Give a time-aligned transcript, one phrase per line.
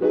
[0.00, 0.06] 今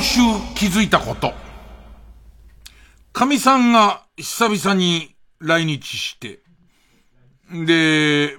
[0.00, 0.20] 週
[0.54, 1.34] 気づいたこと。
[3.12, 6.40] 神さんが久々に来日して、
[7.50, 8.36] で、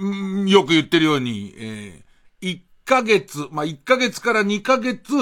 [0.47, 5.13] よく言ってるように、えー、1ヶ月、まあ、1ヶ月から2ヶ月、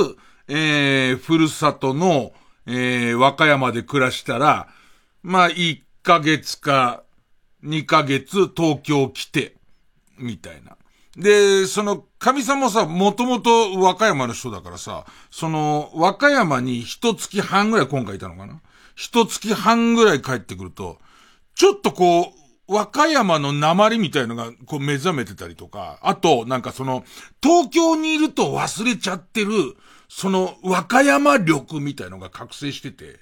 [0.47, 2.33] えー、ふるさとの、
[2.65, 4.67] えー、和歌山で暮らしたら、
[5.23, 7.03] まあ、1ヶ月か
[7.63, 9.55] 2ヶ月東京来て、
[10.17, 10.77] みたいな。
[11.15, 18.61] で、その、神さんもさ、もともと和歌山の人だからさ、その、和歌山に一月半ぐらい今回いたのかな
[19.01, 20.99] 一月半ぐらい帰ってくると、
[21.55, 22.25] ちょっとこう、
[22.67, 27.03] 和歌山の鉛みたいのが、こう目覚めてたりとか、あと、なんかその、
[27.41, 29.51] 東京にいると忘れちゃってる、
[30.07, 33.21] その、和歌山力みたいのが覚醒してて、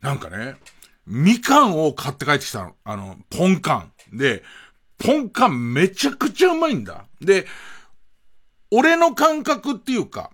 [0.00, 0.56] なんかね、
[1.04, 2.74] みかんを買って帰ってきたの。
[2.84, 4.16] あの、ポンカン。
[4.16, 4.42] で、
[4.96, 7.04] ポンカンめちゃくちゃうまいんだ。
[7.20, 7.46] で、
[8.70, 10.30] 俺の感覚っていうか、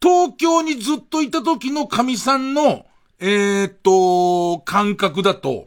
[0.00, 2.86] 東京にずっといた時の神さんの、
[3.20, 5.66] えー、っと、感覚だと、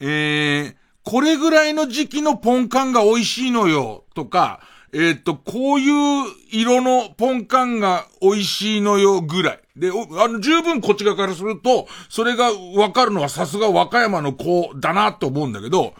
[0.00, 4.60] えー、これぐらいの時期のポンカンが美味しいのよ、とか、
[4.94, 9.60] えー、っと、こういう色のポンカンが美味しいのよ、ぐらい。
[9.76, 15.94] で、あの、十分こっち側からすると、それがわかるのはさすが和歌山の子だなと思うんだけど、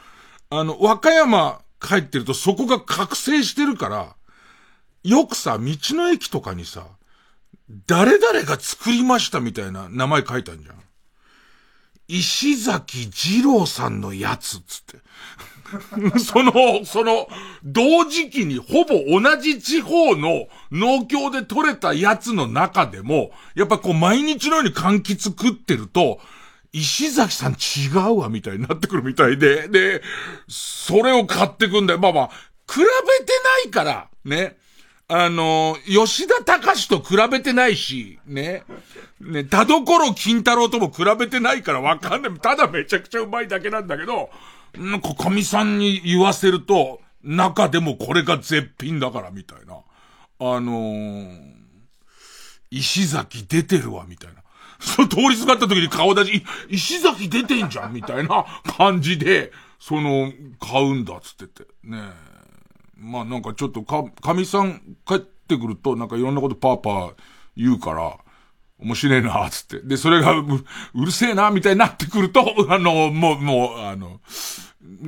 [0.49, 4.15] あの、和歌山帰ってるとそこが覚醒してるから、
[5.05, 6.87] よくさ、道の駅とかにさ、
[7.69, 10.77] 誰々が作りましたみたいな名前書いたんじゃん。
[12.09, 14.99] 石崎二郎さんのやつ、つって。
[16.19, 17.29] その、その、
[17.65, 26.21] 同時期にほぼ同じ地方の農協で採れたやつの中でも、やっぱこう毎日のように柑橘食ってると、
[26.73, 30.03] 石崎さん違うわ、みたいになってくるみたいで、で、
[30.49, 32.01] それを買ってくんだよ。
[32.01, 32.29] まあまあ、
[32.71, 32.85] 比べ
[33.25, 33.33] て
[33.65, 34.57] ないから、ね。
[35.15, 38.63] あの、吉田隆と比べてないし、ね。
[39.21, 42.33] ね、田所金太郎とも比べてないからわかんない。
[42.41, 44.31] ただめちゃくちゃうまいだけなんだけど、
[44.75, 49.75] なんか神さんに言わせると、中でもこれが絶品だからみたいな。
[49.75, 51.41] あのー、
[52.71, 54.43] 石崎出てるわ、みたいな。
[54.81, 58.47] その通りすがった時に顔出し、石崎出てんじゃんみたいな
[58.79, 61.69] 感じで、その、買うんだっつってて。
[61.85, 61.99] ね
[63.03, 67.15] まあなんかちょっとか、神さん帰ってくると、なんかいろんなことパーパー
[67.57, 68.17] 言うから、
[68.79, 69.81] 面白いな、つって。
[69.81, 70.45] で、それがう、
[70.95, 74.21] うるせえな、みたいになってくると、 あの、もう、もう、あの、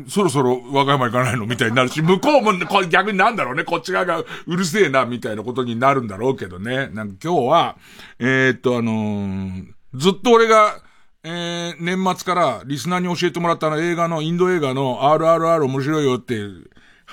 [0.08, 6.88] そろそろ和歌山行かないのみたいになるし、向こうも、これ逆になんだろうね、こっち側がうるせえな、みたいなことになるんだろうけどね。
[6.88, 7.76] なんか今日は、
[8.18, 10.78] えー、っと、あのー、ずっと俺が、
[11.24, 16.34] えー、年末からリスナーに教えてもらったの映画の、インド映画の RRR 面白いよって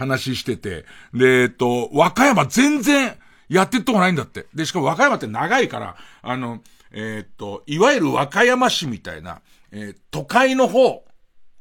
[0.01, 3.16] 話してて、で、えっと、和歌山全然
[3.50, 4.47] やってっとこないんだって。
[4.53, 9.41] で、しかも和歌山って長いから、あの、えー、っと、いわゆる和歌山市みたいな、
[9.72, 11.03] えー、都会の方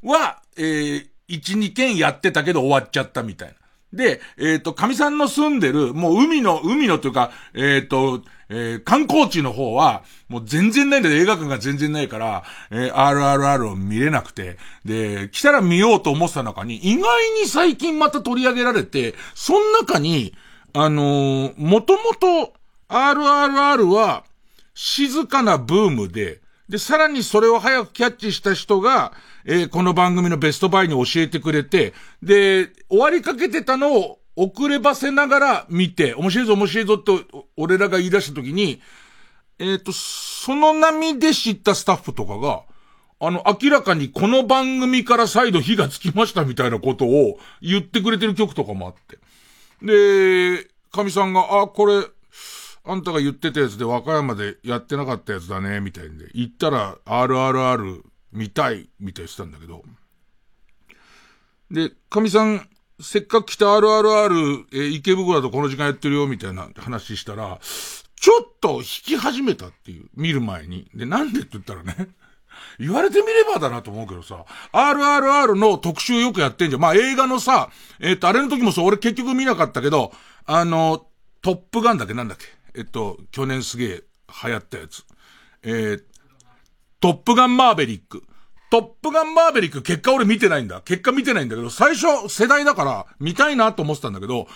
[0.03, 3.55] は、えー、1、2件やってたけど終わっちゃったみたいな。
[3.93, 11.17] で、えっ、ー、と、神さんの住んでる、もう海の、海のというか、えっ、ー、と、えー、観光地の方は、もう全然ないんだよ。
[11.17, 14.59] 映画館が全然ないから、えー、RRR を見れなくて。
[14.85, 20.35] で、来たら見ようと思ってた中に、意外に最近また取り上げられて、その中に、
[20.73, 22.55] あのー、もともと
[22.89, 24.25] RRR は
[24.75, 26.41] 静かなブームで、
[26.71, 29.13] で、さらにそれを早くキャッチした人が、
[29.45, 37.13] えー、この番組のベストバイに教えてくれて、で、終わりかけてたのを遅ればせながら見て、面白いぞ面白いぞって
[37.57, 38.81] 俺らが言い出した時に、
[39.59, 42.63] えっ、ー、と、その波で知ったスタッフとかが、
[43.19, 49.19] あの、明らかにこの番組から再度火がつきましたみたいなことを言ってくれてる曲とかもあって。
[49.83, 52.05] で、神さんが、あ、これ、
[52.85, 56.31] あんたが言ってたやつで和歌山でやってなかったやつだね、みたいんで。
[56.35, 59.83] 言ったら RRR 見たい、みたいしたんだけど。
[61.71, 62.69] で、神さん、
[63.01, 70.91] せっかく来た RRR、えー、池袋だとこの時間やってるよ、みたいな話したら、ちょっと弾き始めたっていう、見る前に。
[70.95, 72.09] で、なんでって言ったらね、
[72.79, 76.83] 言われてみればだなと思うけどさ、RRR の特集よくやってんじゃん。
[76.83, 80.13] まあ映画のさ、えっ、ー、と、あれの時もそう、俺結局見なかったけど、
[80.45, 81.07] あの、
[81.43, 82.45] トップガンだけなんだっけ
[82.75, 84.05] えっと、去年すげえ
[84.45, 85.05] 流行ったやつ。
[85.63, 86.05] えー、
[87.01, 88.23] トップガンマーベリック。
[88.71, 90.81] トップガンマーベリック結果俺見てないんだ。
[90.83, 94.47] 結果見てないんだけど、最初世代だから見たいなと思ってたんだけど、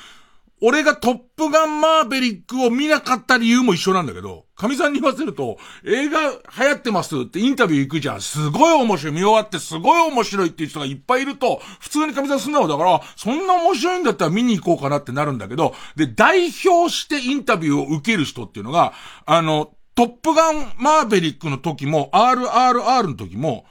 [0.66, 6.36] 俺がトップガンマーベリックを見なかった理由も一緒なんだけど、神さんに言わせると、映画流
[6.70, 8.22] 行ってますってインタビュー行くじゃん。
[8.22, 9.12] すごい面白い。
[9.12, 18.94] 見終わってすごい面白いっていう人がいっぱいいると、普通に神さん素直だから、そんな面白いんだったら見に行こうかなってなるんだけど、で、代表してインタビューを受ける人っていうのが、
[19.26, 23.66] あの、トップガンマーベリックの時も、RRR の時も、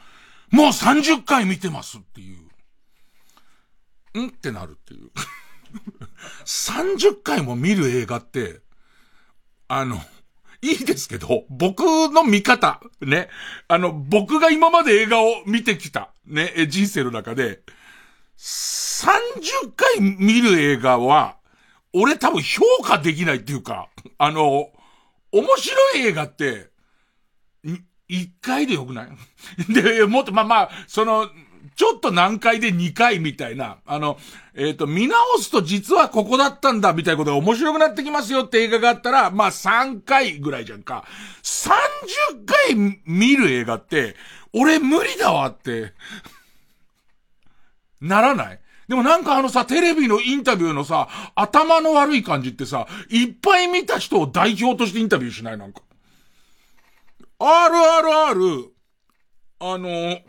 [0.52, 2.36] もう30回見てますってい
[4.16, 4.22] う。
[4.22, 4.28] ん？
[4.28, 5.10] ってなるっていう。
[6.46, 8.62] 30回も見る映画って、
[9.68, 10.02] あの、
[10.62, 13.30] いいですけど、僕の見方、ね。
[13.68, 17.62] あの、僕が今まで映画を見てきた、ね、人生の中で、
[18.38, 21.38] 30回見る映画は、
[21.92, 24.70] 俺多分評価できないっていうか、あの、
[25.32, 26.72] 面白い映画って、
[28.08, 29.10] 一回でよくない？
[29.74, 31.30] で、もっと、まあまあ、その、
[31.76, 34.18] ちょっと難解で2回みたいな、あの、
[34.54, 41.06] えっ、ー、と、見直すと実はここだったんだみたいなことが面白くなってきますよって映画があったら、まあ3回ぐらいじゃんか。
[41.42, 44.16] 30回見る映画って、
[44.54, 45.94] 俺無理だわって、
[48.00, 48.60] ならない？
[48.88, 55.58] でもなんかあのさ、テレビのインタビューのさ、頭の悪い感じってさ、いっぱい見た人を代表としてインタビューしない？
[55.58, 55.82] なんか。
[57.40, 58.68] RRR、
[59.60, 60.20] あの、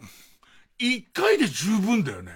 [0.84, 2.32] 一回で十分だよね。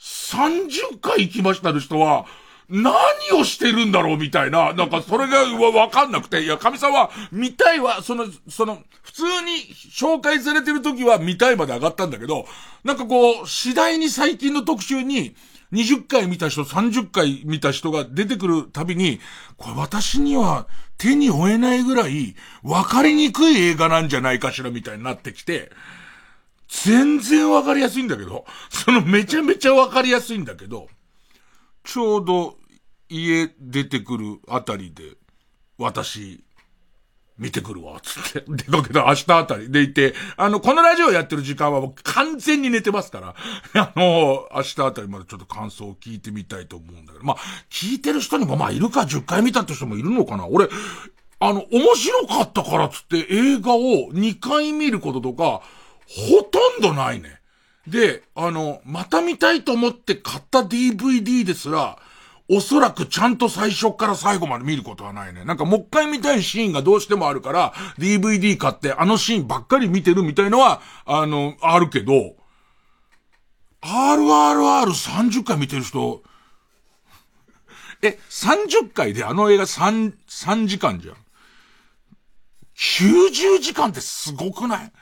[0.00, 2.24] 30回行きましたの人は、
[2.68, 2.94] 何
[3.38, 12.46] をしてるんだろうみたいな、なんかそれがわかんなくて、いや、神さんは見たいは、その、その、普通に紹介されてる時は見たいまで上がったんだけど、
[12.84, 15.36] なんかこう、次第に最近の特集に、
[15.72, 19.20] 20回見た人、30回見た人が出てくるたびに、
[19.56, 20.66] これ私には
[20.96, 25.72] 手に負えないぐらい分かりにくい映画なんじゃないかしらみたいになってきて、
[26.82, 30.88] 全然分かりやすいんだけど、そのめちゃめちゃ分かりやすいんだけど、
[31.84, 32.56] ちょうど
[33.08, 35.16] 家出てくるあたりで、
[35.78, 36.42] 私、
[37.36, 38.44] 見てくるわ、つって。
[38.48, 43.34] 出かけた明日あたりでいて、あの、このラジオやってる時間はもう完全に寝てますから、
[43.74, 47.36] あの、明日あたりまでちょっと感想を聞いてみたいと思うんだけど、まあ、
[47.70, 50.46] 聞いてる人にもまあいるか、10回見たって人もいるのかな。
[50.46, 50.68] 俺、
[51.40, 55.62] あの、面白かったからつって映画を2回見ることとか、
[56.08, 57.40] ほとんどないね。
[57.86, 61.98] で、あの、また見たいと思って買った DVD ですら、
[62.48, 65.44] おそらくちゃんと最初から最後まで見ることはないね。
[65.44, 72.36] なんかもう一回見たいシーンがどうしてもあるから、DVD 買ってあのシーンばっかり見てるみたいのは、あの、あるけど、
[73.82, 76.22] RRR30 回見てる人、
[78.02, 81.16] え、30回であの映画3、3時間じゃん。
[82.76, 84.92] 90時間ってすごくない？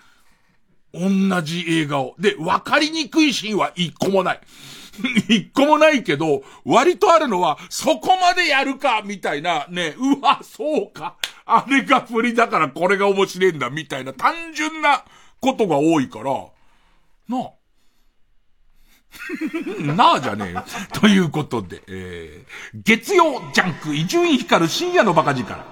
[0.94, 2.14] 同じ映画を。
[2.18, 4.40] で、わかりにくいシーンは一個もない。
[5.28, 11.16] 一個もないけど、割とあるのは、そこまでやるか、みたいな、ね、うわ、そうか。
[11.46, 15.04] あれが振りだからこれが面白いんだ、みたいな単純な
[15.40, 16.24] ことが多いから、
[17.28, 17.52] なあ。
[19.80, 20.64] なあじゃねえよ。
[20.92, 25.71] ということで、えー、月曜ジャンク、伊集院光る深夜のバカ力。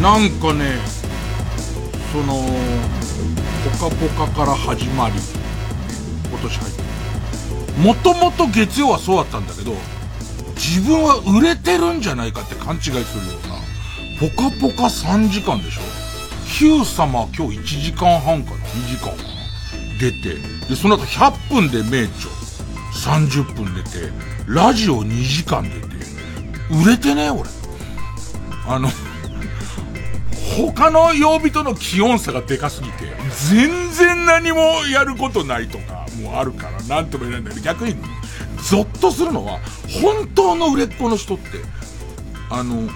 [0.00, 0.78] なんかね、
[2.10, 2.42] その、
[3.78, 5.14] ポカポカから始まり、
[6.28, 6.82] 今年入って。
[7.80, 9.74] もともと月曜はそうだったんだけど、
[10.56, 13.04] 自分は売れてるんじゃないかって勘違いするよ
[13.44, 13.54] うな、
[14.18, 15.82] ポカポカ3時間でしょ
[16.58, 19.28] ?Q 様今日1時間半かな ?2 時間かな
[20.00, 20.34] 出て、
[20.68, 22.30] で、その後100分で名著、
[22.92, 24.10] 30分出て、
[24.48, 25.99] ラジオ2時間出て、
[26.70, 27.48] 売れてね俺。
[28.66, 28.88] あの、
[30.56, 33.12] 他の曜日との気温差がでかすぎて、
[33.50, 34.58] 全然何も
[34.92, 37.96] やることないとか、もあるから、なんとも言えないんだけど、逆に、
[38.68, 39.58] ゾッとするのは、
[40.02, 41.58] 本当の売れっ子の人って、
[42.50, 42.88] あの、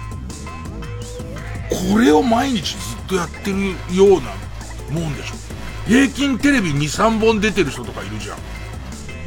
[1.93, 5.35] これを毎日ずっとやってるようなもんでしょ。
[5.87, 8.37] 平均テレビ2、3本出てる人とかいるじゃん。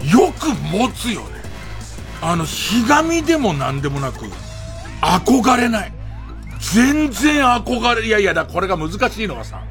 [0.10, 1.37] よく持つよね。
[2.22, 4.26] あの、ひがみでも何でもなく、
[5.02, 5.94] 憧れない。
[6.60, 9.62] 全然憧れ、いやいやだ、これが難しいのはさ、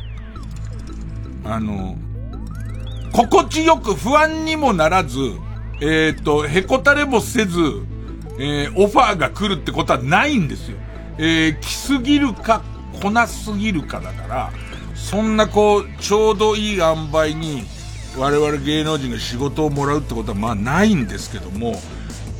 [1.45, 1.97] あの、
[3.13, 5.19] 心地よく不安にもならず、
[5.81, 7.59] えっ、ー、と、へこたれもせず、
[8.39, 10.77] えー、オファーが来るってことはないんですよ。
[11.19, 12.63] えー、来すぎるか、
[13.01, 14.53] 来なすぎるかだから、
[14.95, 17.65] そんなこう、ちょうどいい塩梅に、
[18.17, 21.81] 我々芸能人が仕事をもらうってことはまあないんですけども、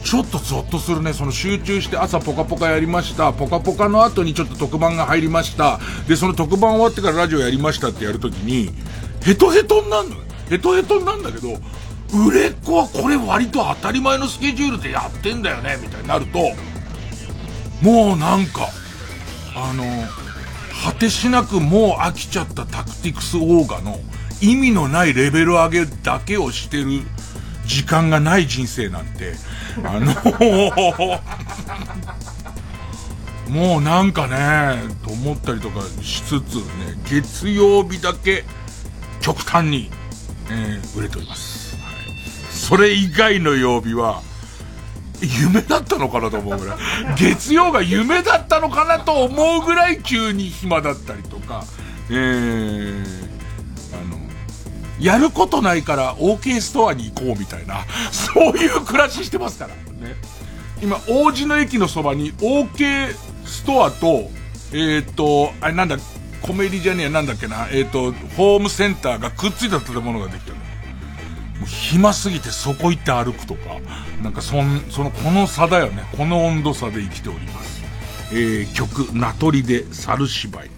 [0.07, 1.13] ちょっとゾッとするね。
[1.13, 3.33] その集中して朝ポカポカやりました。
[3.33, 5.81] ポカポカの後にちょっと特番が入りました。
[6.07, 8.71] で、その特番終わってからラジオやりましたってやるときに、
[9.25, 10.23] ヘトヘトになるのよ。
[10.49, 11.59] ヘトヘトになるんだけど、
[12.29, 16.39] 売れっ子はこれ割と当たり前のスケジュールでやってんだよね、みたいになると、
[17.83, 18.69] もうなんか、
[19.57, 19.85] あの、
[20.85, 23.99] 果てしなくもう飽きちゃったタクティクスオーガの
[24.41, 27.03] 意味のないレベル上げだけをしてる
[27.67, 29.35] 時間がない人生なんて、
[29.85, 30.15] あの
[33.49, 36.63] もうなんかね、と思ったりとかしつつね、
[37.09, 38.45] 月曜日だけ
[39.21, 39.91] 極端に、
[40.51, 41.77] えー、売れております。
[41.77, 41.95] はい、
[42.51, 44.23] それ以外の曜日は、
[45.21, 46.79] 夢だったのかなと思うぐらい。
[47.17, 51.65] 月曜が夢だったのかなと思うぐらい急に暇だったりとか、
[52.11, 53.36] えー、
[55.01, 59.75] やることないから OK ストアに行こうみたいな、 そういう暮らししてますから。
[60.09, 60.17] ね。
[60.83, 64.31] 今、王子の駅のそばに OK ストアと、
[64.73, 65.97] えっ、ー、と、あれなんだ、
[66.43, 70.57] コメディじゃねえなんだっけな、えっ、ー、と、ホームセンターがくっついた建物ができてる。
[70.57, 70.63] も
[71.63, 73.79] う暇すぎてそこ行って歩くとか、
[74.23, 76.05] なんかそん、その、この差だよね。
[76.17, 77.83] この温度差で生きております。
[78.33, 80.76] えー、曲、名取で猿芝居。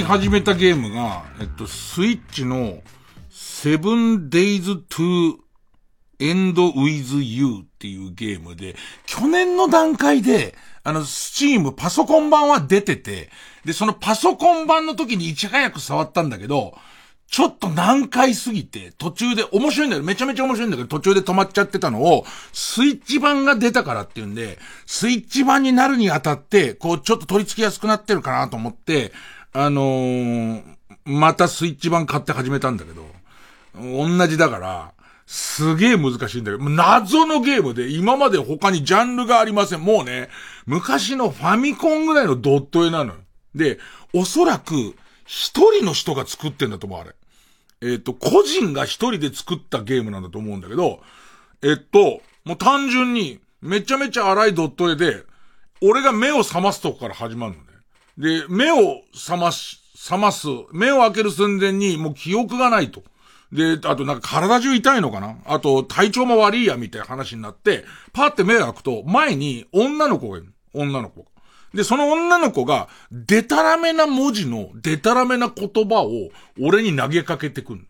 [0.00, 2.82] 近始めたゲームが、えっと、スイッチの、
[3.28, 5.34] セブンデイズトゥ
[6.20, 10.54] エンドウィズユーっていうゲームで、去年の段階で、
[10.84, 13.30] あの、スチームパソコン版は出てて、
[13.66, 16.78] で、そのパソコン版の時にいち早く触ったんだけど、
[17.26, 20.02] ちょっと難解すぎて、途中で面白いんだよ。
[20.02, 29.12] めちゃめちゃ面白いんだけど、途中で止まっちゃってたのを、スイッチ版が出たからっていうんで、スイッチ版になるにあたって、こう、ちょっと取り付きやすくなってるかなと思って、
[29.52, 30.62] あのー、
[31.04, 33.06] またスイッチ版買って始めたんだけど、
[33.74, 34.92] 同じだから、
[35.26, 39.80] すげえ難しいんだけど、謎のゲームで今まで他にジャンルがありません。
[39.80, 40.28] もうね、
[40.66, 43.20] 昔のファミコンぐらいのドット絵なのよ。
[43.54, 43.78] で、
[44.12, 47.14] おそらく、一人の人が作ってんだと思う、あれ。
[47.82, 51.00] えっ、ー、と、個人が一人で作ったゲームなんだと思うんだけど、
[51.62, 55.22] えっと、もう単純に、めちゃめちゃ荒いドット絵で、
[55.80, 57.69] 俺が目を覚ますとこから始まるのね。
[58.20, 63.02] で、目を覚ます、覚ます、目を開ける寸前にもう記憶がないと。
[63.50, 65.38] で、あとなんか体中痛いのかな？
[65.46, 70.52] あと体調も悪いやみたいな話になって、パーって目を開くと、前に女の子がいる。
[70.72, 71.30] 女の子が
[71.72, 77.86] で、その女の子が、デタラメな文字の、デタラメな言葉を、俺に投げかけてくる。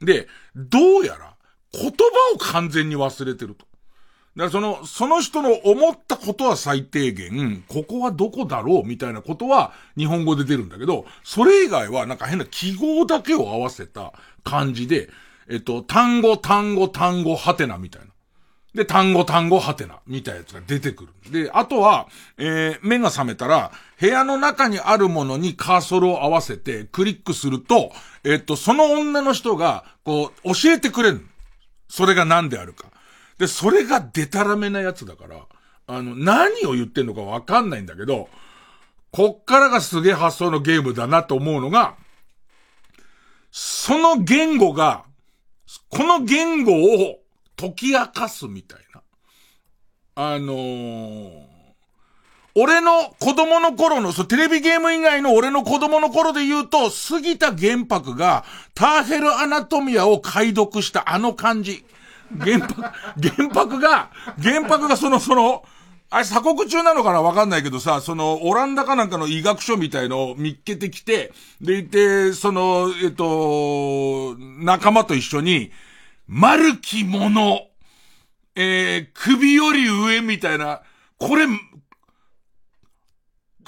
[0.00, 1.34] で、どうやら、
[1.72, 1.96] 言葉
[2.34, 3.66] を完全に忘れてると。
[4.38, 14.12] からその、その人の思ったことは最低限、ここはどこだろうみたいなことは日本語で出るんだけど、それ以外はなんか変な記号だけを合わせた
[14.44, 15.08] 感じで、
[15.48, 18.08] えっと、単語、単語、単語、はてなみたいな。
[18.74, 21.32] で、単語、単語、はてな、みたいなやつが出てくる。
[21.32, 27.90] で、あとは、えー、目が覚めたら、部屋の中にあるものにカーソルを合わせて、クリックすると、
[28.24, 31.26] えっと、その女の人が、こう、教えてくれる。
[31.88, 32.88] それが何であるか。
[33.38, 35.46] で、それがデタラメなやつだから、
[35.86, 38.28] あの、何を言ってんのかわかんないんだけど、
[39.10, 41.96] こっからがすげえ発想のゲームだなと思うのが、
[43.50, 45.04] その言語が、
[45.88, 47.20] この言語を
[47.56, 49.02] 解き明かすみたいな。
[50.14, 51.48] あのー、
[52.54, 61.84] 俺の子供の頃の、そう、テレビゲーム以外の俺の子供の頃で言うと、杉田玄白がターヘルアナトミアを解読したあの感じ。
[62.36, 62.82] 原白、
[63.20, 64.10] 原白が、
[64.42, 65.64] 原白がその、その、
[66.10, 75.70] あれ鎖国中なのかなわかんないけどさ、その、オランダかなんかの医学書みたいのを見っけてきて、でいて、その、えっと、仲間と一緒に、
[76.26, 77.68] 丸き者、
[78.54, 80.82] えー、首より上みたいな、
[81.18, 81.46] これ、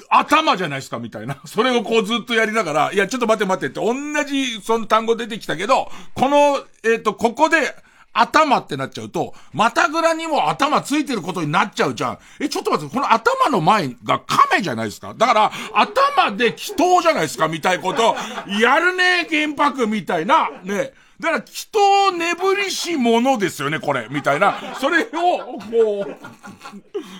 [0.08, 1.40] 頭じゃないですかみたいな。
[1.46, 7.74] それをこうずっとやりながら、いや、ちょっと待って待ってって、同じその単語出てきたけど、この、えっ、ー、と、ここで、
[8.12, 12.18] 頭ってなっちゃうと、またぐらにも頭ついてることになっちゃうじゃん。
[12.40, 15.14] え、ちょっと待って、この頭の前が亀じゃないですか？
[15.14, 17.48] だから、頭で祈祷じゃないですか？
[17.48, 18.16] みたいこと、
[18.60, 20.92] やるね原白みたいな、ね。
[21.20, 24.08] だから、祈祷眠りしものですよね、これ。
[24.10, 24.54] みたいな。
[24.80, 26.16] それを、こう、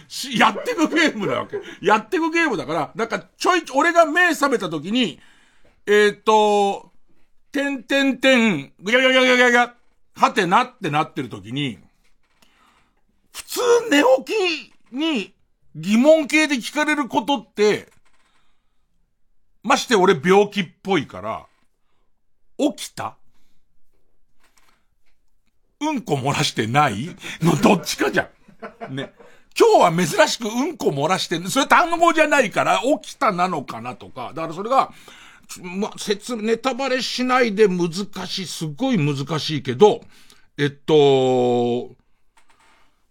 [0.09, 1.61] し、やってくゲームなわけ。
[1.83, 5.21] やってくゲームだから、なんか、ちょい、俺が目覚めた時に、
[5.87, 6.93] えっ、と、
[7.53, 9.75] てんてんてん、ぐやぐやぐやぐやぐや、
[10.15, 11.79] はてなってなってる時に、
[13.33, 15.35] 普通寝起きに
[15.75, 17.89] 疑問系で聞かれることって、
[19.63, 21.47] まして俺病気っぽいから、
[22.59, 23.17] 起きた？
[25.81, 27.17] うんこ漏らしてない？
[27.41, 28.29] のどっちかじゃ
[28.91, 28.95] ん。
[28.95, 29.15] ね。
[29.59, 34.33] 今日は珍しくうんこ漏らしてんそれ単語じゃないから起きたなのかなとか。
[34.35, 34.93] だからそれが、
[35.63, 37.91] まあ、説、ネタバレしないで難
[38.27, 40.01] しい、すごい難しいけど、
[40.57, 41.97] えっと、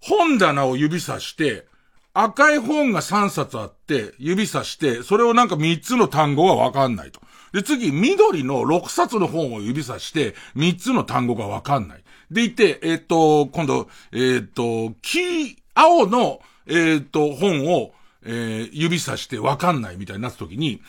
[0.02, 1.68] 本棚を指さして、
[2.14, 7.22] 赤い本が3冊あって、指さして、それをなんか3つの単語がわかんないと。
[7.54, 12.04] で、次、緑の6冊の本を指さして、3つの単語がわかんない。
[12.32, 20.82] でいて、えっ、と、今度、えっ、と、黄、青の、えっ、と、本を、え、指さしてわかんないみたいになった時に、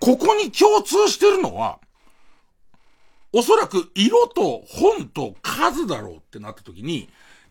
[0.00, 1.78] ここに共通してるのは、
[3.32, 7.08] おそらく色と本と数だろうってなった時に、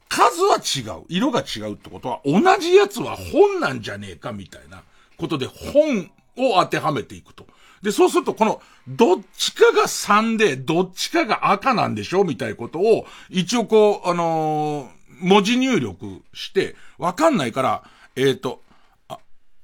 [0.09, 1.03] 数は違う。
[1.09, 4.83] 色が違うってことは、同じやつは本なんじゃねえかみたいな
[5.17, 7.47] ことで本を当てはめていくと。
[7.81, 17.83] で、そうするとこの、どっちかが3で、どっちかが赤なんでしょみたいなことを、一応こう、あのー、文字入力して、わかんないから、
[18.15, 18.61] えっ、ー、と、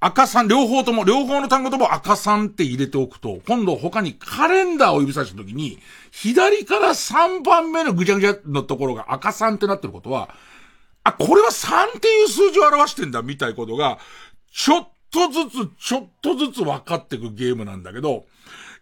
[0.04, 5.78] 赤さん、両方とも、両方の単語とも赤さんって入れておくと、今度他にカレンダーを指さしたときに、
[6.10, 10.34] 左から3番目のぐちゃぐちゃのところが赤さんってなってることは、
[11.04, 14.00] あ、これは3っていう数字を表してんだ、みたいことが、
[14.52, 18.26] ちょっとずつ、ちょっとずつ分かってくゲームなんだけど、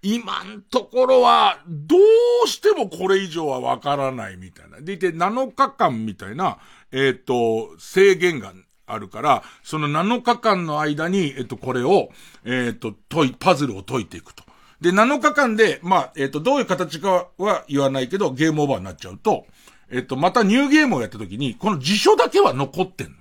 [0.01, 1.97] 今んところは、ど
[2.45, 4.79] うしてもこれ以上は分からないみたいな。
[4.79, 6.59] でいて、7日間みたいな、
[6.93, 8.53] えっ、ー、と、制限が
[8.89, 12.09] あるから、その7日間の間に、えっと、これを、
[12.45, 14.43] えっと、解い、パズルを解いていくと。
[14.81, 19.45] で、7日間で、まあ、えっと、どういう形かは言わないけど、ゲームオーバーになっちゃうと、
[19.91, 23.13] えっと、またニューゲームをやった時に、この辞書だけは残ってんの。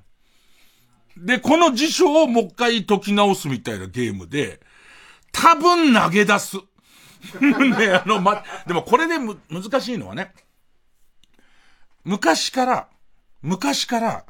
[1.27, 4.61] で、この辞書をもう一回解き直すみたいなゲームで、
[5.33, 6.57] 多分投げ出す。
[7.41, 10.33] ね、あの、ま、でもこれでむ、難しいのはね、
[12.05, 12.89] 昔から、
[13.43, 14.25] 昔から、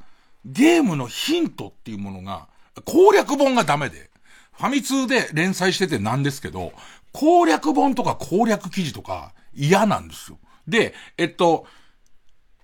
[0.44, 2.48] ゲームのヒントっていうものが、
[2.84, 4.10] 攻略本がダメで、
[4.52, 6.72] ファミ通で連載しててなんですけど、
[7.12, 10.38] 攻略本とか攻略記事とか嫌なんですよ。
[10.66, 11.66] で、えっと、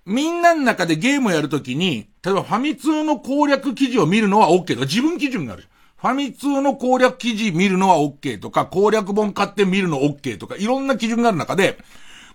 [0.05, 5.67] みんなの中でゲームやるときに、例えばファミ通の攻略記事を見るのは OK と、自分基準がある。
[5.97, 11.79] ファミ通の攻略記事見るのは OK とか、攻略本買って見るの OK とか、いろんな基準がある中で、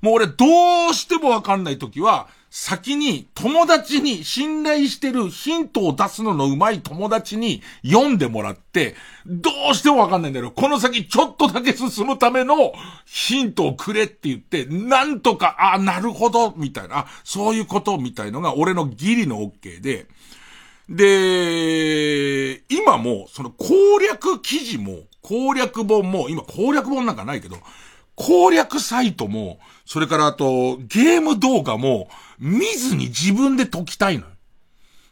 [0.00, 0.44] もう俺ど
[0.90, 12.72] うしてもわかんないときは、先に友達に信頼してるヒントを出すのの上手い友達に読んでもらって、どうしてもわかんないんだけど、この先ちょっとだけ進むための
[13.06, 20.08] ヒントをくれって言って、なんとか、あ、なるほど、みたいな、そういうことみたいのが俺のギリの OK で、
[20.88, 27.58] で、今も、その攻略記事も、攻略本も、今攻略本なんかないけど、
[28.20, 34.32] 攻略サイトも、それからあと、ゲーム動画も、見ずに自分で解きたいのよ。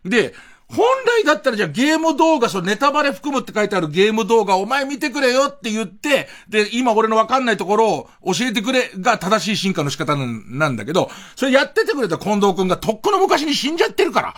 [0.05, 0.35] で、
[0.69, 0.85] 本
[1.23, 7.91] 来だったらじゃあゲーム動画、そのネタバレ含むって書いてあるゲーム動画お前見てくれよって言って、で、今俺のわかんないところ
[8.21, 14.35] を教えてくれが正しい進化の仕方なんだけど、それやっててくれた近藤くんがとっくの昔に死んじゃってるか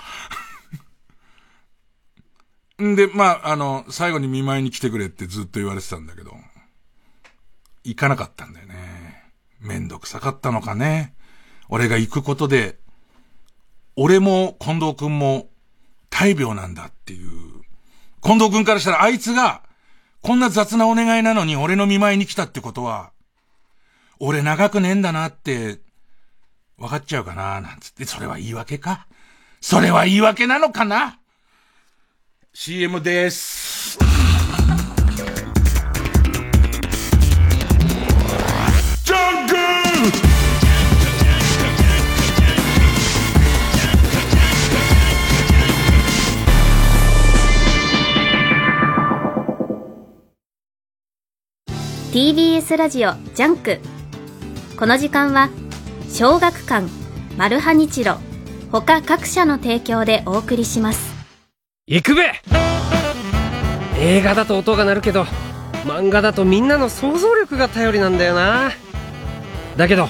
[2.81, 2.87] ら。
[2.87, 6.37] ん で、まあ、あの、最後に見舞いに来てくれってずっと言われてたんだけど、
[7.85, 9.33] 行かなかったんだよね。
[9.61, 11.15] めんどくさかったのかね。
[11.69, 12.79] 俺が行くことで、
[13.97, 15.49] 俺も近藤くんも
[16.09, 17.31] 大病なんだっていう。
[18.23, 19.63] 近藤君からしたらあいつが、
[20.23, 23.13] こんな雑なお願いなのに俺の見舞いに来たってことは、
[24.19, 25.81] 俺長くねえんだなって、
[26.79, 29.07] 分かっちゃうかななんつって、それは言い訳か？
[29.61, 31.19] それは言い訳なのかな
[32.53, 33.99] ?CM です。
[52.13, 53.79] TBS ラジオジャンク。
[54.77, 55.49] この時間は
[56.13, 56.89] 小学館
[57.37, 58.17] マルハニチロ
[58.73, 61.15] 他各社の提供でお送りします。
[61.87, 62.33] 行くべ!
[63.97, 65.23] 映画だと音が鳴るけど
[65.85, 68.73] 漫画だとみんなの想像力が頼りなんだよな。
[69.77, 70.09] だけど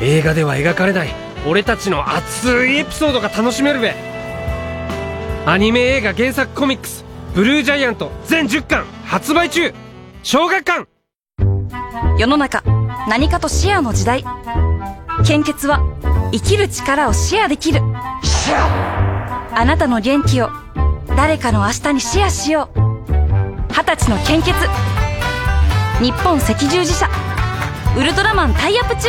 [0.00, 1.08] 映画では描かれない
[1.44, 3.96] 俺たちの熱いエピソードが楽しめるべ。
[5.44, 9.74] アニメ映画原作コミックス「ブルージャイアント」全10巻発売中。
[10.22, 10.91] 小学館!
[12.18, 12.62] 世の中
[13.08, 14.24] 何かとシェアの時代。
[15.26, 15.80] 献血は
[16.32, 17.80] 生きる力をシェアできる。
[19.54, 20.50] あなたの元気を
[21.16, 22.80] 誰かの明日にシェアしよう。
[23.68, 24.52] 二十歳の献血。
[26.02, 27.08] 日本赤十字社。
[27.96, 29.08] ウルトラマンタイアップ中。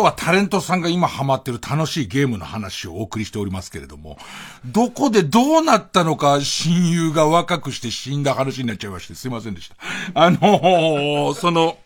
[0.05, 4.19] はタレントさんが今ハマってる楽しいゲームの話をお送りしておりますけれども、
[4.65, 9.77] どこでどうなったのか親友が若くして死んだ話になっちゃいましてすいませんでした。
[10.15, 11.79] あのー、その、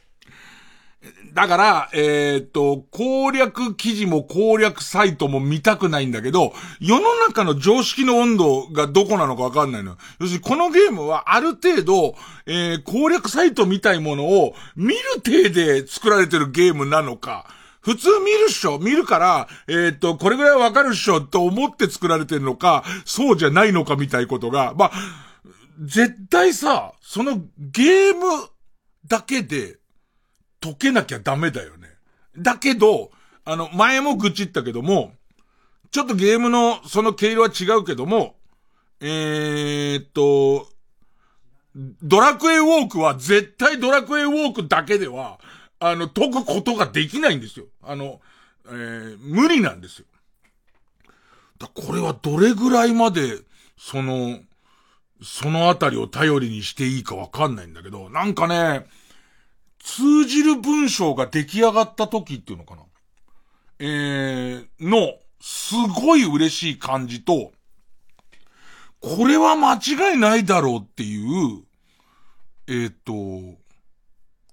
[1.32, 9.96] だから、えー、っと、攻略記事も攻略サイトも見たくないんだけど、世の中の常識の温度がどこなのかわかんないの。
[10.18, 17.46] 要するにこのゲームはある程度、えー、攻略サイトみたいものを見る程で作られてるゲームなのか、
[17.88, 24.92] 普通見るっしょ見るから、えー、っと、これぐらいわかるっしょと思って作られてるのか、そうじゃないのかみたいことが、まあ、
[25.80, 28.46] 絶対さ、そのゲーム
[29.06, 29.78] だけで、
[30.60, 31.88] 解けなきゃダメだよね。
[32.36, 33.10] だけど、
[33.46, 35.14] あの、前も愚痴ったけども、
[35.90, 38.36] ちょっとゲームのその経路は違うけども、
[39.00, 40.68] えー、っと、
[42.02, 45.38] ドラクエウォークは絶対ドラクエウォークだけでは、
[45.80, 47.66] あの、解くことができないんですよ。
[47.88, 48.20] あの、
[48.66, 50.06] えー、無理なんですよ。
[51.58, 53.38] だこれはどれぐらいまで、
[53.78, 54.40] その、
[55.22, 58.86] そのあたりを頼りにしていいかわかんないんだけど、なんかね、
[59.78, 62.82] 通じる文章が出来上がった時っていうのかな
[63.80, 67.52] えー、の、すごい嬉しい感じと、
[69.00, 71.62] これは間違いないだろうっていう、
[72.66, 73.58] えっ、ー、と、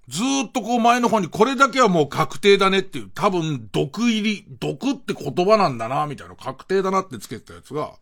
[0.08, 7.94] ずっとこう前の方にこれだけはもう確定だねっていう、多分毒入り、毒って言葉なんだな、みたいな確定だなってつけてたやつが、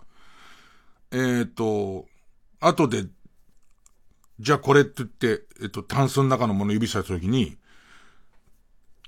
[1.13, 2.07] えっ、ー、と、
[2.61, 3.05] 後で
[4.41, 7.57] じゃあこれって言って、えっと、タンスの中のもの指さしたときに、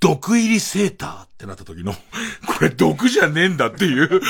[0.01, 1.93] 毒入りセーターってなった時の、
[2.47, 4.21] これ毒じゃねえんだっていう、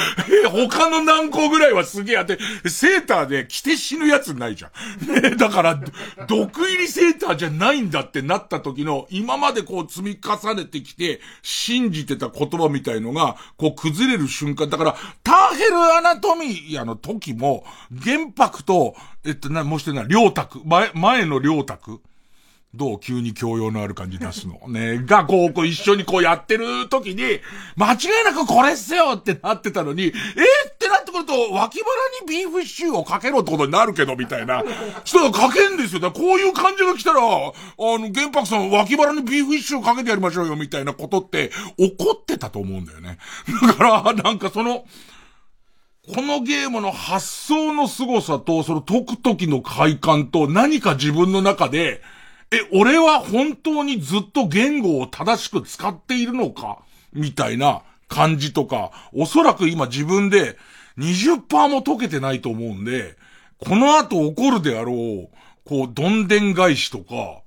[0.44, 4.70] え、他の何個ぐらいはすげえあって、セーターで着て死ぬやつないじゃ
[5.04, 5.22] ん。
[5.22, 5.80] ね、だから、
[6.28, 14.70] 毒入りセーターじゃないんだってなった時の、今までこう積み重ねてきて、信じてた言葉みたいのが、こう崩れる瞬間。
[14.70, 17.64] だから、ターヘルアナトミーの時も、
[18.04, 22.00] 原白と、えっと、な、もしてな、両卓、前、前の両卓。
[22.76, 24.60] どう急に教養のある感じ出すの？
[24.68, 27.40] ねが、こう、こう一緒にこうやってる時に、
[27.76, 34.62] 間違いなくこれっすよってなってたのに、えー、ってなってくると、脇腹にビーフシチューをかけろってことになるけど、みたいな。
[35.04, 36.00] 人がかけんですよ。
[36.00, 37.22] だこういう感じが来たら、あ
[37.78, 43.18] の、玄白さん脇腹にビーフシチューかけてやりましょうよ、みたいなことって怒ってたと思うんだよね。
[43.66, 44.84] だから、なんかその、
[46.14, 52.00] このゲームの発想の凄さと、その解く時の快感と何か自分の中で、
[52.52, 56.78] え、俺は本当にずっと言語を正しく使っているのか？
[57.12, 60.56] みたいな感じとか、おそらく今自分で
[60.98, 63.16] 20%も解けてないと思うんで、
[63.58, 65.28] この後起こるであろう、
[65.64, 67.42] こう、どんでん返しとか、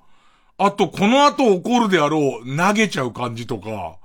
[0.58, 3.98] あと、この後起こるであろう、投げちゃう感じとか、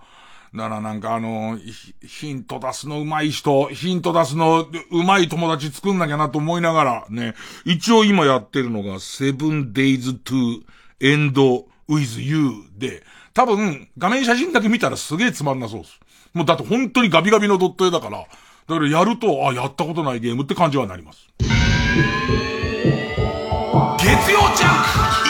[0.54, 1.58] だからなんかあの、
[2.06, 10.62] ヒント出すの上手い人、ヒント出すの上手い友達作んなきゃなと思いながらね、一応今やってるのが、セブンデイズ・トゥ
[11.00, 13.02] エンド、ウィズ、ユーで、
[13.32, 16.00] 多分、画面写真だけ見たらすげえつまんなそうです。
[16.32, 18.26] もうだって本当にガビガビのドット絵だから、だ
[18.74, 21.28] からやると、あ、やったことないゲームって感じはなります。
[23.98, 25.23] 月曜ジャンク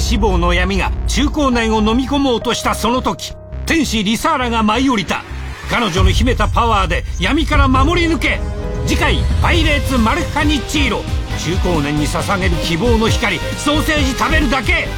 [0.00, 3.34] 性脂肪の闇が中高年を飲み込もうとしたその時
[3.66, 5.22] 天使リサーラが舞い降りた。
[5.70, 8.40] 彼女の秘めたパワーで闇から守り抜け。
[8.86, 11.02] 次回「パイレーツマルカニッチーロ」
[11.38, 14.88] 中高年に捧げる希望の光ソーセージ食べるだけ。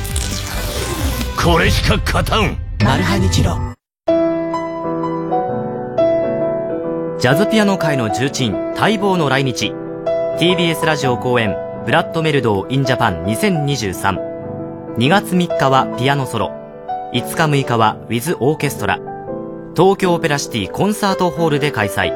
[1.42, 2.56] これしか勝たん。
[2.84, 3.58] マルハニチロ。
[7.18, 9.72] ジャズピアノ界の重鎮待望の来日。
[10.38, 11.54] TBS ラジオ公演
[11.84, 14.33] ブラッド・メルドー・イン・ジャパン2023
[14.96, 16.52] 2月3日はピアノソロ、
[17.12, 19.00] 5日6日はウィズオーケストラ、
[19.74, 22.12] 東京オペラシティコンサートホールで開催。
[22.12, 22.14] ウ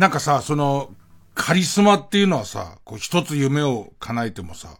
[0.00, 0.94] なんかさ、その、
[1.34, 4.78] カリスマっていうのはさ、こう一つ夢を叶えてもさ、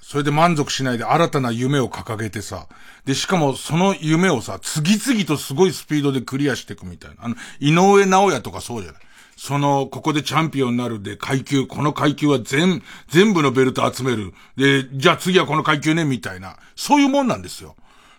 [0.00, 2.68] それで満足しないで新たな夢を掲げてさ、
[3.04, 7.16] で、しかもその夢をさ、次々とすごいスピードでクリアしていくみたいな。
[7.24, 9.02] あの、井上直也とかそうじゃない？
[9.36, 14.34] その、ここでチャンピオンになるで、階級、この階級は全、全部のベルト集める。
[14.56, 16.58] で、じゃあ次はこの階級ね、みたいな。
[16.76, 17.74] そういうもんなんですよ。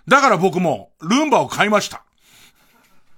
[0.05, 2.03] だから僕も、ルンバを買いました。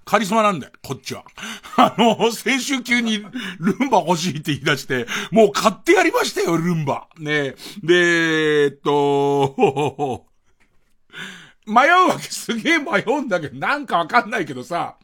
[0.05, 1.25] カリスマなんだよ、こっちは。
[1.77, 3.25] あの、先週急に
[3.59, 7.07] ルンバ欲しいって言い出して、もう買ってやりましたよ、ルンバ。
[7.17, 10.25] ねで、えっと、
[11.65, 14.95] 迷うわけすげえ迷うんだけど、なんかわかんないけどさ、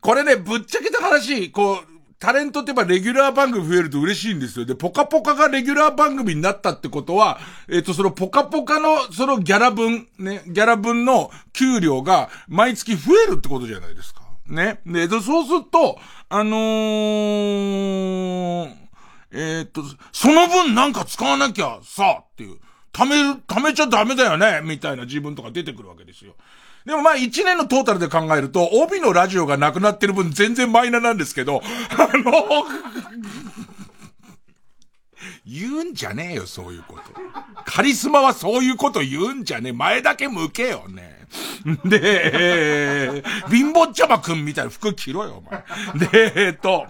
[0.00, 1.95] これね、ぶっちゃけた話、こう、
[2.26, 4.64] タレントってやっぱレギュラー番組増えると嬉しいんですよ。
[4.64, 14.22] で、ポカポカがレギュラー番組になったってことは、えっ、と、そのポカポカの、そのギャラ分、ね、ギャラ分の給料が毎月増えるってことじゃないですか。
[14.48, 14.80] ね。
[14.84, 18.74] で、そうすると、あのー、
[19.30, 22.58] えっ、と、その分なんか使わなきゃさ、っていう。
[22.92, 26.34] 貯める、貯めちゃダメだよね、みたいな自分とか出てくるわけですよ。
[26.86, 31.60] でもまあ一年のトータルで考えると、帯のラジオがなくなってる分全然マイナーなんですけど、
[31.98, 32.32] あの、
[35.44, 37.02] 言うんじゃねえよ、そういうこと。
[37.64, 39.72] カリスマはそういうこと言うんじゃねえ。
[39.72, 41.26] 前だけ向けよね。
[41.84, 45.64] で、えー、貧乏ちゃまくんみたいな服着ろよ、お前。
[46.08, 46.86] で、えー、っと、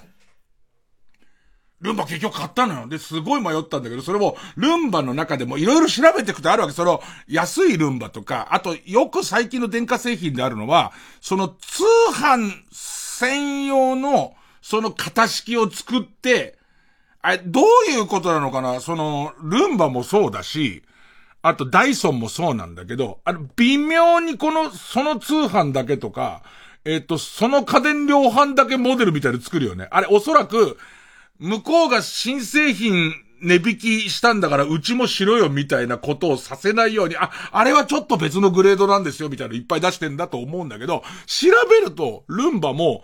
[1.87, 2.89] ルンバ結局買ったのよ。
[2.89, 6.75] で、すごい迷ったんだけど、それも、ルンバの中でもいろいろ調べていくとあるわけ。
[6.75, 16.59] その、安いルンバとか、あと、よく最近の電化製品であるのは、その、通販専用の、その型式を作って、
[17.23, 18.81] あれ、どういうことなのかな？
[18.81, 20.83] その、ルンバもそうだし、
[21.43, 26.43] あとダイソンもそうなんだけど、あの、微妙にこの、その通販だけとか、
[26.85, 29.89] えっ、と、その家電量販だけモデルみたいに作るよね。
[29.91, 30.79] あれ、おそらく、
[31.39, 43.03] 向こうが新製品値引きしたんだから、うちもしろよみたいなことをさせないように、あ、あれはちょっと別のグレードなんですよみたいなのいっぱい出してんだと思うんだけど、調べると、ルンバも、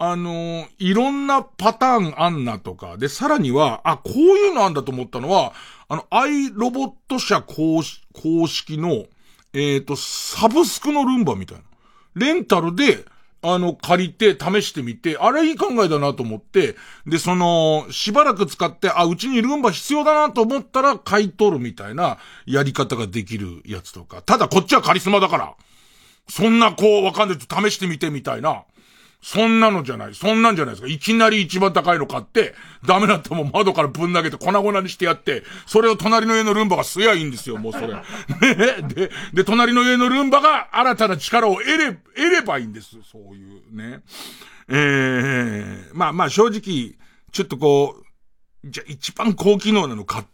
[0.00, 5.52] あのー、いろんなパターンあんなとか、で、さらには、あ、こういうのあんだと思ったのは、
[5.88, 9.06] あの、アイロボット社公式の、
[9.52, 11.64] えっ、ー、と、サブスクのルンバみたいな。
[12.14, 13.04] レンタルで、
[13.40, 16.74] あの、借りて試してみて、あれいい考えだなと思って、
[17.06, 24.22] で、その、しばらく使って、あ、うちにルンバ必要だなと思ったら買い取るみたいなやり方ができるやつとか。
[24.22, 25.54] ただこっちはカリスマだから。
[26.28, 28.64] そんなこう、わかんないと試してみてみたいな。
[29.20, 30.14] そんなのじゃない。
[30.14, 30.88] そんなんじゃないですか。
[30.88, 32.54] いきなり一番高いの買って、
[32.86, 37.88] ダメだったらもう窓からぶん投げて粉々にしてやって、それを隣の家のルンバが吸やいいんですよ、もうそれ。
[37.88, 38.02] ね？
[38.94, 42.96] で、で、隣の家のルンバが新たな力を得れ、得ればいいんです。
[43.10, 44.02] そういうね。
[44.68, 46.96] ええー、まあまあ正直、
[47.32, 47.96] ちょっとこ
[48.64, 50.24] う、じゃ一番高機能なの買、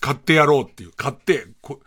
[0.00, 1.80] 買ってやろうっていう、買って、こ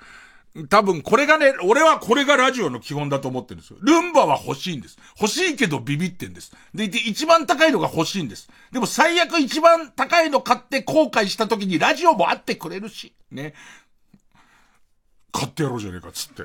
[0.68, 3.78] 多分これがね、俺はこれがラジオの基本だと思ってるんですよ。
[3.82, 4.98] ルンバは欲しいんです。
[5.20, 6.52] 欲しいけどビビってんです。
[6.74, 8.50] で、いて、一番高いのが欲しいんです。
[8.72, 13.54] でも最悪一番高いの買って後悔した時にラジオもあってくれるし、ね。
[15.32, 16.44] 買ってやろうじゃねえか、つって。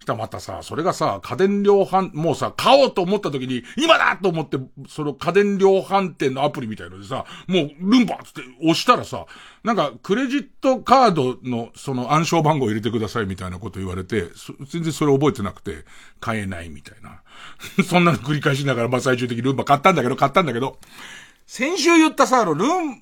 [0.00, 4.58] したまたさ、それがさ、家電量販、もうさ、買おうと思った時に、今だと思って、
[4.88, 9.26] その家電量販店のアプリみたいのでさ、もうルンバつって押したらさ、
[9.62, 14.24] なんか、クレジットカードの、その暗証番号入れてくださいみたいなこと言われて、
[14.70, 15.84] 全然それ覚えてなくて、
[16.20, 17.22] 買えないみたいな。
[17.84, 20.78] そんなの繰り返しながら、まあ最終的にルンバ買ったんだけど、買ったんだけど、
[21.48, 22.56] 先週言ったさ、ルン、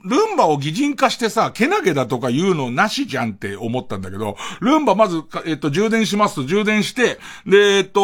[0.05, 8.01] ルンバを擬人化してさ、けなげだとか言うのなしじゃんって思ったんだけど、ルンバまず、えっと、充電しますと、充電して、で、えっと、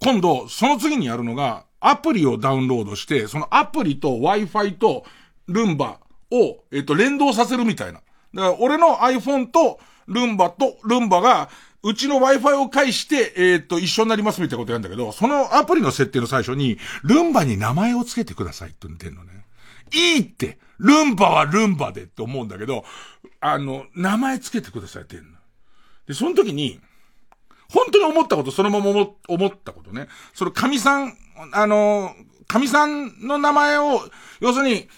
[0.00, 5.04] 今度、その次にやるのが、アプリをダウンロードして、そのアプリと Wi-Fi と
[5.46, 6.00] ルンバ
[6.32, 8.00] を、えっと、連動させるみたいな。
[8.34, 11.50] だから、俺の iPhone とルンバとルンバが、
[11.84, 19.44] うちの Wi-Fi を介して、えっ、と、一緒になりますみたいなことやるんだけど、そのアプリの設定の最初に、ルンバに名前を付けてくださいって言ってんのね。
[19.92, 22.84] いいって、ルンバはルンバでって思うんだけど、
[23.40, 25.32] あの、名前付けてくださいって言うの。
[26.06, 26.80] で、その時に、
[27.68, 28.86] 本当に思ったこと、そのまま
[29.28, 30.08] 思ったことね。
[30.34, 31.14] その神さん、
[31.52, 32.14] あの、
[32.46, 34.02] 神さんの名前を、
[34.40, 34.88] 要するに、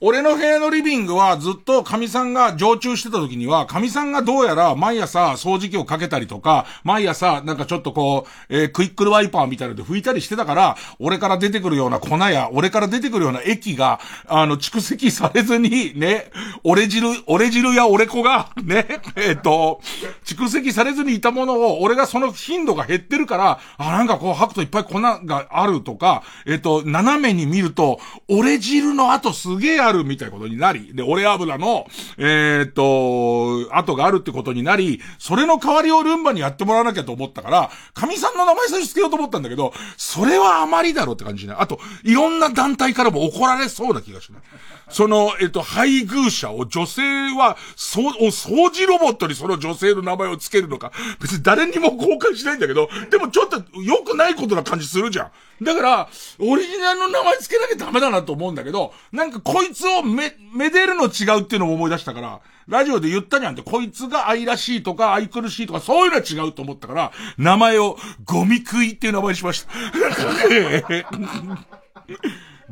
[0.00, 16.30] 俺の部屋のリビングはずっと神さんが常駐してた時には、神さんがどうやら毎朝掃除機をかけたりとか、毎朝なんかちょっとこう、えー、クイックルワイパーみたいなので拭いたりしてたから、俺から出てくるような粉や、俺から出てくるような液が、あの、蓄積されずに、ね、
[16.62, 19.80] 俺汁、俺汁や俺子が、ね、えっ、と、
[20.26, 31.86] 蓄積されずにいたものを、俺がその頻度が減ってるから、あ、なんかこう吐くといっぱい粉があるとか、えっ、と、斜めに見ると、俺汁の後すげえあるみたいなことになり、で、俺油の、
[32.18, 41.56] えー、っと、後があるってことになり、それの代わりをルンバにやってもらわなきゃと思ったから、神さんの名前最初付けようと思ったんだけど、それはあまりだろうって感じしない。
[41.60, 44.42] あと、いろんな団体からも怒られそうな気がしない。
[44.88, 47.02] その、えっと、配偶者を女性
[47.34, 55.24] は、そう、お掃除ロボットにその女性の名前を付けるのか、別に誰にも交換しないんだけど、でもちょっと良くないことな感じするじゃ
[55.60, 55.64] ん。
[55.64, 69.68] だから、オリジナルの名前付けなきゃダメだなと思うんだけど、なんかこいつをめ、めでるの違うっていうのも思い出したから、ラジオで言ったじゃんって、こいつが愛らしいとか愛くるしいとか、そういうのは違うと思ったから、名前をゴミ食いっていう名前にしました。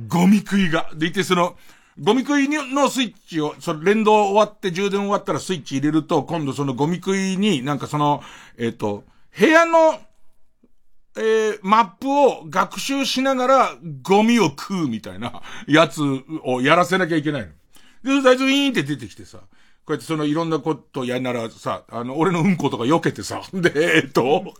[0.09, 0.91] ゴミ食いが。
[0.95, 1.57] でいて、その、
[1.99, 8.23] ゴミ食いのスイッチを、その連動終わって充電終わったらスイッチ入れると、今度そのゴミ食いになんかその、
[8.59, 9.05] えっ、ー、と、
[9.39, 10.01] 部屋の、
[11.17, 13.71] えー、マップを学習しながら
[14.03, 16.03] ゴミを食うみたいなやつ
[16.45, 17.49] をやらせなきゃいけないの。
[18.03, 19.39] で、最初ウィーンって出てきてさ、
[19.87, 24.55] こうやってそのいろんなことやりならさ、あの、俺のうんことか避けてさ、 で、えっと、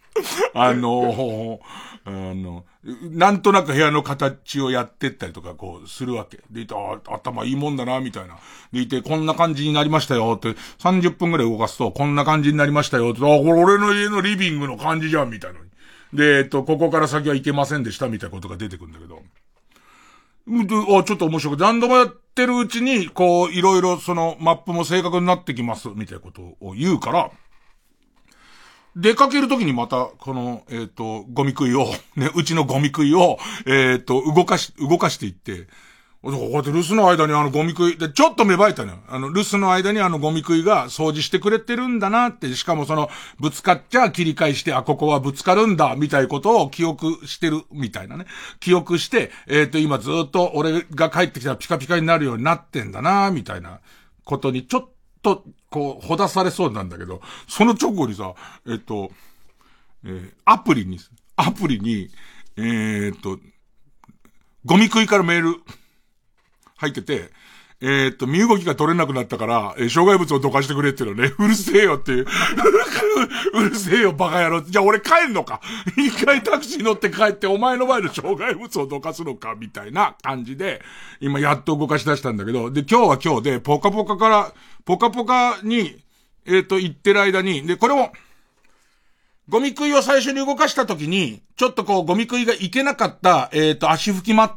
[0.54, 1.60] あの、
[2.04, 2.64] あの、
[3.10, 6.40] なんとなく部屋の形をやってったりとかこうするわけ。
[6.50, 8.38] でいて、あ、頭いいもんだな、みたいな。
[8.72, 15.60] でいて、こんな感じになりましたよって、30分くらい動かすと、こんな感じになりましたよって、あ、これ俺の家のリビングの感じじゃん、みたいな。
[16.14, 19.22] で、えっと、ここから先は行けませんでした、みたいなことが出てくるんだけど。
[20.48, 27.30] あ、ちょっと面白く何度もやってるうちに、こう、いろいろそのマップも正確になってきます、みたいなことを言うから、
[28.96, 31.86] 出かけるときにまた、この、えっ、ー、と、ゴミ食いを、
[32.16, 35.68] ね、うちのゴミ食いを、えっ、ー、と、動かし、動かしていって、
[36.22, 38.98] こうやって留守の間にあのゴミ食い、で、ちょっと芽生えたのよ。
[39.08, 43.08] あの、留守の間にあのゴミ食いが掃除してくれてるんだなって、しかもその、
[43.38, 48.26] ぶつかっちゃ切り返して、あ、ここはぶつかるんだ、みたいなことを記憶してる、みたいなね。
[48.60, 53.80] 記憶して、えっ、ー、と、今ずっと俺が帰ってきたらピカピカになるようになってんだな、みたいな
[54.24, 54.88] ことに、ちょっ
[55.22, 58.34] と、こう、ほだされそうなんだけど、その直後にさ、
[58.66, 59.10] えっ、ー、と、
[60.04, 60.98] えー、アプリに、
[61.36, 62.10] アプリに、
[62.58, 63.38] えっ、と、
[64.66, 65.62] ゴミ食いからメール、
[66.80, 67.30] 入ってて、
[67.82, 71.32] え、っと、身動きが取れなくなったから、えー、障害物をどかしてくれっていうのね。
[71.38, 72.26] うるせえよっていう。
[73.54, 74.60] うるせえよ、バカ野郎。
[74.60, 75.62] じゃあ俺帰んのか。
[75.96, 80.82] 一回タクシー乗って帰って、お前の前の障害物をどかすのか、みたいな感じで、
[81.20, 84.52] 今やっと動かし出したんだけど、で、今日は今日で、ポカポカから、
[84.84, 86.02] ポカポカに、
[86.44, 88.10] えー、っと、行ってる間に、で、これを、
[89.48, 94.50] ゴミ食いを最初に動かした時に、ちょっとこう、ゴミ食いがいけなかった、えっ、と、足拭きマッ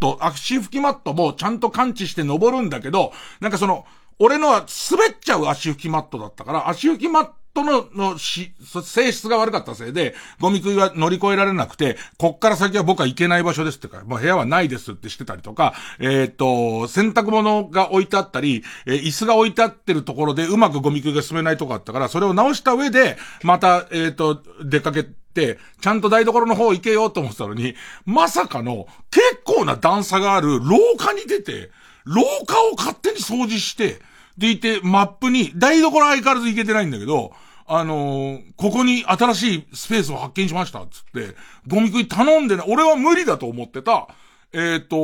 [0.00, 3.84] ト、足拭きマットもちゃんと感知して登るんだけど、なんかその、
[4.18, 8.52] 俺のは滑っちゃう足拭きマットだったから、足拭きマットの、のし、
[8.84, 27.74] 性質が悪かったせいで、ゴミ食いは乗り越えられなくて、こっから先は僕は行けない場所ですってか、もう部屋はないですってしてたりとか、えっ、と、洗濯物が置いてあったり、えー、椅子が置いてあってるところでうまくゴミ食いが進めないとこあったから、それを直した上で、また、えっ、と、出かけ、ちゃんと台所の方行けようと思ってたのに、
[28.04, 31.70] まさかの結構な段差がある廊下に出て、
[32.04, 34.00] 廊下を勝手に掃除して、
[34.38, 37.32] でいて、マップに、台所相変わらず行けてないんだけど、
[37.66, 41.36] あのー、ここに新しいスペースを発見しました、つって、
[41.68, 42.66] ゴミ食い頼んでない。
[42.68, 44.08] 俺は無理だと思ってた。
[44.52, 44.96] えっ、ー、と、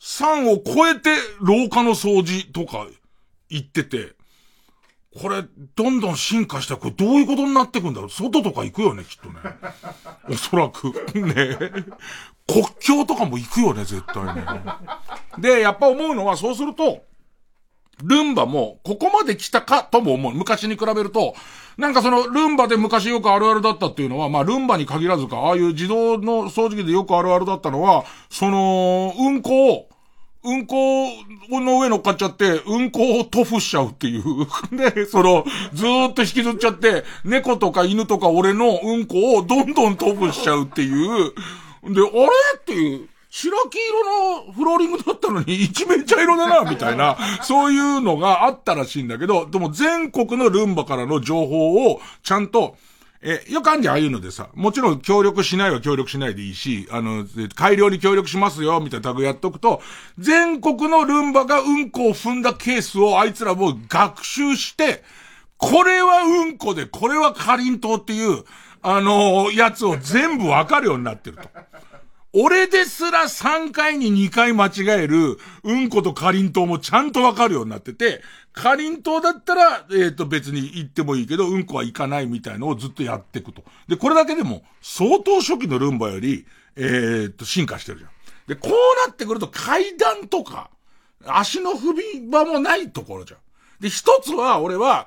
[0.00, 2.86] 3を超えて廊下の掃除とか
[3.48, 4.14] 行ってて、
[5.20, 5.44] これ、
[5.76, 9.34] どんどん進化してこれどういうことになってくんだろう外とか行くよね、きっとね。
[10.28, 10.92] おそらく。
[11.14, 11.56] ね
[12.46, 14.44] 国境とかも行くよね、絶対ね。
[15.38, 17.04] で、やっぱ思うのは、そうすると、
[18.02, 20.34] ルンバも、ここまで来たかとも思う。
[20.34, 21.34] 昔に比べると、
[21.76, 29.88] なんかその、ルンバで昔よくあるあるだったっていうのは、まあ、ルンバに限らずか、ああいう自動の掃除機でよくあるあるだったのは、その、うんこを、
[30.44, 31.08] うんこ
[31.48, 34.22] の上乗っかっちゃって、うんこを塗布しちゃうっていう。
[34.76, 41.32] で、その、ずーっと引きずっちゃって、猫とか犬とか俺のうんこをどんどん塗布しちゃうっていう。
[41.84, 42.28] で、あれ？
[42.58, 43.08] っていう。
[43.30, 52.76] 白黄色のフローリングだったのに一面茶色だな、みたいな、そういうのがあったらしいんだけど、でも全国のルンバからの情報をちゃんと
[53.26, 54.50] え、よくあんじゃん、ああいうのでさ。
[54.54, 59.80] もちろん協力しないは協力しないでいいし、あの、改良に協力しますよ、みたいなタグやっとくと、
[60.18, 65.02] 全国のルンバがうんこを踏んだケースをあいつらも学習して、
[65.56, 68.44] これはうんこで、これはかりんとうっていう、
[68.82, 71.48] あのやつを全部わかるようになってると。
[72.36, 78.22] 俺ですら3回に2回間違える、うんことかりんとうもちゃんとわかるようになってて、
[78.52, 83.62] かりんとうだったら、えっ、ー、と別に行ってもいいけど、うんこは行かないみたいのをずっとやっていくと。
[83.86, 88.10] で、これだけでも、相当初期のルンバより、えっ、ー、と、進化してるじゃん。
[88.48, 90.70] で、こうなってくると階段とか、
[91.24, 93.40] 足の踏み場もないところじゃん。
[93.78, 95.06] で、一つは、俺は、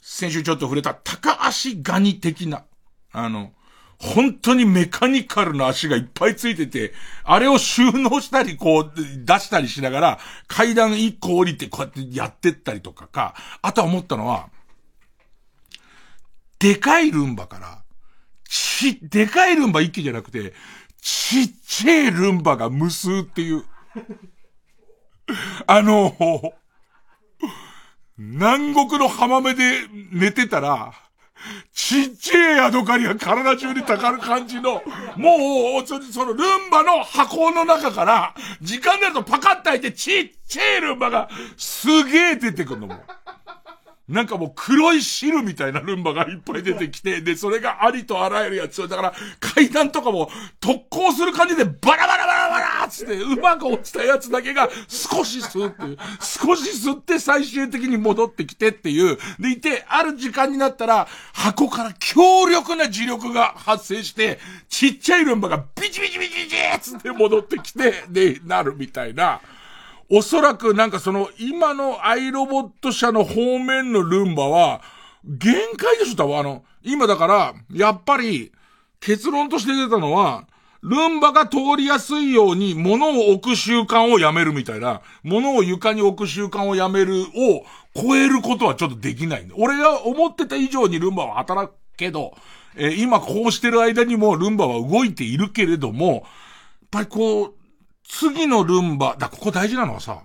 [0.00, 2.62] 先週ちょっと触れた高足ガニ的な、
[3.10, 3.52] あの、
[4.00, 14.48] 本当にメカニカルな足がいっぱいついてて、あれを収納したり、こう、出したりしながら、階段一個降りて、こうやってやってったりとかか、あとは思ったのは、
[16.58, 17.82] でかいルンバから、
[18.48, 20.54] ち、でかいルンバ一気じゃなくて、
[21.02, 23.64] ちっちゃいルンバが無数っていう。
[25.66, 26.16] あの、
[28.16, 30.94] 南国の浜辺で寝てたら、
[31.72, 34.82] ちっちゃいヤドカリが体中にたかる感じの、
[35.16, 42.94] もう、そのルンバの箱の中から、時間になるとパカッと開いてちっちゃいルンバがすげえ出てくるのも
[44.10, 48.86] なんかもう黒い汁みたいなルンバがいっぱい出てきて、で、それがありとあらゆるやつ。
[48.88, 55.98] だから階段とかも特攻する感じでバラバラバラバラつってうまく落ちたやつだけが少し吸うっていう。
[56.20, 59.16] 少し吸って最終的に戻ってきてっていう。
[59.38, 69.40] でいて、ある時間になったら箱から強力な磁力が発生して、ちっちゃいルンバがビチビチビチビチつって戻ってきて、で、なるみたいな。
[70.10, 74.82] おそらくなんかその今のアイロボット社の方面のルンバは、
[75.24, 78.52] 限界でしょ多分あの、今だから、やっぱり、
[78.98, 80.46] 結論として出たのは、
[80.82, 89.48] ルンバが通りやすいように物を置く習慣をやめるみたいな、物を床に置く習慣をやめるを超えることはちょっとできない。
[89.54, 92.34] 俺が思ってた以上にルンバは働くけど、
[92.76, 96.22] えー、今こうしてる間にもルンバは動いているけれども、やっ
[96.90, 97.54] ぱりこう、
[98.10, 100.22] 次のルンバ、だ、ここ大事なのはさ、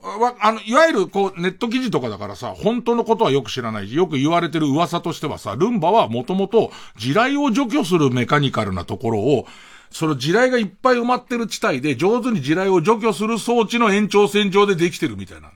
[0.00, 9.46] わ、あの、いわゆる、こう、ネット記事とかだからさ、本当のことはよく知らないし、よく言われてる噂としてはさ、ルンバはもともと地雷を除去するメカニカルなところを、
[9.90, 15.52] その地雷がいっぱい埋まってる地帯で上手に地雷を除去する装置の延長線上でできてるみたいな。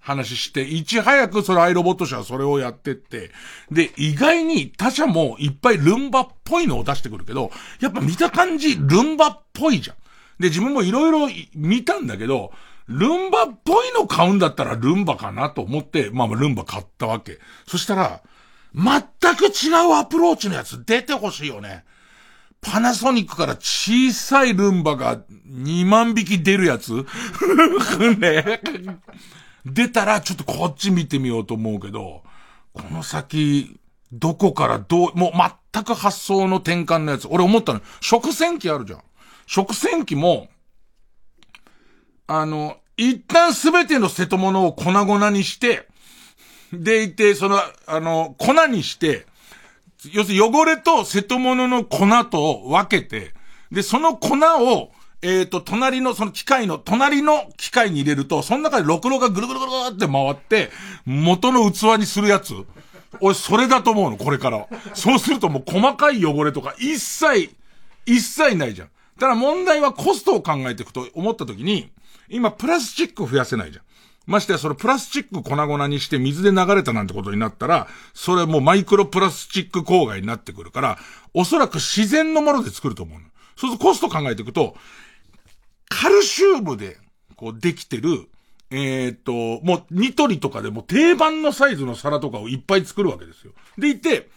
[0.00, 3.30] 話して、いち早くそのアイロボット社はそれをやってって、
[3.70, 9.96] で、意外に他社もいっぱいルンバっぽいのを出してくるけど、やっぱ見た感じルンバっぽいじゃん。
[10.38, 12.52] で、自分もいろいろ見たんだけど、
[12.86, 17.38] ルンバっぽいの買うんだったらルンバかなと思って、まあルンバ買ったわけ。
[17.66, 18.20] そしたら、
[18.74, 21.84] 全く違うアプローチのやつ出てほしいよね。
[22.60, 25.18] パナソニックから小さいルンバが
[25.48, 27.06] 2万匹出るやつ
[28.18, 28.60] ね。
[29.66, 32.22] 出たらちょっとこっち見てみようと思うけど、
[32.72, 33.78] この先、
[34.12, 35.32] どこからどう、もう
[35.72, 37.28] 全く発想の転換のやつ。
[37.30, 37.80] 俺思ったの。
[38.00, 39.02] 食洗機あるじゃん。
[39.46, 40.48] 食洗機も、
[42.26, 45.86] あの、一旦すべての瀬戸物を粉々にして、
[46.72, 49.26] でいて、その、あの、粉にして、
[50.12, 53.32] 要するに汚れと瀬戸物の粉と分けて、
[53.70, 54.92] で、その粉を、
[55.22, 60.70] えっ、ー、と、隣の、その機械の、隣の機械に入れると、その中でろくろがぐるぐるぐるって回って、
[61.06, 62.54] 元の器にするやつ。
[63.20, 64.66] 俺、それだと思うの、これから。
[64.92, 67.54] そうするともう細かい汚れとか一切、
[68.04, 68.88] 一切ないじゃん。
[69.24, 71.90] ただ問題はコストを考えていくと思った時に、
[72.28, 73.84] 今プラスチック増やせないじゃん。
[74.26, 80.98] ましてやそれプラスチック粉々にして水で流れたなんてことになったら、それもうマイクロプラスチック郊外になってくるから、
[81.32, 83.24] おそらく自然のもので作ると思うの。
[83.56, 84.76] そうするとコスト考えていくと、
[85.88, 86.98] カルシウムで、
[87.34, 88.28] こうできてる、
[88.70, 89.32] えー、っと、
[89.64, 93.54] もうニトリとかでも定番のサイズの皿とかをいっぱい作るわけですよ。
[93.78, 94.28] でいて、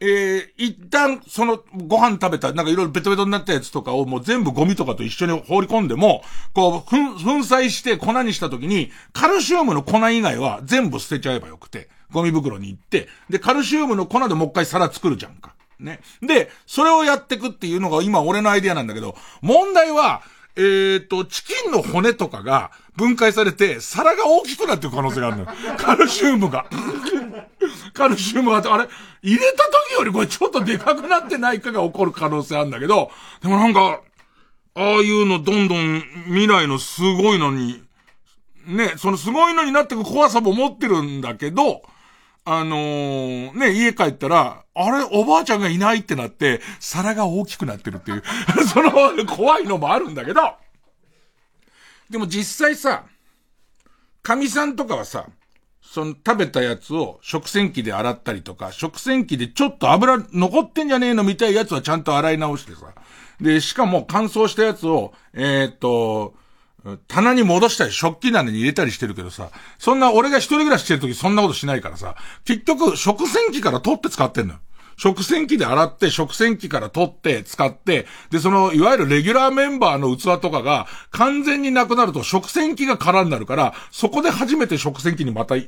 [0.00, 6.22] えー、一旦、その、ご飯食べた、なんかいろいろベトベトになったやつとかをもう全部ゴミとかと一緒に放り込んでも、
[6.52, 15.54] こう、粉、粉砕して粉にした時に、カルシウムの粉以外は全部捨てちゃえばよくて、ゴミ袋に行って、で、カルシウムの粉でもう一回皿作るじゃんか。
[15.80, 16.00] ね。
[16.20, 20.22] で、それをやってくっていうのが今俺のアイデアなんだけど、問題は、
[20.56, 25.48] えっ、ー、と、チキンの骨とかが分解されて、皿が大きくなってる可能性があるのよ。
[25.76, 26.66] カルシウムが。
[27.92, 28.88] カルシウムが、あれ、
[29.22, 33.10] 入れた時よりこれちょっとでかくなってないかが起こる可能性あるんだけど、
[33.42, 34.00] でもなんか、
[34.74, 37.82] ああいうのどんどん未来のすごいのに、
[38.66, 41.82] ね、そのすごいのになってく怖さも持ってるんだけど、
[42.48, 48.22] あのー、ね、家帰ったら、あれ、おばあちゃんがいないってなって、皿が大きくなってるっていう、
[48.72, 48.92] その
[49.26, 50.54] 怖いのもあるんだけど、
[52.08, 53.04] でも実際さ、
[54.22, 55.26] 神さんとかはさ、
[55.82, 62.94] その食べたやつを食洗機で洗ったりとか、食洗機でちょっと油残ってんじゃねえのみたいやつはちゃんと洗い直してさ。
[63.40, 66.34] で、しかも乾燥したやつを、えー、っと、
[67.08, 74.60] 棚に戻したり、食器棚に入れたりしてるけどさ、そんな俺が一人暮らししてる時そんなことしないからさ、結局食洗機から取って使ってんのよ。
[74.96, 85.58] 食洗機で洗って、食洗機から取って使って、で、その、いわゆるレギュラーメンバーの器とかが完全になくなると食洗機が空になるから、そこで初めて食洗機にまた、あ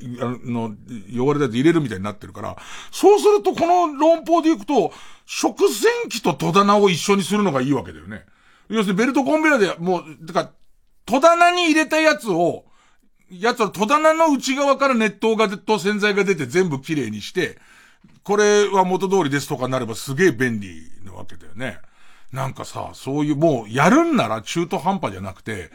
[0.44, 0.74] の、
[1.14, 2.56] 汚れたやつ入れるみたいになってるから、
[2.90, 4.92] そうするとこの論法でいくと、
[5.26, 8.24] 食洗機と戸棚を一緒にするのがいいわけだよね。
[8.70, 10.50] 要するにベルトコンベヤでもう、てか、
[11.09, 12.66] 戸棚に入れたやつを、
[13.30, 17.56] やつは戸棚の内側から熱湯がと洗剤が出て全部きれいにして、
[18.24, 21.78] これは元通りですとかなればすげえ便利なわけだよね。
[22.30, 25.70] なんかさ、そういうもうやるんなら中途半端じゃなくて、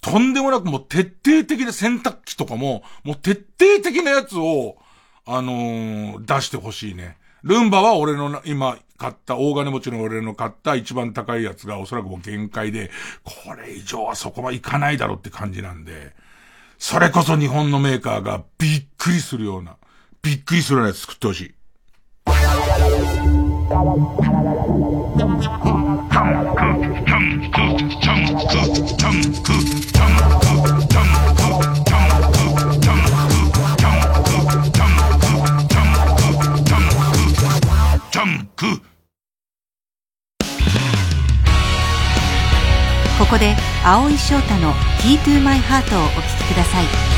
[0.00, 4.76] とんでもなくもう徹底的な洗濯機とかも、もう徹底的なやつを、
[5.24, 7.16] あのー、出してほしいね。
[7.46, 12.90] ルンバは俺の今買った、大金持ちの俺の買った一番高いやつがおそらくもう限界で、
[13.22, 16.12] これ以上はそこはいかないだろうって感じなんで、
[16.76, 19.76] それこそ日本のメーカーがびっくりするような、
[20.22, 21.54] びっくりするようなやつ作ってほしい。
[38.56, 38.64] こ
[43.26, 43.54] こで
[43.84, 47.15] 蒼井翔太の「Key to My Heart」をお聴きください。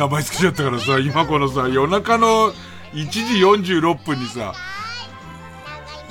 [0.00, 2.54] 名前つけちゃったからさ、今このさ、夜中の
[2.94, 3.20] 1時
[3.74, 4.54] 46分にさ、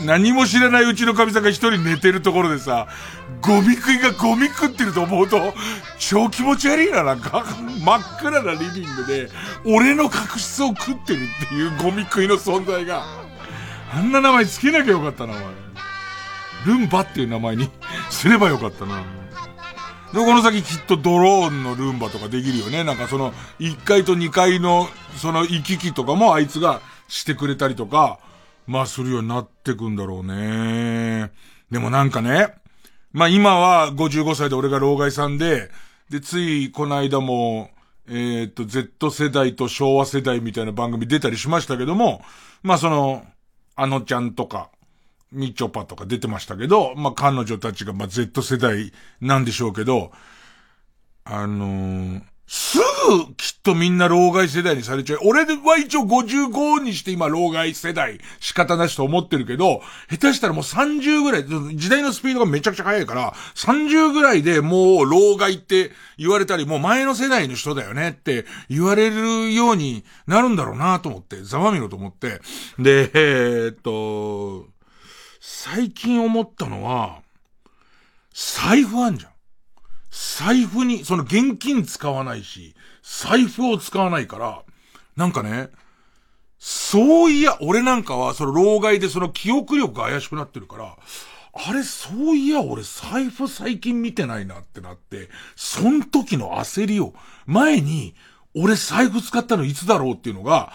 [0.05, 2.87] 何も知らないうちの神さんが一人寝てるところでさ、
[3.41, 5.55] ゴミ食いがゴミ食ってると思うと、
[5.97, 7.43] 超気持ち悪いな、なんか。
[7.83, 9.31] 真っ暗なリビングで、
[9.65, 13.03] 俺の確執を食ってるっていうゴミ食いの存在が。
[13.91, 15.43] あんな名前つけなきゃよかったな、お前。
[16.67, 17.71] ルンバっていう名前に
[18.11, 19.01] すればよかったな。
[20.13, 22.83] で、この先きっとドローンのルンバとかできるよね。
[22.83, 24.87] なんかその、1階と2階の、
[25.17, 28.19] その行き来とかもあいつがしてくれたりとか、
[28.65, 31.31] まあするようになってくんだろうね。
[31.69, 32.55] でもなんかね、
[33.11, 35.69] まあ今は55歳で俺が老害さんで、
[36.09, 37.69] で、ついこの間も、
[38.07, 42.23] えっ、と、Z 世代と昭和世代みたいな番組出たりしましたけども、
[42.63, 43.23] まあその、
[43.75, 44.71] あのちゃんとか、
[45.31, 50.11] みちょぱとか出てましたけど、まあ彼女たちがまあ Z 世代なんでしょうけど、
[51.23, 52.21] あのー
[52.51, 55.19] すぐきっとみんな老害世代にされちゃう。
[55.23, 72.41] 俺は一応55にして今老害世代仕方なしと思ってるけど、下手したらもう30ぐらい、時代のスピードがめちゃくちゃ速いから、30ぐらいでもう老害って言われたり、もう前の世代の人だよねって言われるようになるんだろうなと思って、ざまみろと思って。
[72.79, 74.78] で、えー、っと、
[75.61, 77.21] 最近思ったのは、
[78.33, 79.31] 財布あんじゃん。
[80.09, 84.63] 財布に、その現金使わないし、財布を使わないから、
[85.17, 85.67] なんかね、
[86.59, 90.95] そういや、俺なんかは、その老害でその記憶力が怪しくなってるから、
[91.51, 97.13] あれ、そういや、俺財布最近見てないなってなって、そん時の焦りを、
[97.45, 98.15] 前に、
[98.55, 100.71] 俺財布使ったのいつだろうっていうのが、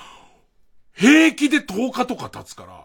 [0.92, 2.83] 平気で10日とか経つから、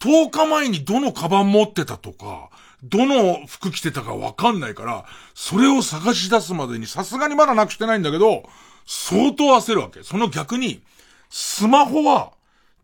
[0.00, 2.50] 10日前にどのカバン持ってたとか、
[2.82, 8.44] どの服着てたかわかんないから、それを探し出すまでにさすがにまだなくしてないんだけど、
[8.86, 10.02] 相当焦るわけ。
[10.02, 10.82] その逆に、
[11.30, 12.32] スマホは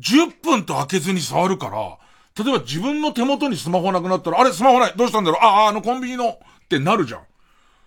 [0.00, 1.98] 10分と開けずに触るから、
[2.42, 5.40] 例えば自分の手元にスマホなくなったら、あれスマホないどうしたんだろう？
[5.44, 6.38] ああ、あのコンビニのっ
[6.68, 7.20] てなるじゃん。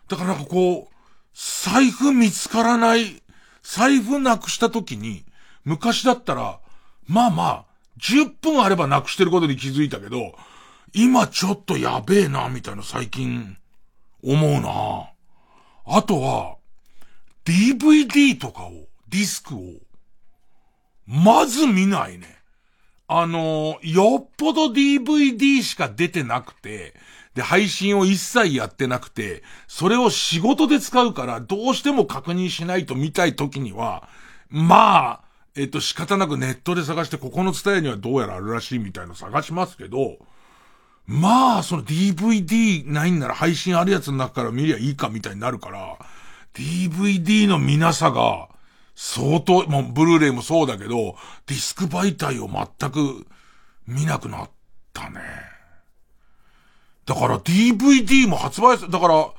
[0.07, 0.95] だからなんかこう、
[1.33, 3.21] 財布見つからない、
[3.63, 5.25] 財布なくした時に、
[5.65, 6.59] 昔だったら、
[7.07, 7.65] まあまあ、
[8.01, 10.35] 10分あればなくしてることに気づいたけど、
[10.93, 13.57] 今ちょっとやべえな、みたいな最近、
[14.23, 15.09] 思うな。
[15.85, 16.55] あとは、
[17.45, 18.71] DVD とかを、
[19.09, 19.59] ディスクを、
[21.05, 22.35] まず見ないね。
[23.07, 26.95] あの、よっぽど DVD しか出てなくて、
[27.35, 34.07] で、配信を一切やってなくて、それを仕事で使うから、どうしても確認しないと見たい時には、
[34.49, 35.24] まあ、
[35.57, 40.17] えっと、仕方なくネットで探して、ここの伝えにはどうやらあるらしいみたいな探しますけど、
[41.07, 45.97] まあ、その DVD ないんなら配信あるやつの中から見りゃいいかみたいになるから、
[46.53, 48.49] DVD の見なさが、
[48.95, 51.15] 相当、もうブルーレイもそうだけど、
[51.47, 53.25] ディスク媒体を全く
[53.87, 54.49] 見なくなっ
[54.93, 55.21] たね。
[57.05, 59.29] だから DVD も発売だから、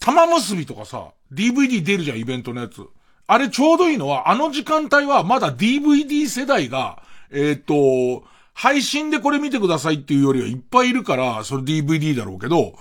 [0.00, 2.88] 玉結びとかさ、DVD 出るじゃん、イベントのやつ。
[3.30, 8.24] あれちょうどいいのは、あの時間帯はまだ DVD 世代が、えっ、ー、と、
[8.54, 12.72] 配信でこれ見てくださいっていうよりはいっぱいいるから、それ DVD だろうけど、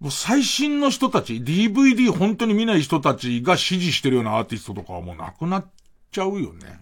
[0.00, 5.66] もう最新の人たち、DVD 本当に見ない人たちが支持してるようなアーティストとかはもうなくなっ
[6.10, 6.80] ちゃうよね。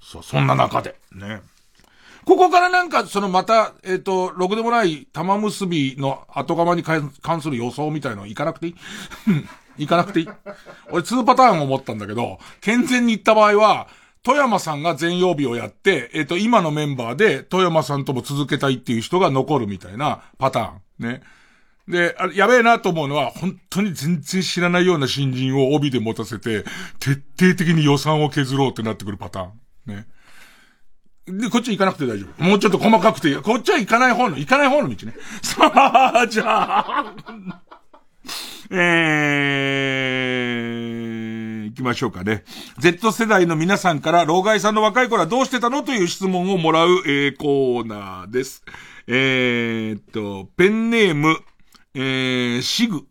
[0.00, 1.42] そう、そんな中で、ね。
[2.24, 8.74] ここからなんか、そのまた、えっ、ー、と、ろくでもない玉結びの後釜に関する予想みたいの行かなくていい？
[9.78, 10.28] 行かなくていい
[10.90, 13.88] 俺2パターン思ったんだけど、健全に行った場合は、
[14.22, 21.08] 富山さんが全曜日をやって、えっ、ー、と、今のメンバーで富山さんとも続けたいっていう人が残るみたいなパターン。
[21.08, 21.22] ね。
[21.88, 26.64] で、あ、やべえなと思うのは、本当に全然知らないような新人を帯で持たせて、
[27.00, 29.96] 徹底的に予算を削ろうってなってくるパターン。
[29.96, 30.06] ね。
[31.26, 32.44] で、こっち行かなくて大丈夫。
[32.44, 35.14] もうちょっと細かくて、こっちは行かない方の、行かない方の道ね。
[35.42, 35.72] さ
[36.14, 37.14] あ、じゃあ、
[38.74, 42.44] えー、行きましょうかね。
[42.78, 48.64] Z 世代の皆さんから老害さんの若い頃はどうしてたのという質問をもらう、えー、コーナーです。
[49.06, 51.36] えー、っと、ペンネーム、
[51.94, 53.06] えー、シグ。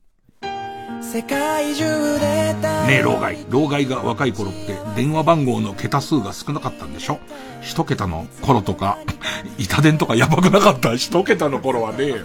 [2.88, 3.38] ねえ、老害。
[3.50, 7.20] 老害が若い頃って電話番号の桁数が少なかったんでしょ？
[7.62, 8.98] 一桁の頃とか、
[9.60, 10.96] 板電とかやばくなかった？
[10.96, 12.24] 一桁の頃はねえ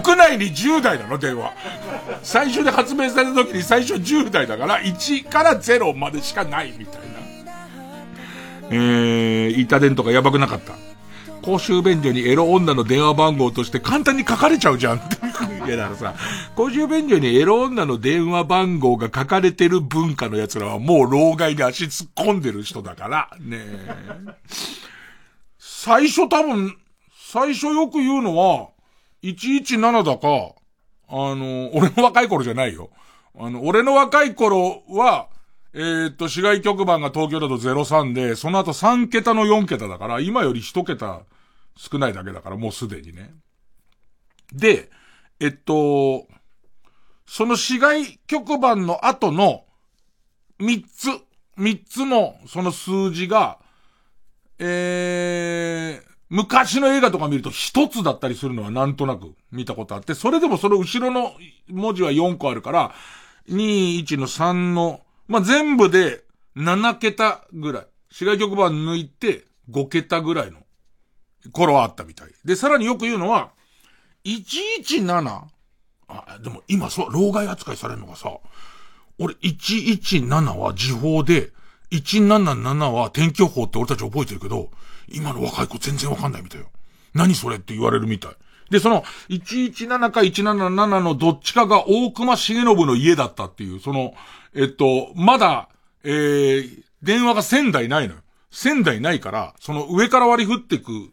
[0.00, 1.52] 国内に10台なの電話。
[2.22, 7.00] 最初で発明された時に最初10台だから、1から0までしかないみたいな。
[8.70, 10.74] えー、板電とかやばくなかった？
[11.42, 14.96] 公衆便所にエロ女の電話番号として簡単に書かれちゃうじゃん。
[15.66, 16.14] いやだからさ、
[16.54, 23.60] 公衆便所にエロ女の電話番号が書かれてる文化の奴らはもう老害に足突っ込んでる人だから、ね
[25.58, 26.76] 最初多分、
[27.32, 28.68] 最初よく言うのは、
[29.22, 30.54] 117だか、
[31.08, 32.90] あの、俺の若い頃じゃないよ。
[33.38, 35.28] あの、俺の若い頃は、
[35.72, 41.22] えー、っと、市外局番が東京だと03で、その後3桁の4桁だから、今より1桁
[41.80, 43.32] 少ないだけだから、もうすでにね。
[44.52, 44.90] で、
[45.40, 46.26] えっと、
[47.26, 49.64] その市外局番の後の
[50.60, 51.08] 3つ、
[51.56, 53.58] 3つのその数字が、
[54.58, 61.32] えー、昔の映画とか見ると1つだったりするのはなんとなく見たことあって、それでもその後ろの
[61.68, 62.94] 文字は4個あるから、
[63.48, 66.24] 2、1の3のまあ、全部で
[66.56, 67.86] 7桁ぐらい。
[68.10, 70.58] 市外局番抜いて5桁ぐらいの
[71.52, 72.28] 頃はあったみたい。
[72.44, 73.50] で、さらによく言うのは、
[74.24, 75.42] 117?
[76.08, 78.38] あ、でも今そう、老害扱いされるのがさ、
[79.18, 81.50] 俺117は時報で、
[81.92, 84.70] 177は天気予報って俺たち覚えてるけど、
[85.08, 86.68] 今の若い子全然わかんないみたいよ。
[87.14, 88.32] 何それって言われるみたい。
[88.70, 94.14] で、その、117か177のどっちかが大隈重信の家だったっていう、その、
[94.54, 95.68] えっと、まだ、
[96.04, 98.20] えー、電話が1000台ないのよ。
[98.52, 101.10] 1000台ないから、その上から割り振ってく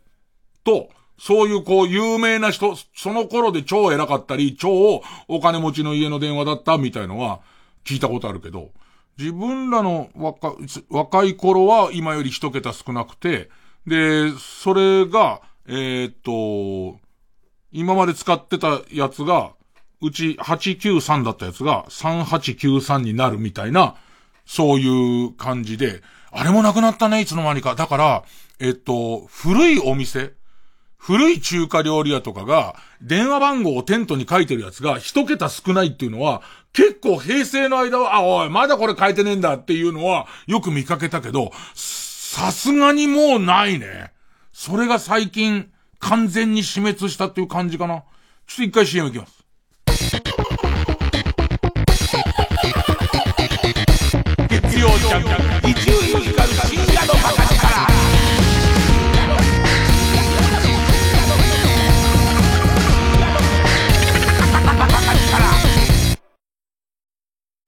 [0.67, 7.39] と、そういうこう有名な人、その頃で超偉かったり、超お金持ちの家の電話だったみたいのは
[7.85, 8.71] 聞いたことあるけど、
[9.17, 10.55] 自分らの若
[10.89, 13.49] 若い頃は今より一桁少なくて、
[13.87, 16.13] で、それが、えー、っ
[16.93, 16.99] と、
[17.71, 19.53] 今まで使ってたやつが、
[20.01, 23.95] うち893だったやつが3893になるみたいな、
[24.45, 26.01] そういう感じで、
[26.31, 27.73] あれもなくなったね、いつの間にか。
[27.75, 28.23] だから、
[28.59, 30.33] えっと、古いお店、
[30.97, 36.41] 古い中華料理屋とかが、電話番号をテントに書いてるやつが一桁少ないっていうのは、
[36.73, 44.11] 結構平成の間は、あ、おい、まだこれ書いてねえんだっていうのは、よく見かけたけど、さすがにもうないね。
[44.51, 48.03] それが最近、完全に死滅したっていう感じかな。
[48.47, 50.46] ちょっと一回 CM 行きます。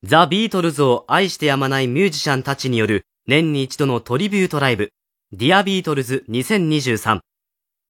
[0.10, 4.92] ザ・ビートルズを愛してやまないミュージシャンたちによる年に一度のトリビュートライブ、
[5.34, 7.20] ディアビートルズ2023。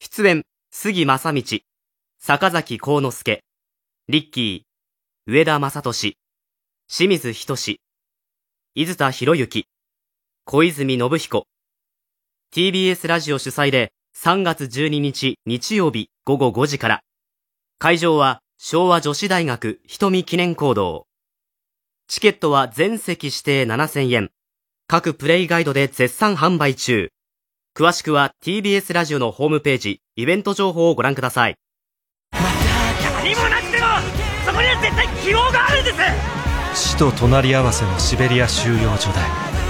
[0.02, 1.44] 出演、杉真理、
[2.20, 3.42] 坂崎幸之助、
[4.10, 6.18] リッキー、上田雅利、
[6.90, 7.78] 清水仁、
[8.76, 9.66] 伊豆田洋之、
[10.44, 11.48] 小泉信彦。
[12.54, 17.00] TBS ラジオ主催で3月12日日曜日午後5時から。
[17.78, 21.09] 会場は昭和女子大学人見記念講堂。
[22.10, 24.32] チケットは全席指定7000円。
[24.88, 27.10] 各プレイガイドで絶賛販売中。
[27.78, 31.56] 詳しくは TBS ラジオのホームページ、イベント情報をご覧ください。
[32.34, 33.86] 何もなくても、
[34.44, 35.92] そこには絶対希望があるんで
[36.74, 39.20] す死と隣り合わせのシベリア収容所で、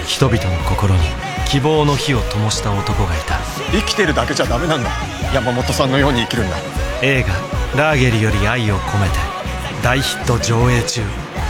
[0.07, 1.01] 人々の心に
[1.45, 3.37] 希望の火を灯した男がいた。
[3.73, 4.89] 生きてるだけじゃダメなんだ。
[5.33, 6.55] 山本さんのように生きるんだ。
[7.01, 9.38] 映画、ラーゲリより愛を込めて、
[9.84, 11.01] 大ヒット上映中。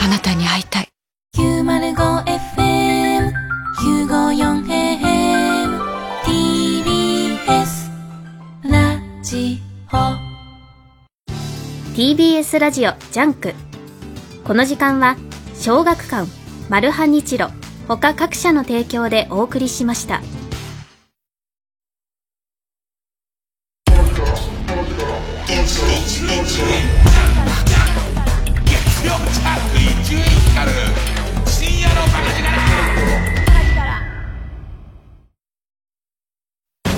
[0.01, 0.87] あなたに会いたい。
[1.35, 3.31] 905FM、
[4.07, 4.69] 954AM
[11.95, 13.53] TBS ラジオジャンク
[14.45, 15.17] この時間は
[15.53, 16.29] 小学館
[16.69, 17.49] マルハニチロ
[17.89, 20.21] 他各社の提供でお送りしました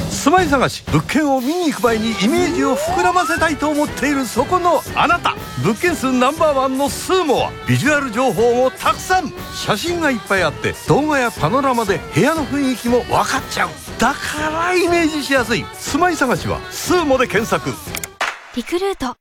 [0.09, 0.83] 住まい探し。
[0.91, 5.35] 物件を見に行く前にイメージを膨らませたいと思っているそこのあなた。
[5.63, 9.33] 物件数ナンバーワンのスーモはビジュアル情報もたくさん。
[9.55, 13.69] 写真がいっぱいあって動画やパノラマで部屋の雰囲気も分かっちゃう。
[13.99, 15.65] だからイメージしやすい。
[15.73, 17.71] 住まい探しはスーモで検索。
[18.55, 19.20] リクルート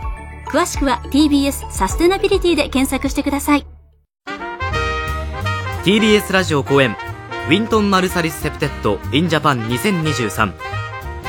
[0.51, 3.65] 詳しくは TBS サステナビリティで検索してください。
[5.85, 6.91] TBS ラジオ公演
[7.47, 10.53] ウィントン・マルサリス・セプテット・イン・ジャパン20233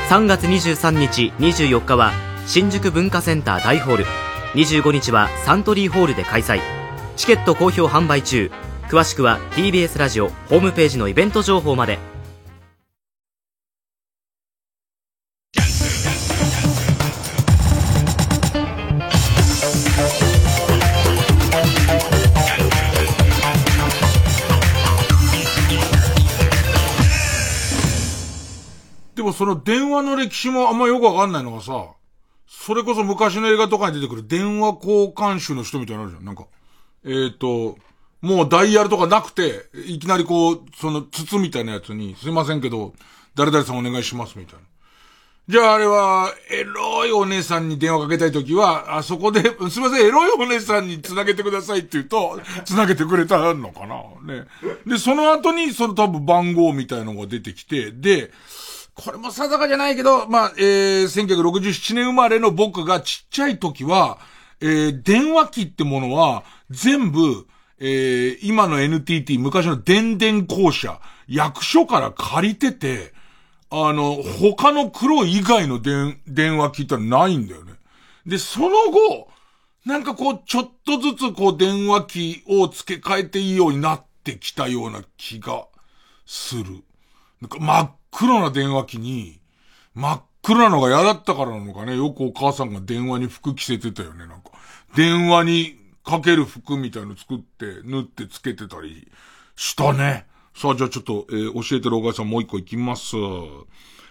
[0.09, 2.11] 3月23日24日は
[2.45, 4.05] 新宿文化センター大ホール。
[4.55, 6.59] 25日はサントリーホールで開催。
[7.15, 8.51] チケット好評販売中。
[8.89, 11.97] 詳しくは TBS ラジオホームページのイベント情報まで。
[29.33, 31.87] その電話の歴史もあんまよくわかんないのがさ、
[32.47, 36.25] それこそ昔の映画とかに出てくる電話交換手の人みたいになるじゃん。
[36.25, 36.45] なんか、
[37.03, 37.77] えっ、ー、と、
[38.21, 42.93] もうダイヤルとかなくて、いきなりこう、その筒みたいなやつに、すいませんけど、
[43.35, 44.61] 誰々さんお願いしますみたいな。
[45.49, 54.45] じゃああれは、エロいお姉さんに電話かけたいときは、あそこで、すいません、エロいお姉さんに繋げてくださいって言うと、繋げてくれたのかなね。
[54.87, 58.31] で、その後に、その多分番号みたいのが出てきて、で、
[58.95, 64.19] これも定かじゃないけど、まあ、えー、1967年生まれの僕がちっちゃい時は、
[64.61, 67.47] えー、電話機ってものは、全部、
[67.79, 73.13] えー、今の NTT、昔の電電公社、役所から借りてて、
[73.71, 77.73] あの、他の黒以外の電、電話機ってないんだよね。
[78.27, 79.27] で、その後、
[79.85, 85.65] なんかこう、ちょっとずつこう、電話機を付け替えていいようになってきたような気が
[86.25, 86.83] する。
[87.41, 89.39] なんか真っ黒な電話機に、
[89.95, 91.97] 真っ黒なのが嫌だったからなのかね。
[91.97, 94.51] よくお母さんが電話に服着せてたよね、なんか。
[94.95, 99.09] 電話にかける服みたいの作って、縫ってつけてたり
[99.55, 100.27] したね。
[100.55, 103.15] さあ、じゃあちょっと、えー、教えてるお母さんもう一個いきます。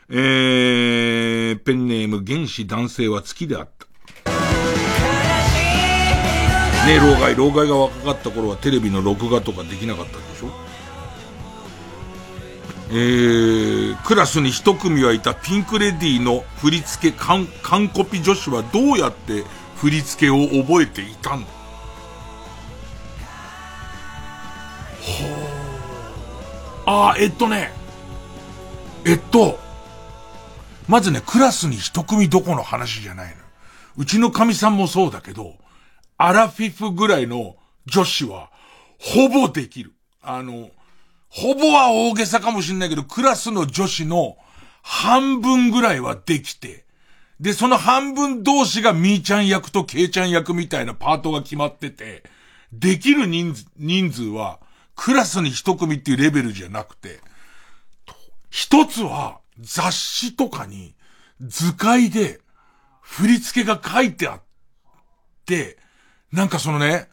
[0.09, 3.87] えー、ペンネーム原始男性は月であった。
[6.87, 10.62] ねえ老害、老害が若かった頃はテレビの録画とかできなかったでしょ？
[12.95, 17.47] えー、クラスに一組はいたピンクレディの振り付け完
[17.89, 19.45] コピ女子はどうやって
[19.77, 21.49] 振り付けを覚えていたんだ
[26.85, 27.73] ああ、えっとね、
[29.07, 29.59] えっと、
[30.89, 33.37] まずね、クラスに一組どこの話じゃないの。
[33.97, 35.55] うちの神さんもそうだけど、
[36.19, 38.51] アラフィフぐらいの女子は、
[38.99, 39.93] ほぼできる。
[40.23, 40.71] あの、
[41.35, 44.37] ほぼは大げさかもしんないけど、クラスの女子の
[44.83, 46.85] 半分ぐらいはできて、
[47.41, 52.23] で、その半分同士がみーちゃん役とけいちゃん役みたいなパートが決まってて、
[52.71, 54.61] できる人数人数は、
[54.95, 57.21] クラスに一組っていうレベルじゃなくて、
[58.51, 60.95] 一つは雑誌とかに
[61.41, 62.41] 図解で
[63.01, 64.43] 振り付けが書いてあっ
[65.47, 65.79] て、
[66.31, 67.09] なんかそのね、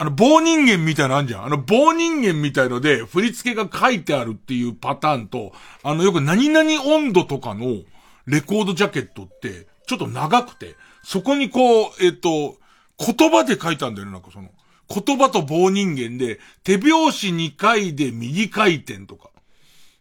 [0.00, 1.44] あの、棒人間みたいなのあんじゃん。
[1.44, 7.82] あの、棒人間みたいので、振り付けが書いてあるっていうパターンと、あの、よく何々温度とかの
[8.24, 12.56] レコードジャケットって、ちょっと長くて、そこにこう、えっと、
[12.98, 14.48] 言葉で書いたんだよね、なんかその。
[14.88, 19.28] 言葉と棒人間で、手拍子2回で右回転とか。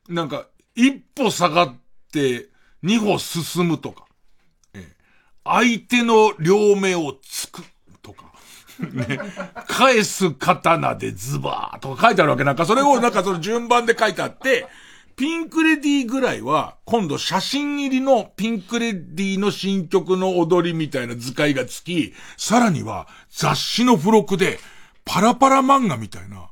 [0.08, 1.76] なんか、一歩下がっ
[2.14, 2.48] て、
[2.84, 4.06] 二歩進むとか。
[4.74, 4.96] え
[5.44, 7.64] 相手の両目をつく
[8.02, 8.32] とか。
[8.80, 9.20] ね、
[9.68, 12.44] 返す刀でズバーとか書いてあるわけ。
[12.44, 14.68] なんかそれを なんかその順番で書いてあって、
[15.16, 24.60] ピンクレディーぐらいは、今度写真入りのピンクレディーの新曲の踊りみたいな図解がつき、さらには雑誌の付録で、
[25.04, 26.50] パラパラ漫画みたいな、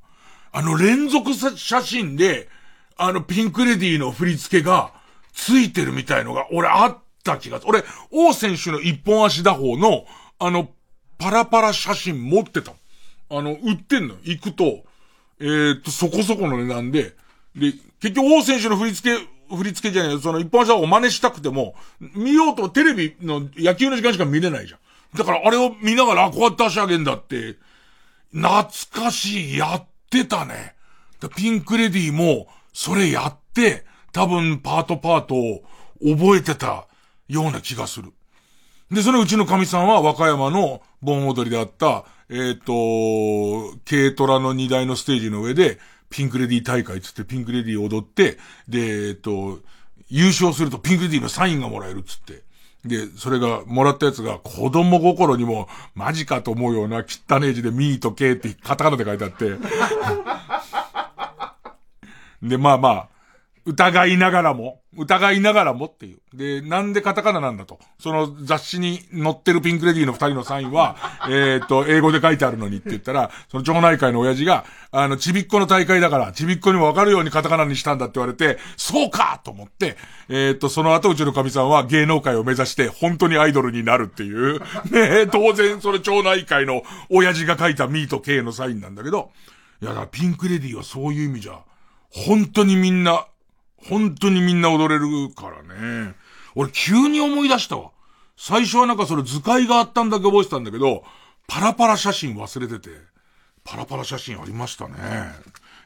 [0.51, 2.49] あの連続写真で、
[2.97, 4.91] あのピンクレディーの振り付けが
[5.33, 7.69] ついてるみたいのが、俺あった気がする。
[7.69, 10.05] 俺、王選手の一本足打法の、
[10.39, 10.69] あの、
[11.17, 12.73] パラパラ写真持ってた。
[13.29, 14.15] あの、売ってんの。
[14.23, 14.83] 行くと、
[15.39, 17.15] えー、っと、そこそこの値段で、
[17.55, 24.79] で、結局王選手の振り付け、振り付けじゃない、その一本足打法真似したくても、見ようとテレビの野球の時間しか見れないじゃん。
[25.17, 27.57] だからあれを見ながら、こうやって足上げんだって、
[28.31, 30.75] 懐かしい、やってたね。
[31.35, 35.63] ピンクレディも、それやって、多分パートパートを
[36.01, 36.87] 覚えてた
[37.27, 38.13] ような気がする。
[38.91, 45.79] で、そのうちのカミさんは和歌山の盆踊りであった、えっ、ー、と、軽トラの荷台のステージの上で、
[46.09, 48.37] ピンクレディ大会つってピンクレディ踊って、
[48.67, 49.59] で、えっ、ー、と、
[50.09, 52.43] 優勝するとピンクレディのサインがもらえるっつって。
[52.85, 59.57] で、それが、もらったやつが子供心にも、マジかと思うような汚ねえ字でミーとケーってカタカナで書いてあって。
[62.47, 63.09] で、まあまあ、
[63.65, 66.37] 疑いながらも、疑いながらもっていう。
[66.37, 67.79] で、なんでカタカナなんだと。
[67.99, 70.97] その雑誌に載ってるピンクレディの二人のサインは、
[71.29, 79.97] えっと、英語で書いてあるのにって言ったら、その町内会の親父が、あの、ちびっこの大会だから、ちびっこにもわかるようにカタカナにしたんだって言われて、そうかと思って、
[80.29, 84.59] えっと、その後うちの神さんは芸能界を目指して、本当にアイドルになるっていう、
[84.91, 89.31] ね当然それ町内会の親父が書いたミーと K のサインなんだけど、
[89.81, 91.59] いや、だピンクレディはそういう意味じゃ、
[92.09, 93.27] 本当にみんな、
[93.85, 96.15] 本当にみんな踊れるからね。
[96.55, 97.91] 俺急に思い出したわ。
[98.35, 101.03] 最初はなんかそれ図解があったんだけ覚えてたんだけど、
[101.47, 102.89] パラパラ写真忘れてて、
[103.63, 104.95] パラパラ写真ありましたね。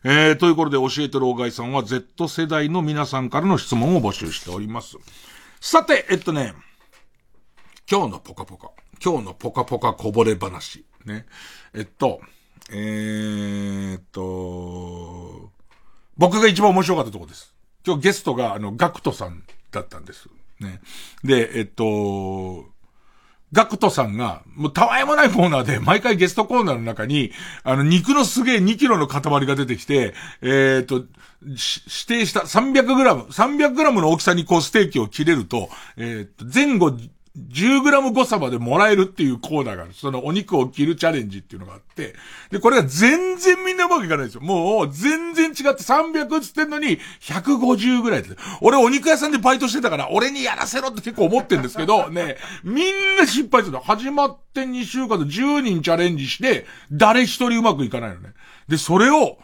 [0.04, 4.98] えー、ということで教えてる大貝さんは Z 世代の皆さんからの質問を募集しております。
[5.60, 6.54] さて、えっとね、
[7.90, 8.72] 今日のポカポカ。
[9.04, 10.86] 今日のポカポカこぼれ話。
[11.06, 11.26] ね。
[11.74, 12.22] えっと、
[12.72, 15.52] えー、っと、
[16.18, 17.51] 僕が一番面白かったところです。
[17.86, 20.28] 今日ゲストが、あの、ガクトさんだったんです。
[20.60, 20.82] ね。
[21.24, 22.66] で、えっと、
[23.54, 27.32] ガクトさんが、もうたわいもないコーナーで、毎回ゲストコーナーの中に、
[27.64, 31.06] あの、肉のすげえ2キロの塊が出てきて、えー、っと、
[31.44, 31.58] 指
[32.08, 36.96] 定した300グラム、300グラムの大きさにこうステーキを切れると、えー、っと、前後
[37.38, 39.94] 10g 誤差までもらえるっていうコーナーがある。
[39.94, 42.14] そのお肉を切るチャレンジっていうのがあって、
[42.50, 44.42] で、これが全然みんなうまくいかないんですよ。
[44.42, 48.36] もう、全然違って300つってんのに、150ぐらいで。
[48.60, 53.80] 俺お肉屋さんでバイトしてたから、俺にやらせろって結構思ってんですけど、 ね、みんな失敗するの。
[53.80, 58.34] 始まって2週間で10人チャレンジして、誰一人うまくいかないのね。
[58.68, 59.38] で、それを、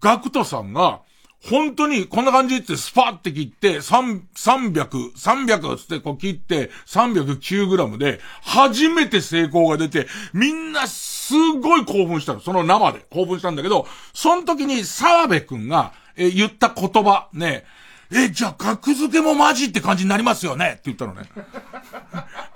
[0.00, 1.02] ガクトさんが、
[1.50, 12.40] 本当にこんな感じってスパッて切って、300、300つってこう切って、309グラムで、初めて成功が出て、みんなすごい興奮したの。
[12.40, 17.64] その生で興奮したんだけど、その時に澤部くんが、え言った言葉、ね、
[18.12, 20.74] え、じゃあ、格付けもマジって感じになりますよね？
[20.74, 21.28] って言ったのね。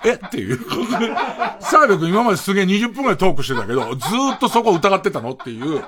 [0.05, 0.12] え？
[0.12, 0.59] っていう。
[1.61, 5.32] 澤部くん今まですげえ20分くらいトークしてたけど、ずーっとそこ疑ってたの？
[5.32, 5.82] っていう。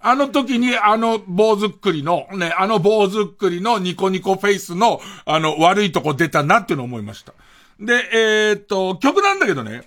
[0.00, 7.32] あの時にあの坊主っくりの、ね、あの坊主っくりのニコニコフェイスの、あの悪いとこ出たなっていうのを思いました。
[7.80, 9.82] で、えー、っと、曲なんだけどね、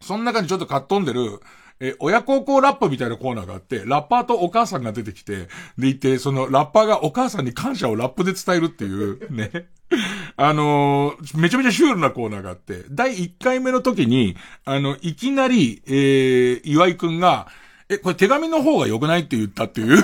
[0.00, 1.40] その中にちょっとかっ飛んでる、
[1.80, 9.68] え、親孝行ラップみたいなコーナーがあって、ラッパーとお母さんが出てきて、でいて、そのラッパーがお母さんに感謝をラップで伝えるっていう、ね。
[10.36, 17.48] あのー、めちゃめちゃシュールなコーナーがあって、第1回目の時に、あの、いきなり、えー、岩井くんが、
[17.90, 20.02] え、これ手紙の方が良くないって言ったっていう ね、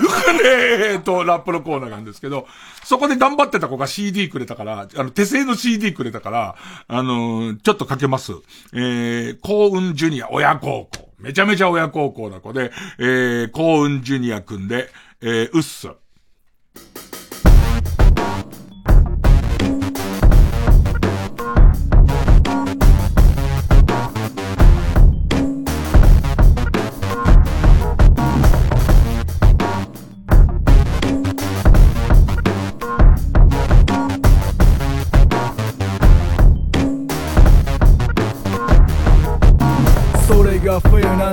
[0.93, 2.47] えっと、ラップのコーナーなんですけど、
[2.83, 6.57] そこで頑張ってた子が CD くれたから、あの、手製の CD くれたから、
[6.89, 8.33] あのー、ちょっとかけます。
[8.73, 11.11] えー、幸運ジュニア親孝行。
[11.19, 15.89] めちゃめちゃ親孝行な子で、えー、幸運ジュニアくんで、えー、うっす。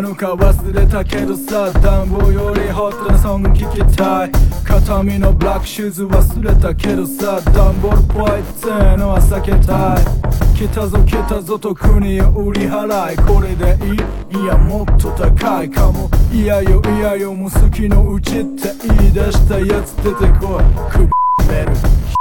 [0.01, 4.31] のか忘れたけどさ暖房よりホットなソング聴きたい。
[4.63, 10.05] 片身のブラックシューズ忘れたけどさ暖房っぽいってのは避けたい。
[10.57, 13.17] 来たぞ来たぞと国を売り払い。
[13.17, 16.09] これでいいいやもっと高いかも。
[16.31, 21.51] いやよいやよもう好きのうちって言い出したやつ出てこい。
[21.51, 22.20] レル好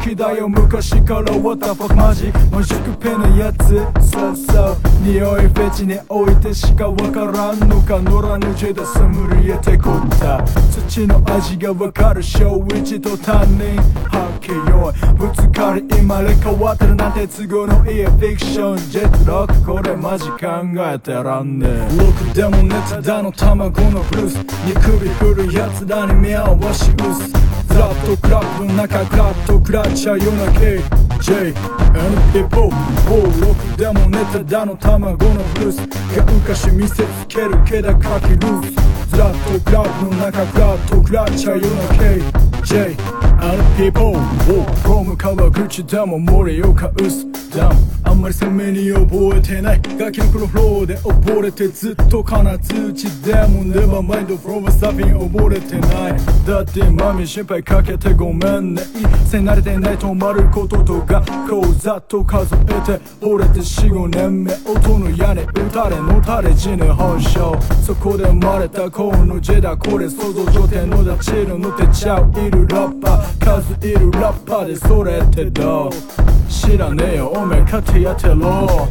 [0.00, 3.68] きだよ昔から What the fuck マジマジックペンのやつ。
[4.10, 4.76] そうそう。
[5.02, 10.44] 匂いフェチに置いてしかわからんのか野良のジェダソムリエテコッタ
[10.88, 12.22] 土の味がわかる。
[12.22, 13.76] 小一と他人
[14.10, 15.14] はけよい。
[15.16, 18.76] ぶつかり生まれ変わってるなんて都合のいいフィクション。
[18.90, 20.38] ジェットロックこれマジ考
[20.76, 24.36] えてらんねえロックでもネタだの卵のブルース。
[24.64, 27.50] に首振るやつらに目合わしうす。
[27.80, 31.54] ラットクラップの中クラッとクラッような KJ
[31.98, 32.70] and people
[33.40, 35.78] ロックでもネタだの卵のブルース
[36.16, 41.82] がうかし見せつけるけだかきルースフラットクラップの中クラッとクラッチャーような
[42.40, 44.12] KJ and people
[44.44, 62.72] フロム川口でも盛岡薄ダムあんまり鮮明に覚えてない楽器の黒フローで溺れてずっと金通知でも Never mind フローサビン溺れてないだってマミ心配かけてごめんね一切慣れてない止まることとかこうざっと数えて
[63.24, 67.40] 惚れて四五年目音の屋根打たれのたれ死ぬ本性
[67.82, 75.90] そこで生まれたこのジェダこれ想像上天のだチルのてちゃういるラッパー数いるラッパーでそれってどう？
[76.50, 78.88] 知らねえよおめえ勝手やってろ。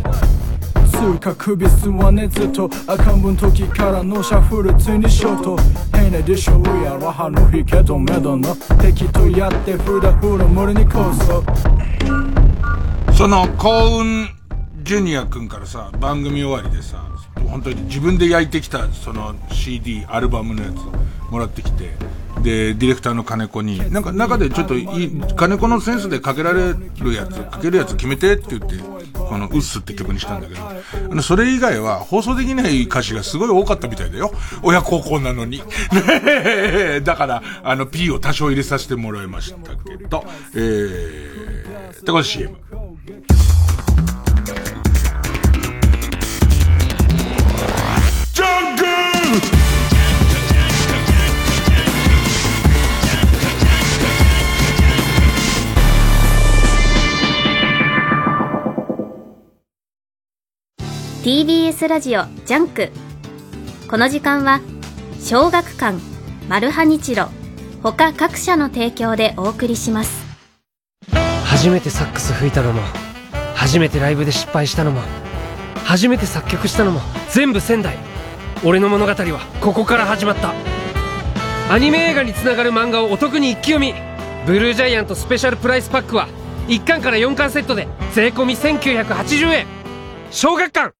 [0.90, 5.58] つうか首すわねずっと赤ん分時からのシャッフルついにショート。
[5.94, 8.56] 変なでしょうやろ歯の引け止めどの。
[8.82, 11.44] 敵とやってフラフラ森にこそ。
[13.14, 14.39] その幸運。
[14.90, 16.98] ジュニア君からさ、番組終わりでさ、
[17.48, 21.92] 本当に自分で焼いてきたその CD、アルバムのやつもらってきて、
[22.42, 28.78] で、ディレクターの金子に、なんか中でちょっといい、金子のセンスでかけられるやつ、かけるやつ決めてって言って、
[29.14, 30.74] このウッスって曲にしたんだけど、あ
[31.14, 34.32] の、それ以外は放送できない歌詞がすごい多かったみたいだよ。
[34.64, 35.62] 親孝行なのに。
[37.06, 40.26] だから、あの、P を多少入れさせてもらいましたけど、
[40.56, 42.56] えー、で、これ CM。
[61.30, 62.90] TBS ラジオジャンク。
[63.88, 64.62] この時間は
[65.22, 66.00] 小学館
[66.48, 67.28] マルハニチロ
[67.84, 70.26] 他各社の提供でお送りします。
[71.46, 72.82] 初めてサックス吹いたのも
[73.54, 75.02] 初めてライブで失敗したのも
[75.84, 77.00] 初めて作曲したのも
[77.30, 77.96] 全部仙台。
[78.66, 80.52] 俺の物語はここから始まった。
[81.72, 83.94] アニメ映画につながる漫画をお得に一気読み。
[84.48, 86.28] ブルージャイアントスペシャルプライスパックは
[86.70, 89.68] 1巻から4巻セットで税込1980円。
[90.32, 90.96] 小学館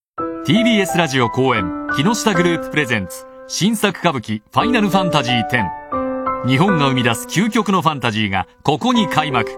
[0.50, 9.52] TBS ラジオ公演木下グループプレゼンツ新作歌舞伎ファイナルファンタジー10日本が生み出す究極のファンタジーがここに開幕。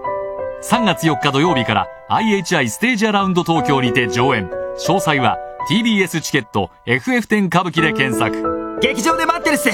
[0.62, 4.50] 3月4日土曜日から IHI ステージアラウンド東京にて上演。
[4.76, 5.38] 詳細は
[5.70, 8.78] TBS チケット FF10 歌舞伎で検索。
[8.82, 9.70] 劇場で待ってるっす。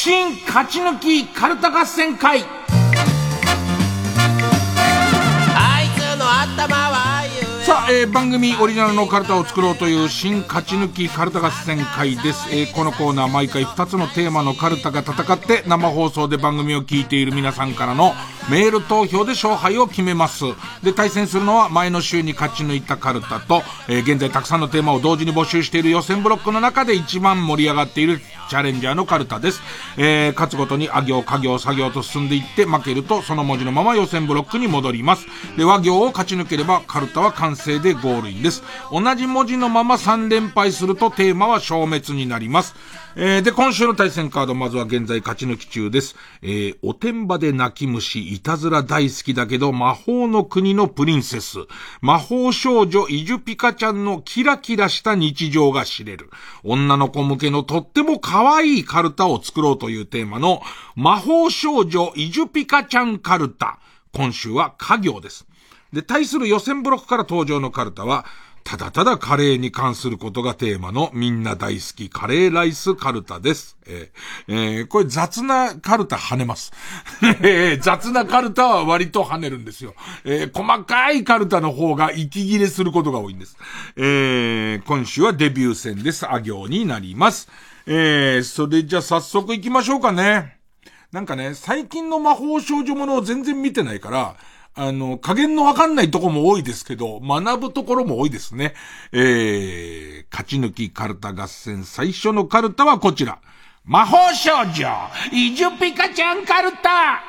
[0.08, 2.42] 新勝ち抜きカルタ合戦会。
[5.54, 6.97] あいつの頭は
[7.68, 18.14] さあ、えー番組オリジナルのカルタを作ろうという新勝ち抜きカルタ合戦会です、えーこのコーナー毎回2つのテーマのカルタが戦って生放送で番組を聞いている皆さんからの
[18.50, 20.44] メール投票で勝敗を決めます。
[20.82, 28.18] で対戦するのは前の週に勝ち抜いたカルタと、えー現在たくさんのテーマを同時に募集している予選ブロックの中で一番盛り上がっている
[28.48, 29.60] チャレンジャーのカルタです、
[29.98, 35.26] えー勝つごとにあ行家行作業と進んでいって負けるとその文字のまま予選ブロックに戻ります。
[35.58, 42.74] で和行を勝ち抜ければカルタは完成でゴールインです同じ文字のまま3連敗するとテーマは消滅になります
[43.20, 46.14] えーで、今週の対戦カード、まずは現在勝ち抜き中です。
[46.40, 51.58] えーおてんばで泣き虫、いたずら大好きだけど、魔法の国のプリンセス。
[52.00, 56.30] 魔法少女、イジュピカちゃんのキラキラした日常が知れる。
[56.62, 60.62] 女の子向けのとっても可愛いカルタを作ろうというテーマの、
[60.94, 63.80] 魔法少女、イジュピカちゃんカルタ。
[64.12, 65.47] 今週は家業です。
[65.92, 68.26] で、対する予選ブロックから登場のカルタは、
[68.64, 73.78] ただただカレーに関することがテーマのみんな大好きカレーライスカルタです。
[73.86, 76.72] えー、えー、これ雑なカルタ跳ねます。
[77.40, 79.94] えー、雑なカルタは割と跳ねるんですよ。
[80.24, 83.56] えー、細かいカルタの方が息切れすることが多いんです。
[83.96, 86.30] えー、今週はデビュー戦です。
[86.30, 87.48] あ行になります。
[87.86, 90.58] えー、それじゃあ早速行きましょうかね。
[91.10, 94.36] なんかね、最近の魔法少女ものを全然見てないから、
[94.80, 98.74] あの、加減のわかんないとこも多いですけど、学ぶところも多いですね。
[99.10, 103.40] えー、勝ち抜きカルタ合戦最初のカルタはこちら。
[103.84, 104.88] 魔法少女、
[105.32, 107.20] イジュピカちゃんカルタ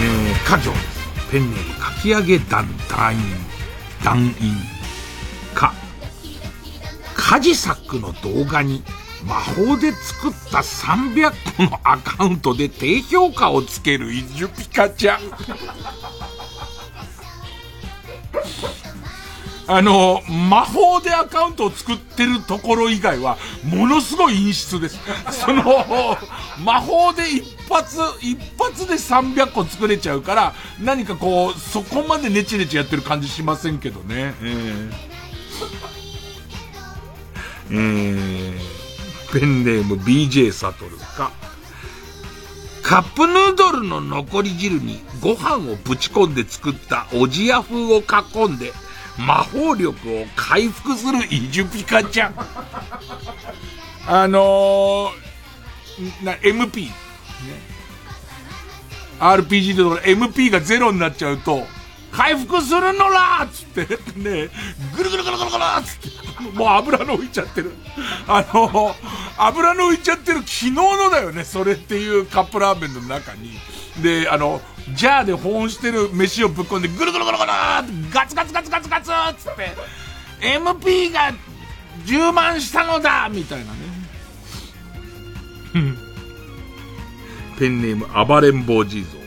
[0.00, 1.30] えー、家業です。
[1.30, 3.20] ペンネームかき上げ団団員。
[4.02, 4.77] 団員。
[7.18, 8.82] カジサックの動画に
[9.26, 15.18] 魔法で作った300個のアカウントで低評価をつけるイジュピカちゃん。
[19.70, 24.98] あの、魔法でアカウントを作ってるところ以外は、ものすごい陰湿です。
[25.30, 26.16] その、
[26.64, 34.34] 魔法で一発、一発で300個作れちゃうから、何かこう、そこまでネチネチやってる感じしませんけどね。
[34.40, 35.97] えー
[37.70, 38.58] えー、
[39.32, 41.32] ペンネーム BJ サトルか。
[42.82, 48.72] カップヌードルの残り汁にご飯をぶち込んで作ったおじや風を囲んで
[49.18, 52.34] 魔法力を回復するイジュピカちゃん。
[54.06, 56.86] あのー、な、MP。
[56.86, 56.92] ね。
[59.20, 61.66] RPG でと MP がゼロになっちゃうと、
[62.12, 63.80] 回復するのらっつって、
[64.18, 64.48] ね、
[64.96, 67.72] ぐるぐるぐるぐるぐるっつって、もう油の浮いちゃってる。
[68.26, 68.94] あの、
[69.36, 73.58] 油の浮いちゃってる昨日のだよね、それっていうカップラーメンの中に。
[74.02, 74.60] で、あの、
[74.94, 79.76] ジャーで保温してる飯をぶっ込んで、ぐるぐるぐるぐるってガツガツガツガツガツっつって、
[80.40, 81.32] MP が
[82.04, 83.78] 充満したのだみたいなね。
[87.58, 89.17] ペンネーム暴れん坊地蔵。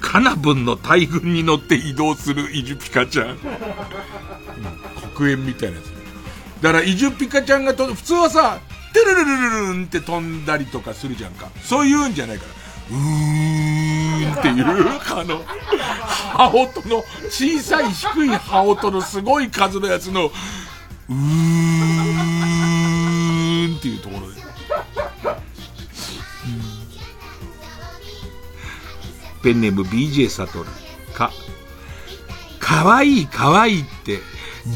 [0.00, 3.38] カナブンの大群に乗って移動するイジュピカちゃん。
[5.14, 5.86] 黒煙みたいなやつ。
[6.62, 8.58] だからイジュピカちゃんがと、普通はさ、
[8.92, 11.48] テルルルルルンって飛んだりとかするじゃんか。
[11.62, 12.50] そういうんじゃないから。
[12.90, 14.72] うーんっていう、あ
[15.24, 15.44] の、
[16.34, 21.18] 羽音の、小さい低い羽音のすごい数のやつの、うーん
[23.76, 24.40] っていうところで。
[29.42, 30.66] ペンネーム BJ サトル。
[31.14, 31.32] か、
[32.58, 34.18] かわいいかわいいって、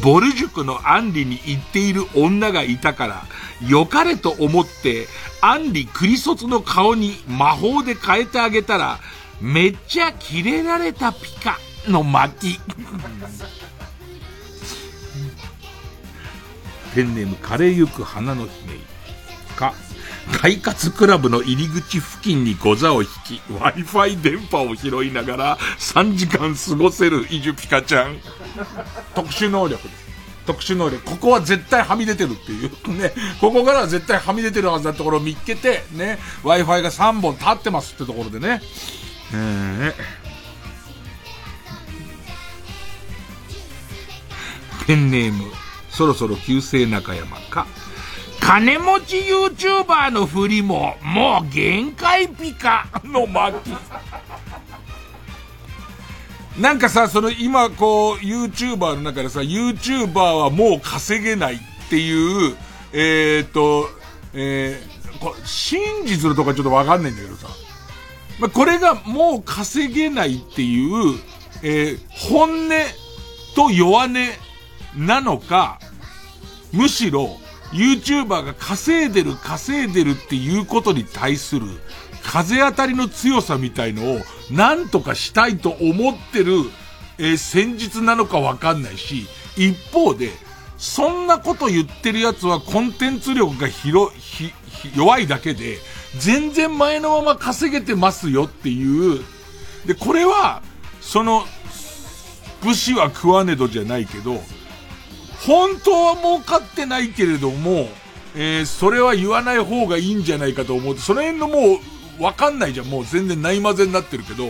[0.02, 3.26] ボル塾のアンリに言っている女がいたから、
[3.68, 5.06] 良かれと思って、
[5.40, 8.98] アンリクリソツの顔に魔法で変えてあげたら、
[9.40, 12.58] めっちゃキレられたピカの巻。
[16.94, 18.78] ペンネーム枯れゆく花の姫。
[19.56, 19.74] か、
[20.32, 28.18] 快活クラブの入り口付近にゴザを引き、Wi-Fi 電波を拾いながら3時間過ごせるイジュピカちゃん。
[29.14, 30.04] 特殊能力です。
[30.46, 31.02] 特殊能力。
[31.04, 32.70] ここは絶対はみ出てるっていう。
[32.98, 33.12] ね。
[33.40, 36.18] ここからは絶対はみ出てるはずなところを見っけて、ね。
[36.42, 38.60] Wi-Fi が3本立ってますってところでね。
[39.32, 39.94] えー、
[44.86, 45.44] ペンネーム、
[45.90, 47.66] そろそろ旧姓中山か。
[48.44, 53.54] 金持ち YouTuber の振りも、もう限界ピカの巻。
[56.60, 61.58] なんかさ、その今こう、YouTuber の中でさ、YouTuber はもう稼げないっ
[61.88, 62.54] ていう、
[62.92, 63.88] えー、っと、
[64.34, 67.48] えー、これ、真実のとかちょっとわかんないんだけどさ。
[68.38, 71.18] まあ、これがもう稼げないっていう、
[71.62, 72.68] えー、本音
[73.56, 74.12] と弱音
[74.98, 75.80] なのか、
[76.74, 77.40] むしろ、
[77.74, 81.66] YouTuber が稼いでる稼いでるっていうことに対する
[82.24, 84.18] 風当たりの強さみたいのを
[84.50, 86.54] 何とかしたいと思ってる、
[87.18, 89.26] えー、戦術なのかわかんないし、
[89.56, 90.30] 一方で、
[90.78, 94.52] そんなこと言ってる奴はコンテンツ力が広、ひ、
[94.96, 95.78] 弱いだけで、
[96.18, 99.22] 全然前のまま稼げてますよっていう。
[99.86, 100.62] で、これは、
[101.00, 101.44] その、
[102.62, 104.42] 武士は食わねどじゃないけど、
[105.46, 107.88] 本当は儲かってないけれども、
[108.34, 111.78] えー、それは言わない方がいいんじゃないかと思うと、その辺のも
[112.18, 112.86] う、わかんないじゃん。
[112.86, 114.46] もう全然ないまぜになってるけど、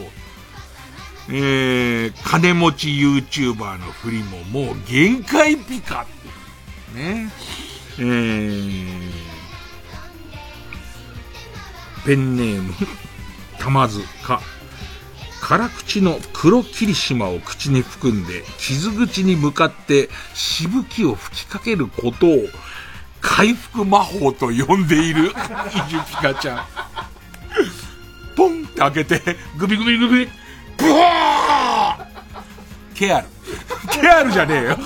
[1.29, 6.07] えー、金持ち YouTuber の振りももう限界ピカっ
[6.95, 6.99] て。
[6.99, 7.31] ね。
[7.99, 9.11] えー、
[12.05, 12.75] ペンネーム、
[13.59, 14.43] たまずか。
[15.47, 22.47] 辛口の黒霧島を口に含んで、傷口に向かってしぶきを吹きかけることを、
[23.21, 26.65] 回復魔法と呼んでいる、イジュピカちゃん。
[28.35, 30.29] ポンって開けて、グビグビグビ、
[30.79, 33.27] ブワーケアル。
[33.93, 34.79] ケアルじゃねえよ。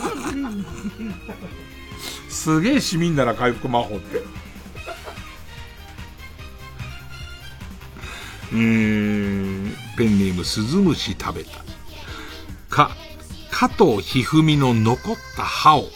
[2.28, 4.18] すげえ市民なら回復魔法って。
[8.50, 11.64] うーん、ペンネームスズムシ食べた。
[12.70, 12.92] か、
[13.50, 15.88] 加藤一二三の残った歯を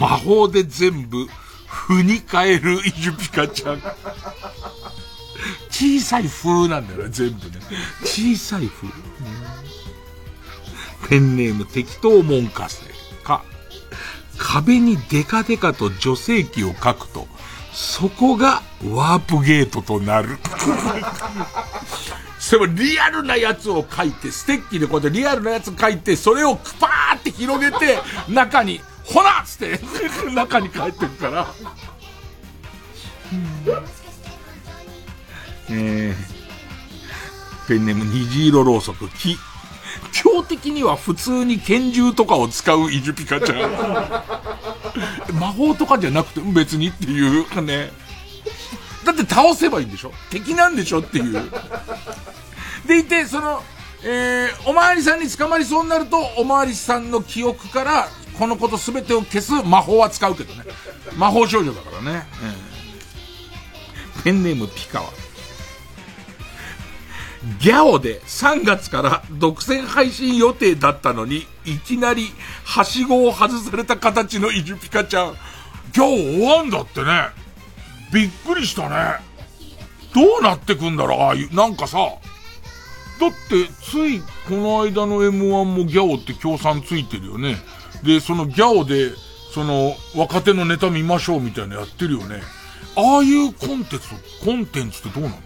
[0.00, 1.26] 魔法で全部、
[1.66, 3.82] ふに変えるイジュピカちゃん。
[5.68, 7.58] 小さい風なんだよね、全部ね。
[8.02, 8.88] 小さい風。
[11.10, 12.86] ペンネーム適当門下生
[13.22, 13.44] か、
[14.38, 17.28] 壁にデカデカと女性器を書くと、
[17.74, 20.38] そこがワープゲートとなる。
[22.52, 27.98] それもリアルなやつを書いて、ステッキでこうやってリアルなやつ書いて、それをパーって広げて、
[28.28, 29.80] 中に、ほらっつって、
[30.34, 31.54] 中に帰ってるから。
[35.70, 39.38] えー、ペンネーム虹色ろうそく、木。
[40.22, 45.32] 今日的には普通に拳銃とかを使うイジュピカちゃん。
[45.40, 47.90] 魔法とかじゃなくて別にっていうね。
[49.04, 51.50] だって倒せばいいんでしょ敵なんでしょっていう。
[52.86, 53.62] でいて、その、
[54.04, 60.64] えー、おまわりさんに捕まりそうになると、おまわりさんの記憶から、このこと全てを消す魔法は使うけどね。
[61.16, 62.26] 魔法少女だからね。
[64.16, 65.10] えー、ペンネームピカワ。
[67.60, 72.32] ギャオで3月から独占配信予定だったのに、いきなり、
[72.64, 75.34] はしごを外された形のイジュピカちゃん。
[75.92, 77.28] ギャオ終わんだってね。
[78.12, 79.20] びっくりしたね。
[80.14, 81.98] どうなってくんだろう、ああいう、なんかさ、
[83.22, 87.56] だって、ついこの間の M1 もギャオって協賛ついてるよね。
[88.02, 89.12] で、そのギャオで、
[89.54, 92.42] その、若手のネタ見ましょうみたいなやってるよね。
[92.96, 94.08] ああいうコンテンツ、
[94.44, 95.36] コンテンツってどうなの？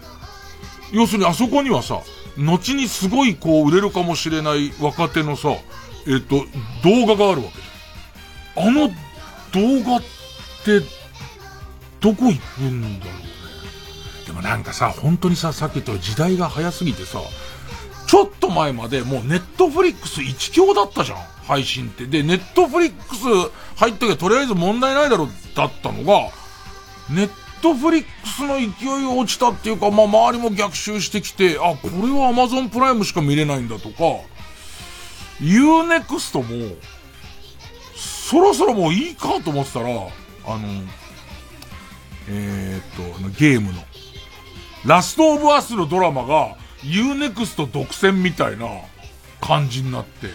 [0.91, 2.01] 要するにあそこにはさ、
[2.37, 5.49] 後にすごいこう売れるかもしれない若手のさ、
[6.07, 6.45] えっ、と、
[6.83, 8.67] 動画があるわけじゃん。
[8.69, 8.87] あの
[9.51, 10.01] 動画っ
[10.65, 10.79] て、
[11.99, 13.27] どこ行くんだろうね。
[14.25, 17.19] でもなんかさ、本当にさ、さっき言った時代が早すぎてさ、
[18.07, 21.17] ちょっと前までもうネットフリックス一強だったじゃん。
[21.47, 22.05] 配信って。
[22.05, 23.23] で、ネットフリックス
[23.77, 26.29] 入っときゃとりあえず問題ないだろだったのが、
[27.09, 27.29] ネッ
[27.61, 33.95] トフリックスの勢い落ちたっていうか、まあ、周りも逆襲してきて、あ、これはアマゾンプライムしか見れないんだとか、
[35.39, 36.75] Unext も、
[37.95, 40.83] そろそろもういいかと思ってたら、あの、
[42.29, 43.81] えー、っと、ゲームの、
[44.85, 48.67] ラストオブアスのドラマが、Unext 独占みたいな
[49.41, 50.27] 感じになって、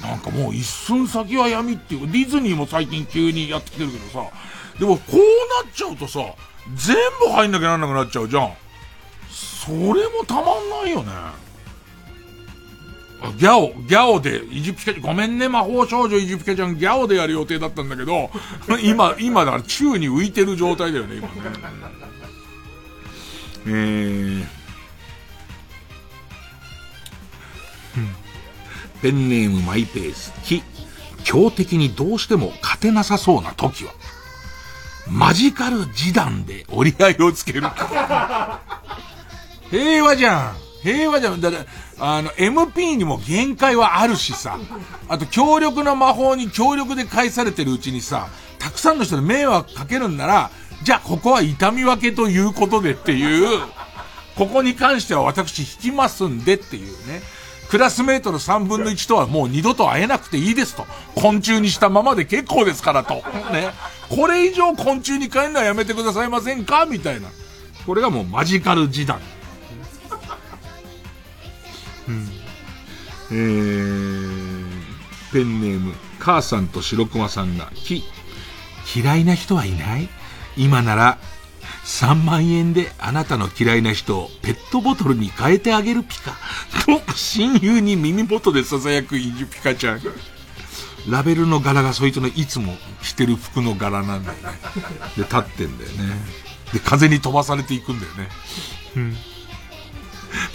[0.00, 4.30] なんかもう一寸先は闇っていう、ディズニーも最近急にやってきてるけどさ、
[4.78, 6.20] でもこうなっちゃうとさ、
[6.76, 8.52] 全部入んなきゃなんなくなっちゃうじゃん。
[9.30, 11.12] それもたまんないよね。
[13.36, 18.30] ギャオ、ギャオで、イジピケ、ごめんね、魔法少女イジピケちゃん、ギャオでやる予定だったんだけど、
[18.80, 21.34] 今、今だから宙に浮いてる状態だよね、今ね。
[23.66, 24.46] えー、
[29.02, 30.62] ペンネームマイペース、き、
[31.24, 33.92] 強敵にどうしても勝てなさそうな時は、
[35.10, 37.62] マジカル示談で折り合いをつける。
[39.70, 40.56] 平和じゃん。
[40.82, 41.40] 平和じゃん。
[41.40, 41.50] だ
[41.98, 44.58] あの、MP にも限界はあるしさ。
[45.08, 50.50] あと、強力な魔法に強力で返されてるうちにさ、たくさんの人に迷惑かけるんなら、
[50.82, 53.60] じゃあここは痛み分けということでっていう、
[54.36, 57.22] ここに関しては私引きますんでっていうね。
[57.68, 60.86] クラスメートの3分の1とはもう二度と会えなくていいですと。
[61.14, 63.16] 昆虫にしたままで結構ですからと。
[63.52, 63.72] ね。
[64.08, 66.86] これ以上昆虫に変えるのはやめてくださいませんか？
[66.86, 67.28] みたいな。
[67.86, 69.18] これがもうマジカル時代。
[72.08, 72.28] うん、
[73.30, 74.70] えー、
[75.30, 78.02] ペンネーム、母さんと白熊さんが、き、
[78.96, 80.08] 嫌いな人はいない？
[80.56, 81.18] 今なら
[81.88, 86.32] 3万円であなたの嫌いな人をペットボトルに変えてあげるピカ。
[86.84, 90.00] と、親友に耳元で囁くイジュピカちゃん。
[91.08, 94.42] ラベルの柄がそいつのいつも着てる服の柄なんだよね。
[95.16, 95.96] で、立ってんだよね。
[96.74, 98.28] で、風に飛ばされていくんだよね。
[98.96, 99.16] うん。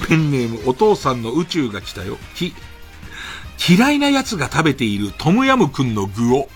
[0.08, 2.20] ペンネーム、お父さんの宇宙が来たよ。
[2.36, 2.54] き、
[3.68, 6.48] 嫌いな奴が食べているトムヤムくんの具を、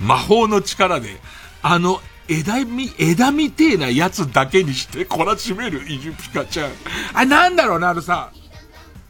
[0.00, 1.20] 魔法の力で、
[1.60, 6.70] あの枝み、枝みてえなやつだけにして懲らしめるイジュピカちゃん。
[7.12, 8.30] あ、なんだろうな、あのさ、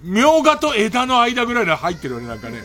[0.02, 2.62] みょうがと枝の間ぐらいの入ってるよね、なんかね。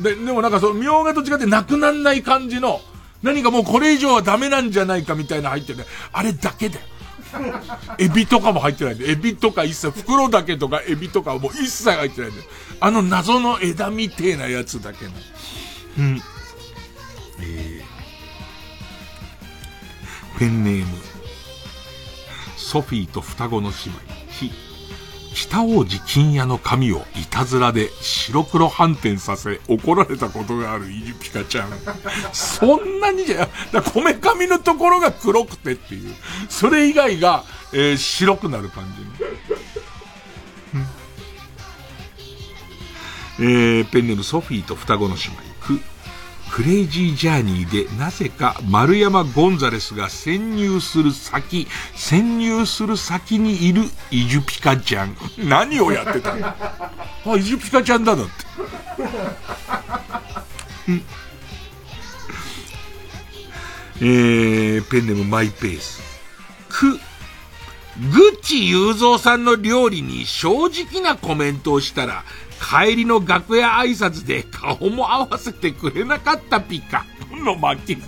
[0.00, 2.80] で、でもなんかそう、みょうがと違ってなくなんない感じの、
[3.22, 5.86] 何かもうこれ以上はダメなんじゃないかみたいな入ってるね。
[6.12, 6.86] あれだけだよ。
[7.98, 12.42] エビとかも入ってないんで、エビとか一切、袋だけとかエビとかもう一切入ってないんで、
[12.80, 15.12] あの謎の枝みてえなやつだけの。
[15.98, 16.22] うん。
[17.40, 17.91] えー、
[20.38, 20.86] ペンネーム、
[22.56, 23.98] ソフィーと双子の姉妹、
[24.30, 24.50] ひ、
[25.34, 31.70] 北王子金屋の髪をいたずらで白黒反転させ怒られたことがあるイジピカちゃん。
[32.32, 36.14] そんなにじゃ、だこめかみのところが黒くてっていう。
[36.48, 38.84] それ以外が、えー、白くなる感
[43.38, 45.51] じ、えー、ペンネームソフィーと双子の姉妹。
[46.52, 51.66] クレイジージャーニーでなぜか丸山ゴンザレスが潜入する先、
[51.96, 55.16] 潜入する先にいるイジュピカちゃん。
[55.38, 56.46] 何をやってたの？
[56.46, 56.56] あ、
[57.38, 58.32] イジュピカちゃんだだって。
[64.02, 66.02] えー、ペンネームマイペース。
[66.68, 66.98] く、グ
[68.38, 72.24] ッチ雄三さんの料理に正直なコメントをしたら、
[72.62, 77.04] 帰りの楽屋挨拶で顔も合わせてくれなかったピカ。
[77.42, 78.02] の巻き。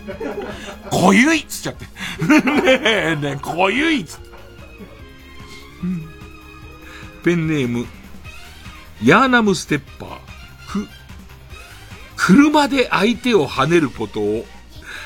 [0.90, 1.84] 濃ゆいっつっちゃって。
[1.84, 1.90] ね
[2.66, 4.34] えねえ、濃ゆいっつって。
[7.24, 7.86] ペンネーム、
[9.02, 10.18] ヤーナムステッパー。
[10.68, 10.88] く、
[12.16, 14.46] 車で相手を跳ねることを、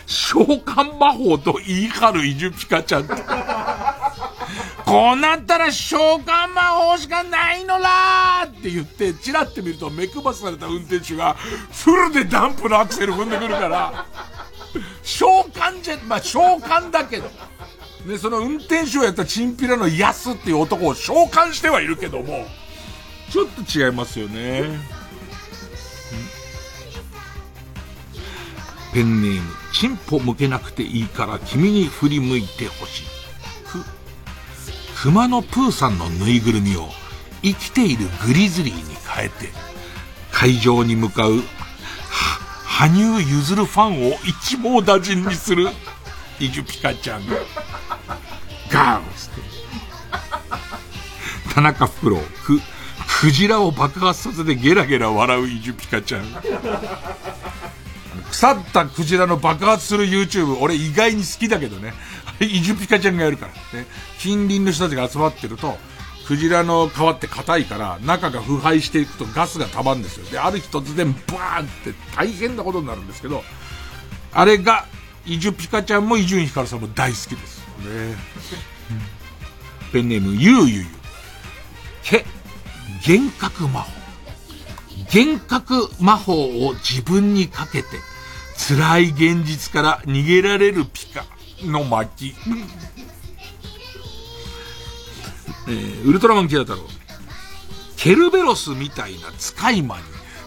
[0.06, 3.08] 召喚魔法と言い張るイジュピカちゃん。
[4.88, 14.06] こうなったら召喚魔法しかないのらって言って、チラって見ると目配された運転手が、フルでダンプのアクセル踏んでくるから、
[15.02, 17.30] 召喚じゃ、まあ召喚だけど、
[18.06, 22.46] で、その運転手をやったチンピラのヤスっていう男を召喚してはいるけども、
[23.30, 24.70] ちょっと違いますよね。
[28.94, 33.04] ペンネーム、チンポ向けなくていいから君に振り向いてほしい。
[35.02, 36.88] 熊のプーさんのぬいぐるみを
[37.42, 39.50] 生きているグリズリーに変えて、
[40.32, 41.40] 会場に向かう、
[42.64, 45.68] 羽生結弦ファンを一網打尽にする、
[46.40, 47.22] イジュピカちゃん。
[48.72, 49.02] ガーン
[51.54, 52.60] 田中フクロウ、く、
[53.20, 56.24] クジラを爆発させてゲラゲラ笑うイジュピカちゃん。
[58.30, 61.94] 腐ったクジラの爆発する YouTube、俺意外に好きだけどね。
[62.44, 63.80] イジュピカちゃんがやるから。
[63.80, 63.86] ね、
[64.18, 65.78] 近隣の人たちが集まってると、
[66.26, 70.26] クジラの皮って硬いから、中が腐敗していくとガスが溜まるんですよ。
[70.26, 73.42] で、ある日突然バーンって大変なことになるんですけど、
[74.32, 74.86] あれが、
[75.26, 78.16] イジュピカちゃんも伊集院光さんも大好きですよね。
[79.92, 80.86] ペンネーム、ゆうゆうゆ。
[82.02, 82.24] け、
[83.06, 83.90] 幻覚魔法。
[85.12, 87.88] 幻覚魔法を自分にかけて、
[88.56, 91.24] 辛い現実から逃げられるピカ。
[91.62, 92.34] の巻。
[95.68, 96.82] えー、ウルトラマンキラ太郎。
[97.96, 100.02] ケルベロスみたいな使い魔に。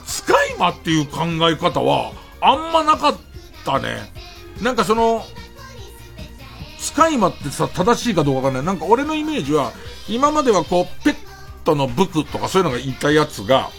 [0.05, 2.11] 使い魔っていう考え方は、
[2.41, 3.17] あんまなかっ
[3.65, 4.11] たね。
[4.61, 5.25] なんかその、
[6.79, 8.63] 使い魔ってさ、正しいかどうかわかんない。
[8.63, 9.71] なんか俺のイメージは、
[10.09, 11.15] 今まではこう、ペッ
[11.63, 13.69] トのブクとかそういうのがいたやつが、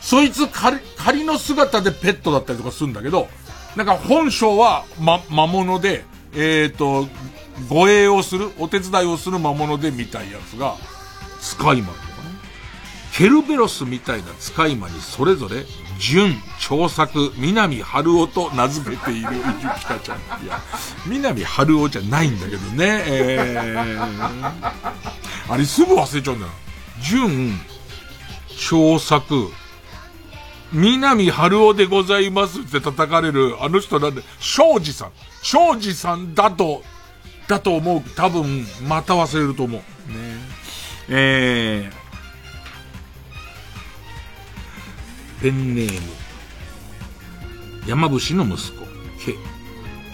[0.00, 3.28] そいつ仮、仮の姿でペットだったりとかするんだけど、
[3.76, 7.08] なんか本性は、ま、魔物で、えっ、ー、と、
[7.68, 10.76] 護衛をする、お手伝いをする魔物でみたいやつが、
[11.40, 12.10] 使い魔とかね。
[13.12, 15.64] ケルベロスみたいな使い魔にそれぞれ、
[15.98, 20.18] 純、長作、南春夫と名付けているイジュピカちゃん。
[20.42, 20.60] いや、
[21.06, 23.02] 南春夫じゃないんだけどね。
[23.06, 24.72] えー、
[25.48, 26.52] あれすぐ忘れちゃうんだよ。
[27.02, 27.58] 純、
[28.56, 29.50] 長作、
[30.72, 35.12] 南春夫でございますって叩かれる、あの人なんで、庄司さん。
[35.42, 36.82] 庄司さんだと、
[37.48, 38.02] だと思う。
[38.14, 39.80] 多分、また忘れると思う。
[39.80, 39.86] ね
[41.08, 46.00] えー、ペンネーム。
[47.88, 48.86] 山伏の息子。
[49.24, 49.34] け、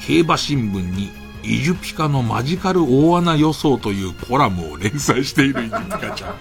[0.07, 1.11] 競馬新聞に、
[1.43, 6.35] イジュピカのマジカル大穴予想というコラムを連載しているイジュピカちゃん。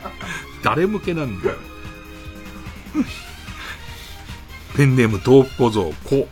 [0.63, 1.57] 誰向けなんだよ。
[4.75, 6.27] ペンネーム豆腐小僧、こ、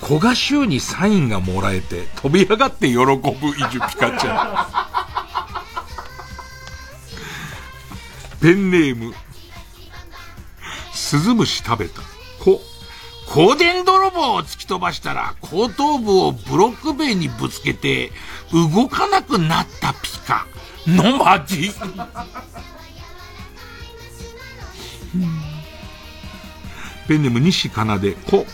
[0.00, 4.78] 小賀衆にサインがもらえて、飛び上がって喜ぶイジュピカちゃ
[8.34, 8.38] ん。
[8.40, 9.14] ペンネーム、
[10.92, 12.02] スズムシ食べた。
[12.42, 12.60] こ、
[13.26, 18.12] 放電泥棒を突き飛ばしたら後頭部をブロック塀にぶつけて
[18.52, 20.46] 動かなくなったピカ
[20.86, 21.70] のマジ
[27.12, 28.46] ペンネーム西かなで、こ、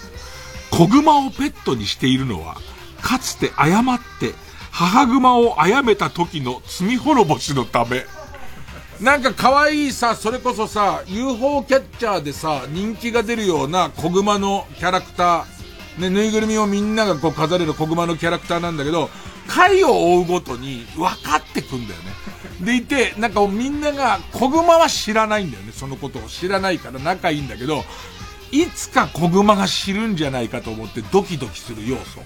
[0.73, 2.57] 子熊をペットにしているのは、
[3.01, 4.35] かつて誤って
[4.73, 8.05] 母熊を殺めた時の罪滅ぼしのため。
[9.01, 19.09] なんか可愛いさ、それこそさ、UFO キャッチャーでさ、人気が出るような小熊のキャラクター、ね、ぬいぐるみをみんながこう飾れる小熊のキャラクターなんだけど、
[19.47, 22.11] 回を追うごとに分かってくんだよね。
[22.61, 27.85] でいて、なんかみんなが、小熊は知らないんだよね、そのことを知らないから仲いいんだけど、
[28.51, 32.23] いつか小熊が知るんじゃないかと思ってドキドキする要素。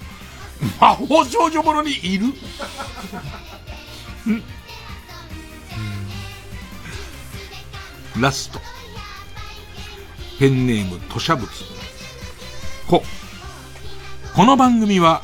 [0.80, 2.26] 魔法少女ものにいる？
[8.20, 8.60] ラスト。
[10.38, 11.48] ペンネーム、吐砂物。
[12.86, 13.02] こ。
[14.34, 15.22] この番組は、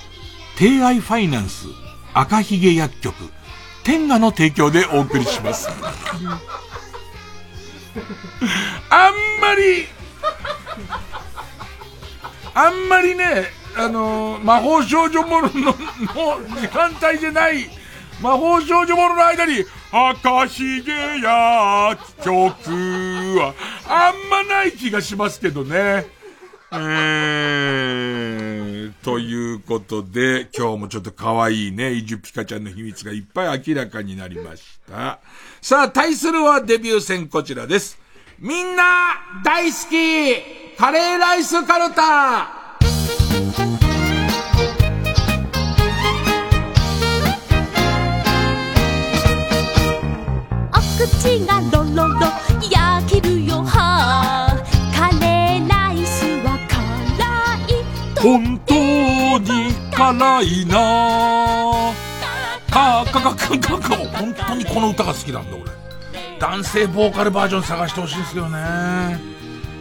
[0.57, 1.67] 帝愛ファイナンス、
[2.15, 3.15] 赤ひげ薬局、
[3.85, 5.69] 天下の提供でお送りします。
[8.91, 9.87] あんまり、
[12.55, 13.47] あんまりね、
[13.77, 15.75] あのー、魔法少女ものの、の
[16.61, 17.71] 時間帯じゃない、
[18.21, 22.39] 魔法少女ものの間に、赤ひげや曲
[23.39, 23.55] は、
[23.89, 26.07] あんまない気がしますけどね。
[26.71, 35.21] えー、ということで、今日もちょっと可愛いね、イジュピカちゃんの秘密がいっぱい明らかになりました。
[35.63, 37.99] さあ、対するはデビュー戦こちらです。
[38.39, 38.85] みんな
[39.43, 42.53] 大好きカレーライスカルタ。
[50.71, 52.21] お口がロロロ
[52.71, 54.57] 焼けるよは
[54.97, 56.79] カレーライスは辛
[57.67, 57.83] い
[58.23, 58.75] 本当
[59.53, 61.93] に辛いな。
[62.71, 65.73] かかかかかか本当にこの歌が好きなんだ俺
[66.39, 69.38] 男性ボーカルバージョン探してほしいんですよね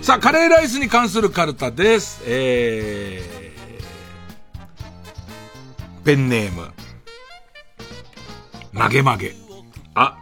[0.08, 2.24] さあカレーライスに関するカルタです。
[2.26, 6.72] えー、ペンネーム。
[8.72, 9.36] 曲げ曲げ
[9.96, 10.18] あ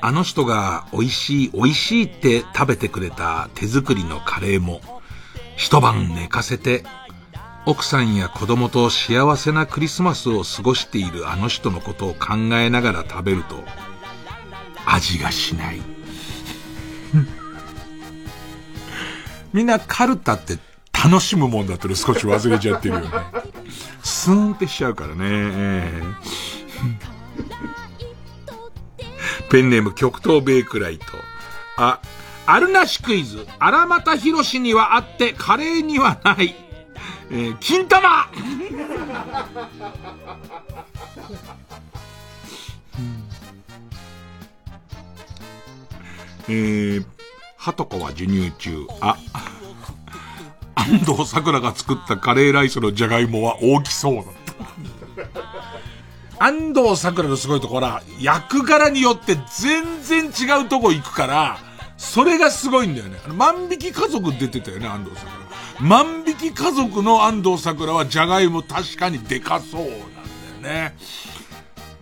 [0.00, 4.80] あの人が美味しい美味しいって食べてくれた手作りのカレーも、
[5.56, 6.84] 一晩寝かせて、
[7.66, 13.64] 奥さんや子供と幸せなクリスマスを過ごしているあの人のことを考えながら食べると、
[14.86, 15.99] 味がしない。
[19.52, 20.58] みんなカルタって
[20.92, 23.08] 楽しむもんだったら少し忘れちゃってるよね。
[24.02, 26.02] スーンってしちゃうからね。
[29.50, 31.04] ペンネーム極東ベイクライト。
[31.76, 32.00] あ、
[32.46, 33.46] あるなしクイズ。
[33.58, 36.54] 荒俣博士にはあって、カレーにはない。
[37.32, 38.28] えー、金玉
[46.48, 47.04] えー、
[47.60, 48.86] はとこは授乳中。
[49.02, 49.18] あ、
[50.74, 54.24] 安藤桜が作ったカレーライスのじゃがいもは大きそうだっ
[56.38, 56.46] た。
[56.46, 61.58] 安藤桜のすごいところは、役柄によって全然違うとこ行くから、
[61.98, 63.18] それがすごいんだよね。
[63.28, 65.30] 万引き家族出てたよね、安藤桜。
[65.86, 70.06] 万引き家族の安藤桜は、じゃがいも確かにでかそうなんだよ
[70.62, 70.96] ね。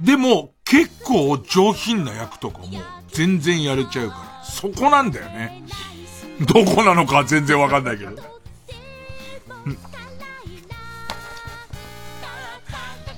[0.01, 5.63] でも、結構上品な役とかも全然やれちゃうから、そこなんだよね。
[6.41, 8.13] どこなのか全然わかんないけど。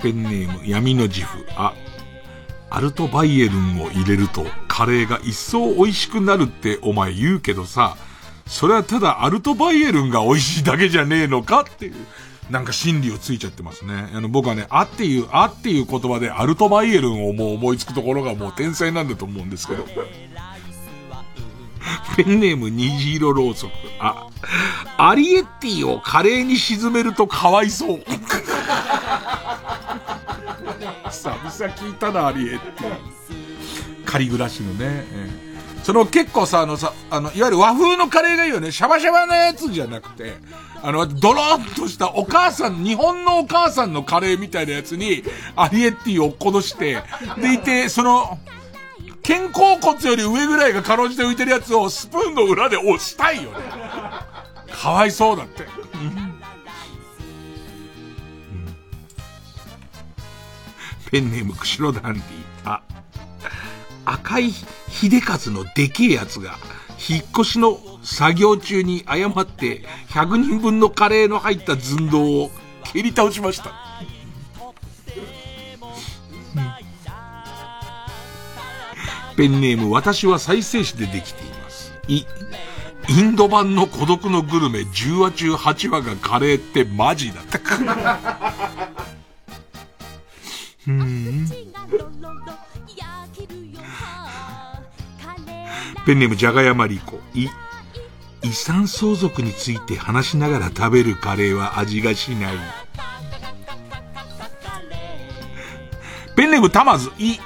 [0.02, 1.47] ペンネーム闇の自負。
[1.57, 1.74] あ、
[2.70, 7.97] アルトバイエルンを入れるとカレーが一層美味しくなるってお前言うけどさ、
[8.47, 11.94] それはただアルトバイエルンが美味しいだけじゃねえのかっていう、
[12.48, 14.11] なんか心理をついちゃってますね。
[14.15, 19.85] あの僕はね、あっていう、あっていう言葉でアルトバイエルンをもう思いつくところがもう天才なんだと思うんですけど。
[22.16, 23.73] ペンネーム虹色ろうそく。
[23.98, 24.27] あ、
[24.98, 28.02] アリエッティをカレーに沈めるとかわいそう。
[31.11, 34.05] 久々聞いたな、アリエッティ。
[34.05, 34.78] 仮暮らしのね。
[34.81, 38.73] えー、その結構さ、あのさ、あの、いわゆる和風のカレーがいいよね。
[38.73, 40.35] シャバシャバなやつじゃなくて、
[40.82, 45.23] あの、ドローンとしたお母さん、日本のお母さんのカレーみたいなやつに、
[45.57, 47.02] アリエッティを落っことして、
[47.39, 48.39] でいて、その、
[49.23, 53.59] 肩甲骨より上ぐらいがかろうじて浮いてるやつをスプーンの裏で押したいよね。
[54.73, 55.67] かわいそうだって。
[61.11, 62.23] ペンネーム釧路ダンディ。
[62.65, 62.83] あ、
[64.05, 66.57] 赤い秀和のでけえやつが、
[67.09, 72.51] 引っ越しの作業中に誤って100人分のカレーの入った寸胴を
[72.93, 73.90] 蹴り倒しました。
[79.41, 81.95] ペンネーム、私は再生紙でできています。
[82.09, 82.27] い、
[83.09, 87.79] インド版の孤独のグルメ10話中8話がカレーってマジだったか。
[90.87, 91.49] うん。
[96.05, 97.19] ペンネームじゃがやまりこ。
[97.33, 97.49] い、
[98.43, 102.55] 遺産相続について話しながら食べるカレーは味がしない。
[106.37, 107.11] ペンネームたまず。
[107.19, 107.39] い、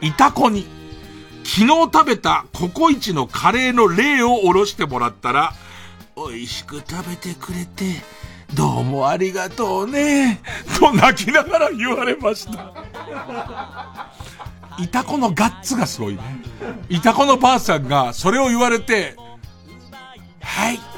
[0.00, 0.72] いたこに。
[1.44, 5.52] 昨日食べたココイチのカレーの例をおろしてもらったら、
[6.16, 8.02] 美味しく食べてくれて、
[8.54, 10.40] どうもありがとうね、
[10.78, 12.72] と泣きながら言われました。
[14.78, 16.22] いたこのガッツがすごいね。
[16.88, 19.14] いたこのばあさんがそれを言われて、
[20.40, 20.80] はい。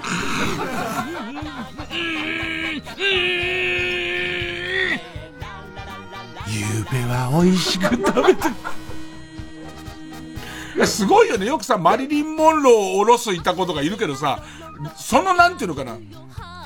[6.49, 8.49] ゆうべは美味しく食べて、
[10.85, 11.47] すごいよね。
[11.47, 14.43] よくさ、マリリン・モンローをおろすいた子とかいるけどさ、
[14.97, 15.97] そのなんていうのかな。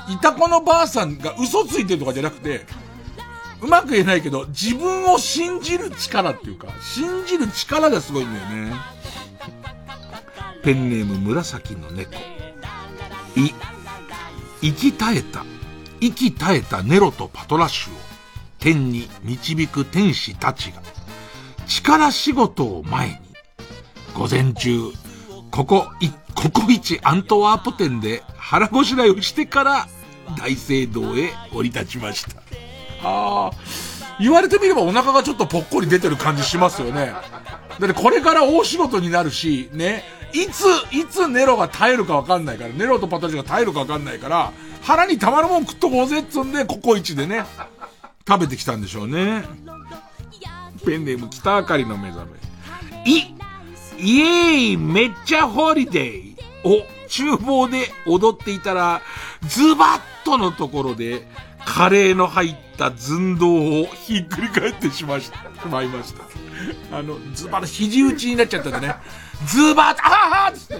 [0.09, 2.65] いた子のばあさんが嘘ついてるとかじゃなくて、
[3.61, 8.73] うまく言えないけど、自分を信じる力っていうか、信じる力がすごいんだよね。
[10.63, 12.13] ペンネーム紫の猫。
[13.35, 13.53] い、
[14.61, 15.45] 生き絶えた、
[16.01, 17.97] 生き絶えたネロとパトラッシュを
[18.59, 20.81] 天に導く天使たちが、
[21.67, 23.15] 力仕事を前に、
[24.13, 24.91] 午前中、
[25.51, 29.87] ここ、い、ここ一アントワープ店で腹ごしらえをしてから
[30.37, 32.41] 大聖堂へ降り立ちました。
[33.03, 33.51] ああ、
[34.19, 37.13] 言われてみればお腹がちょっとぽっこり出てる感じしますよね。
[37.79, 44.51] だってこれから大仕事になるし、ね、いつ、いつネロが耐えるかわかんないから、ネロとパタジが耐えるかわかんないから、
[44.81, 47.45] 腹にたまるもん食っとこうぜっつんで、ココイチでね、
[48.27, 49.43] 食べてきたんでしょうね。
[50.85, 53.11] ペンネーム北あかりの目覚め。
[53.11, 53.35] い、
[54.01, 59.01] イエーイめっちゃホリデーを厨房で踊っていたら、
[59.43, 61.27] ズバッとのところで、
[61.65, 65.31] カレーの入った寸胴をひっくり返ってしまし、
[65.69, 66.23] まいました。
[66.97, 68.95] あの、ズバッ、肘打ちになっちゃったんでね。
[69.45, 70.77] ズバッ、あーっつっ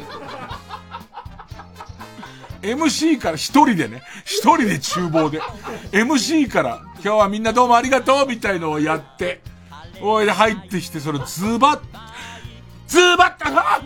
[2.61, 2.73] て。
[2.73, 5.41] MC から一人でね、一人で厨房で、
[5.91, 9.41] MC から今日はみんなどうもありがとうみたいのをやって、
[10.01, 11.79] おいで入ってきて、それズバッ、
[12.91, 13.81] ズバッ、あ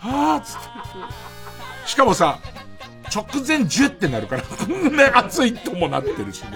[0.00, 1.88] ーはーつって。
[1.88, 2.38] しかもさ、
[3.12, 6.50] 直前ジュってなるから、こんな熱いともなってるしね。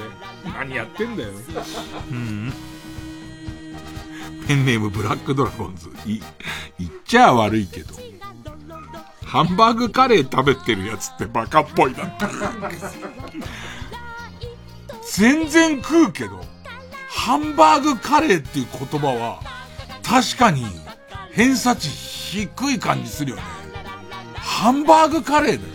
[0.45, 1.31] 何やってんだよ。
[2.09, 2.53] うん。
[4.47, 5.89] ペンネームブラックドラゴンズ。
[6.07, 6.23] い、
[6.79, 7.95] 言っちゃ悪いけど。
[9.25, 12.27] ハンバーグカレー食べてるやつってバカっぽいなって。
[15.11, 16.41] 全然食うけど、
[17.09, 19.41] ハンバーグカレーっていう言葉は、
[20.05, 20.82] 確かに
[21.33, 23.43] 偏差値低い感じするよね。
[24.35, 25.73] ハンバーグカレーだよ。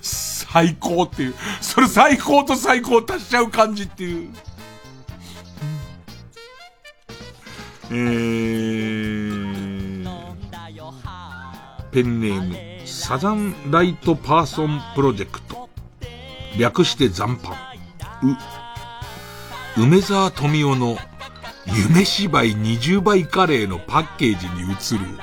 [0.00, 1.34] 最高っていう。
[1.60, 4.30] それ最高と最高足しちゃう感じっていう。
[7.90, 10.08] えー、
[11.90, 15.68] ペンネーム、サザンライトパーソンプロジェクト。
[16.58, 17.50] 略して残飯。
[19.76, 20.98] う、梅沢富美男の
[21.74, 25.18] 夢芝居20倍カレーのパッケージに映る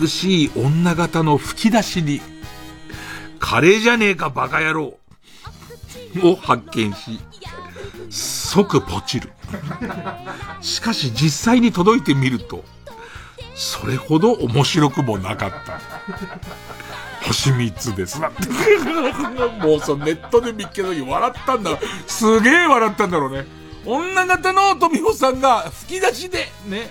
[0.00, 2.20] 美しい女型の吹き出しに
[3.38, 4.98] カレーじゃねえかバカ野郎
[6.22, 7.20] を発見し、
[8.10, 9.30] 即ポチる。
[10.60, 12.64] しかし実際に届いてみると、
[13.54, 15.80] それほど面白くもなかった。
[17.26, 18.48] 星3つですなって。
[19.64, 21.78] もうそのネットで見っけた時笑ったんだ。
[22.06, 23.46] すげえ笑ったんだろうね。
[23.88, 26.90] 女型の富穂さんが吹き出しで、ね。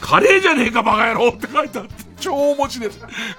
[0.00, 1.94] カレーじゃねえかバカ野郎って書いてあって。
[2.20, 2.90] 超面白い。
[2.90, 2.96] こ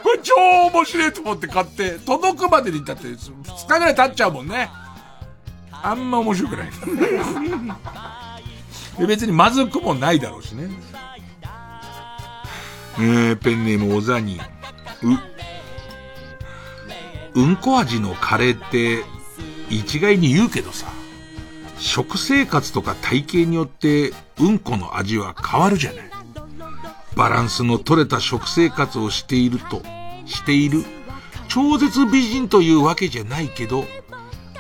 [0.10, 0.36] れ超
[0.74, 4.72] 面白いと思って買って、届くまでにだって2日ぐらい経っちゃうもんね。
[5.72, 6.70] あんま面白くない。
[9.08, 10.70] 別にまずくもないだろうしね。
[12.98, 14.42] えー、ペンネームおざに。
[17.36, 19.04] う、うんこ味のカレーって
[19.70, 20.88] 一概に言うけどさ、
[21.80, 26.10] 食生活とか体型によってうんこの味は変わるじゃない。
[27.16, 29.82] バランスの取れた食生活をしていると、
[30.26, 30.86] している、
[31.48, 33.86] 超絶美人というわけじゃないけど、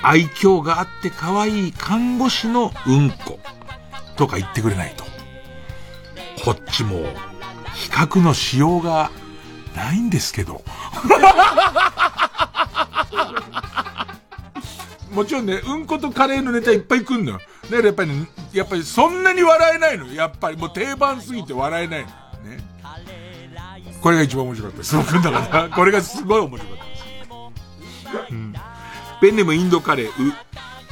[0.01, 3.39] 愛嬌があって可愛い看護師のうんこ、
[4.17, 5.05] とか言ってくれないと。
[6.43, 7.05] こっちも、
[7.75, 9.11] 比覚のしようが
[9.75, 10.61] ないんですけど。
[15.11, 17.39] もちろんね、うんことカレーのネタいっぱい来んのよ。
[17.63, 22.07] だからやっぱりね、やっぱりそんなに笑えないのやっぱりもう定番すぎて笑えないの。
[22.07, 22.13] ね。
[24.01, 24.95] これが一番面白かったです。
[24.95, 26.77] 僕だから、これがすごい面白かっ
[28.27, 28.33] た。
[28.33, 28.53] うん。
[29.21, 30.33] ペンネームインドカレー、う、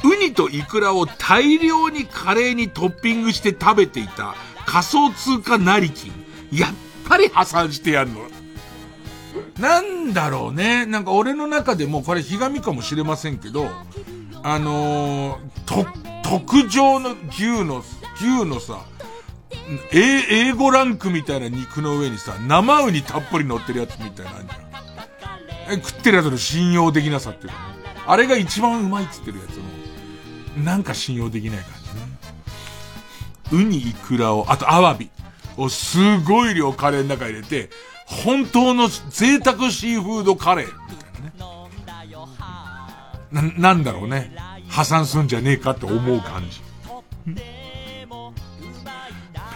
[0.04, 4.34] ウニとイクラを大量にカレーにトッピングして食べていた
[4.66, 6.12] 仮想通貨成金。
[6.52, 6.70] やっ
[7.08, 8.20] ぱり破産してやんの。
[9.58, 10.86] なんだろうね。
[10.86, 13.68] なんか俺の中でもこれひがみかもしれませんけど、
[14.42, 15.86] あのー、と、
[16.22, 17.82] 特上の牛の、
[18.16, 18.84] 牛のさ、
[19.92, 25.82] え英語ランクみたいな肉の上にさ、生ウニたっぷり乗ってるやつみたいなあんじゃん。
[25.82, 27.60] 食ってるやつの信用できなさっていうかね。
[28.06, 29.56] あれが一番うまいっつってるやつ
[30.56, 31.68] の、なんか信用できない感
[33.50, 33.64] じね。
[33.64, 35.10] ウニ、イクラを、あとアワビ
[35.56, 37.68] をすごい量カレーの中入れて、
[38.08, 41.06] 本当の贅沢シーフードカレーみた
[42.04, 42.08] い
[43.30, 43.52] なね。
[43.58, 44.34] な、なんだろうね。
[44.68, 46.62] 破産すんじゃねえかって思う感じ。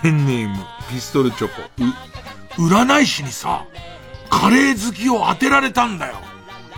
[0.02, 0.56] ペンネーム、
[0.90, 1.62] ピストルチョコ。
[2.58, 3.64] う、占い師にさ、
[4.28, 6.16] カレー好きを当てられたんだよ。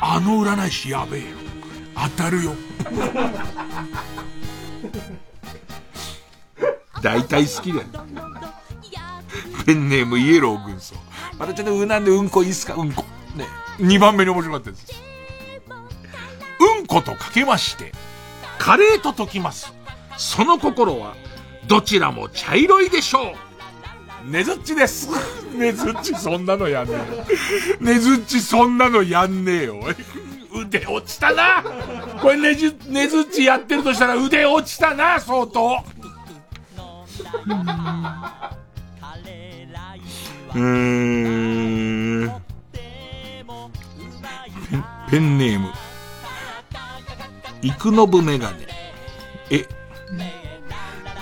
[0.01, 1.37] あの占い師やべえよ。
[1.95, 2.53] 当たるよ。
[7.03, 7.87] 大体好きだよ。
[9.67, 11.04] ペンネームイエロー軍曹。
[11.39, 12.75] またちょっとうなんでうんこいいっすか？
[12.75, 13.05] うんこ。
[13.37, 13.47] ね。
[13.79, 14.87] 二番目に面白かったです。
[16.79, 17.93] うんことかけまして、
[18.59, 19.75] カレーと解きます。
[20.17, 21.15] その心は、
[21.67, 23.35] どちらも茶色いでしょ
[24.27, 24.31] う。
[24.31, 25.11] ねずっちです。
[25.55, 26.95] ねずっちそんなのやんね
[27.81, 27.85] え。
[27.85, 29.81] ねずっちそんなのやんねえよ。
[30.55, 31.65] 腕落ちたな
[32.23, 35.85] これねじ、ねずっちやってるとしたら腕落ちたな相当。
[40.55, 42.33] うん。
[45.11, 45.73] ペンネーム。
[47.63, 48.67] 幾信メガネ。
[49.51, 49.67] え、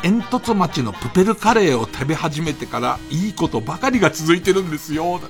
[0.03, 5.21] 煙突町のプペルカレーを食べ始めてからいいことばかりが続いてるんですよ。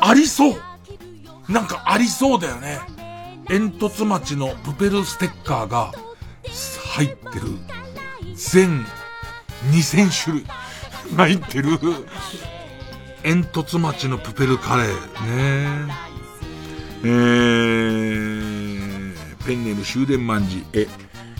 [0.00, 0.60] ありそう
[1.48, 2.78] なんかありそうだよね。
[3.48, 5.92] 煙突町のプペルステッカーが
[6.94, 7.56] 入ってる
[8.34, 8.84] 全
[9.66, 10.46] 2000種類。
[11.16, 11.78] 入ってる。
[13.22, 15.86] 煙突町のプペルカレー。
[15.86, 15.92] ね。
[17.04, 19.14] えー、
[19.46, 20.64] ペンネーム終電万事。
[20.72, 20.86] え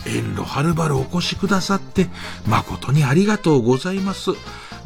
[0.07, 2.07] 遠路はるばるお越しくださって
[2.47, 4.31] 誠にありがとうございます。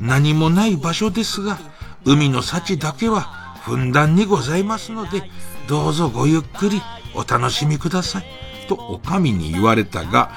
[0.00, 1.59] 何もない場所ですが
[2.04, 3.22] 海の幸だけは
[3.62, 5.22] ふんだんにございますので
[5.68, 6.82] どうぞごゆっくり
[7.14, 8.24] お楽しみください。
[8.68, 10.32] とお上に言われたが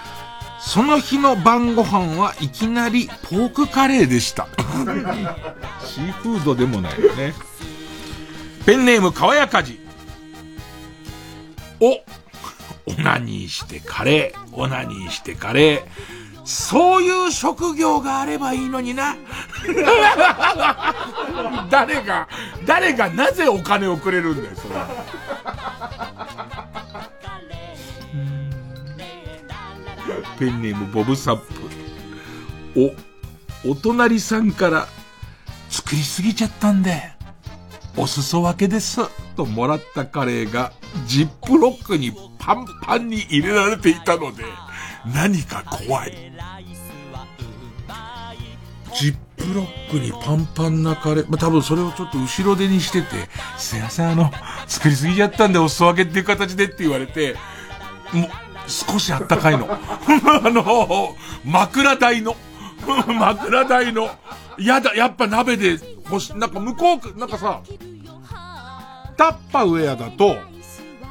[0.60, 4.48] その日の晩ご飯はいきなりポークカレーでした。
[5.86, 7.34] シーフードでもないよね。
[8.66, 9.80] ペンネームかわやかじ。
[11.80, 12.04] お、オ
[12.98, 15.82] ナニーしてカレー、オナニーしてカレー。
[16.46, 19.16] そういう職業があればいいのにな。
[21.72, 22.28] 誰が、
[22.66, 24.76] 誰がなぜお金をくれるんだよ、それ。
[30.40, 32.96] ペンネームボブサップ。
[33.66, 34.88] お、お隣さんから
[35.70, 37.12] 作りすぎちゃったんで、
[37.98, 39.02] お裾分けです。
[39.36, 40.72] ともらったカレーが
[41.06, 44.44] ジップロックにパンパンに入れられていたので、
[45.14, 46.32] 何か怖い。
[48.98, 53.08] ジップロックにパンパンなカレー、まあ、多分それをちょっと後ろ手にしてて、
[53.58, 54.32] すいません、あの、
[54.68, 57.36] 作りすぎちゃったんでお裾分けっていう形でって言われて、
[58.14, 58.30] もう、
[58.68, 59.68] 少しあったかいの。
[59.72, 62.36] あの、枕台の、
[63.08, 64.10] 枕台の、
[64.58, 65.80] やだ、やっぱ鍋で
[66.10, 67.62] 干し、なんか向こう、なんかさ、
[69.18, 70.38] タッパウェアだと、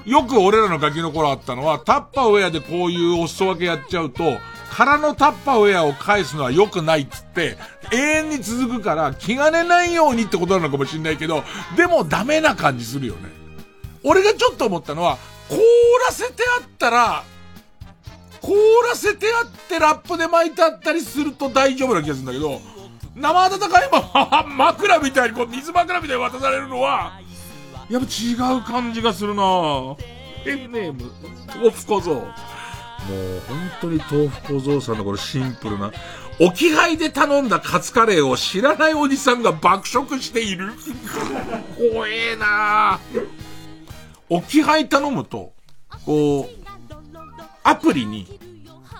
[0.05, 4.39] よく俺らのガキの頃あったのは、タッパウェアでこういうお裾分けやっちゃうと、
[4.77, 7.57] 空のタッパウェアを返すのは良くないっつって、
[7.93, 11.45] 永遠に続くから気兼ねないようにってことなのかもしんないけど、
[11.77, 13.31] でもダメな感じするよね。
[14.03, 15.17] 俺がちょっと思ったのは、
[15.49, 15.57] 凍
[16.07, 17.25] らせてあったら、
[18.45, 18.53] 凍
[18.87, 22.61] らせてあってラップで巻いてあったりすると大丈夫な気がするんだけど、
[23.17, 27.21] 生温かいまま枕みたいにこう水枕みたいに渡されるのは、
[27.89, 29.43] やっぱ違う感じがするな
[30.45, 31.11] ペンネーム、
[31.55, 32.15] 豆腐小僧。
[32.15, 35.91] もう本当に豆腐小僧さんのこれシンプルな、
[36.41, 40.73] 置き配で頼んだカツカレーを知らないおじさんが爆食している。
[41.93, 43.27] 怖えなぁ
[44.29, 45.53] 置き配頼むと、
[46.05, 46.64] こう、
[47.65, 48.27] アプリに、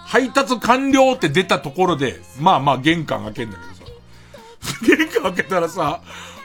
[0.07, 3.85] 配達完了って出たところで、まあまあ玄関開けんだけ
[4.65, 6.01] どさ、 玄関開けたらさ、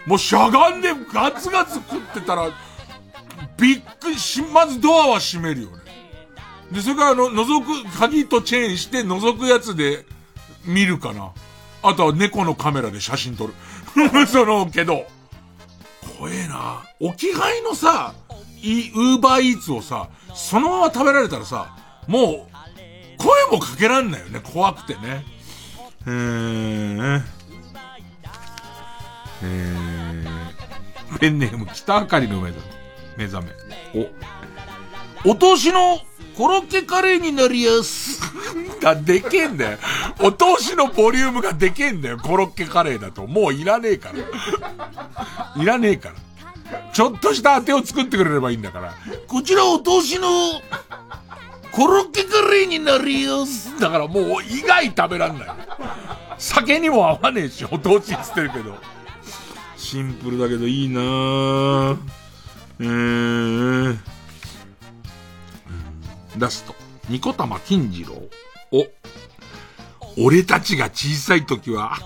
[0.05, 2.49] もうしゃがんでガツガツ食ってたら、
[3.57, 5.77] びっくりし、まずドアは閉めるよね。
[6.71, 10.05] で、それからあの、覗く、鍵とチェーンして覗くやつで
[10.65, 11.31] 見るかな。
[11.81, 13.53] あとは猫のカメラで写真撮る。
[14.27, 15.05] その、けど、
[16.17, 16.83] 怖えな。
[16.99, 18.13] 置き配のさ、
[18.61, 21.75] ウーバーイーツをさ、そのまま食べられたらさ、
[22.09, 24.41] もう、声もかけらんないよね。
[24.41, 25.23] 怖くてね。
[26.07, 27.21] えー、
[29.43, 32.63] えー、ペンネーム北あかりの目覚
[33.15, 33.25] め。
[33.25, 33.45] 目覚
[33.93, 34.09] め。
[35.23, 35.99] お、お通しの
[36.35, 38.19] コロッケカレーになりやす。
[38.81, 39.77] がでけえんだよ。
[40.19, 42.17] お通しのボリュームがでけえんだよ。
[42.17, 43.27] コロッケカレーだと。
[43.27, 45.61] もういらねえから。
[45.61, 46.15] いらねえから。
[46.91, 48.95] ちょっとした当てを作ってくれればいいんだから。
[49.27, 50.27] こちらお通しの、
[51.71, 53.79] コロッケカレーになりやす。
[53.79, 55.47] だからもう意外食べらんない。
[56.37, 58.75] 酒にも合わねえし、お通しっつってるけど。
[59.77, 61.97] シンプルだけどいいなぁ。
[62.81, 63.97] えー、
[66.37, 66.75] ラスト。
[67.09, 68.13] ニコタマ金次郎。
[68.71, 68.87] お。
[70.25, 71.97] 俺たちが小さい時は、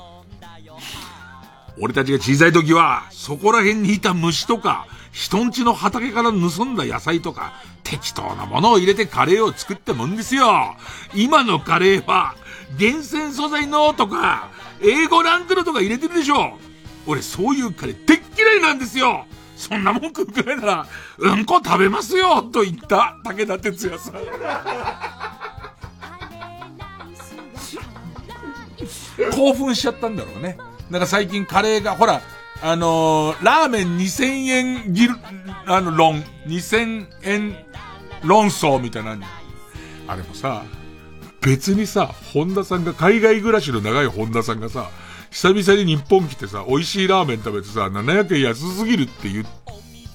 [1.79, 7.53] 俺たちが小さい時は、そこら辺にいた虫とか、人んちの畑から盗んだ野菜とか、
[7.93, 10.75] 適当なものを入れてカレーを作ったもんですよ。
[11.13, 12.33] 今のカレーは、
[12.75, 14.49] 厳選素材のとか、
[14.81, 16.57] 英語ランクのとか入れてるでしょ。
[17.05, 19.27] 俺そういうカレーでっ嫌いなんですよ。
[19.55, 20.87] そんなもん食うくらいなら、
[21.19, 24.13] うんこ食べますよと言った武田鉄矢さん。
[29.35, 30.57] 興奮しちゃったんだろうね。
[30.89, 32.21] なんか最近カレーが、ほら、
[32.65, 35.15] あのー、ラーメン2000円ギル、
[35.65, 37.57] あの、論、2000円
[38.23, 39.17] 論争みたいな
[40.07, 40.63] あれもさ、
[41.41, 44.89] 別にさ、本田さんが、海外暮らしの長い本田さんがさ、
[45.29, 49.45] 久々に日本来てさ、美味しいラーメン食べてさ、700円安すぎるって言っ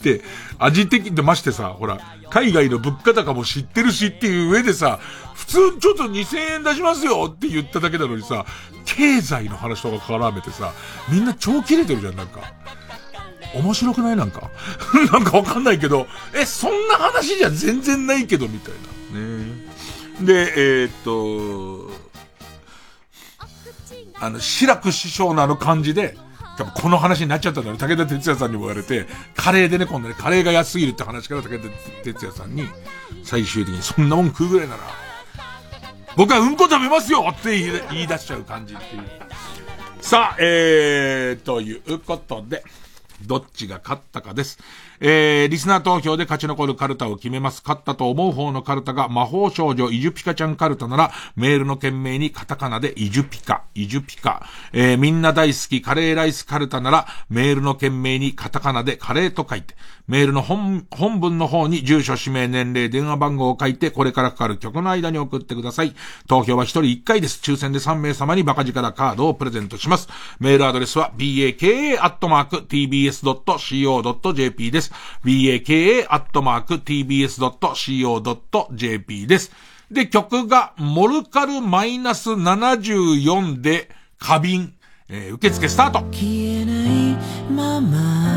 [0.00, 0.22] て、
[0.58, 1.98] 味的でましてさ、ほら、
[2.30, 4.98] 海外の物価高も知ってるしっていう上でさ、
[5.34, 8.44] 普通ちょっと2000円出しますよって言っただけなのにさ、
[8.84, 10.72] 経済の話とか絡めてさ、
[11.10, 12.40] みんな超切れてるじゃん、なんか。
[13.54, 14.50] 面白くないなんか？
[15.12, 18.74] なんかわかんないけど、え、そんな話じゃ全然ないけど、みたい
[19.14, 19.20] な。
[19.20, 19.68] ね
[20.20, 20.52] で、
[20.82, 21.90] えー、っと、
[24.20, 26.18] あの、志らく師匠のあの感じで、
[26.58, 29.06] 多分この話になっちゃったんだろ武田哲也さんにも言われて、
[29.36, 31.68] カレーでね、今度ね、カレーが安すぎるって話から武田
[32.02, 32.64] 哲也さんに、
[33.22, 34.82] 最終的にそんなもん食うぐらいなら、
[36.16, 37.56] 僕はうんこ食べますよって
[37.90, 39.02] 言い出しちゃう感じっていう。
[40.00, 42.64] さあ、えー、ということで、
[43.22, 44.58] どっちが勝ったかです。
[45.00, 47.62] えー、リスナー投票で勝ち残るカルタを決めます。
[47.64, 54.46] 勝ったと思う方のカルタが魔法少女イジュピカちゃんカルタなら、メールの件名にカタカナでイジュピカ、イジュピカ。
[54.72, 59.74] えー、みんな大好きカレーライスカルタなら、メールの件名にカタカナでカレーと書いて、
[60.08, 65.94] メールの本、本文の方に住所、氏名、年齢、電話番号を書いて、これからかかる曲の間に送ってください。
[66.26, 67.40] 投票は一人一回です。
[67.42, 70.08] 抽選で3名様にバカ力カードをプレゼントします。
[70.40, 72.00] メールアドレスは baka.tbs.co.jp
[74.70, 74.92] です。
[75.24, 75.66] baka.tbs.co.jp
[79.26, 79.52] です。
[79.90, 84.72] で、曲が、モルカルマイナス74で、花瓶。
[85.10, 87.16] えー、受付スタート消えない
[87.50, 88.27] まま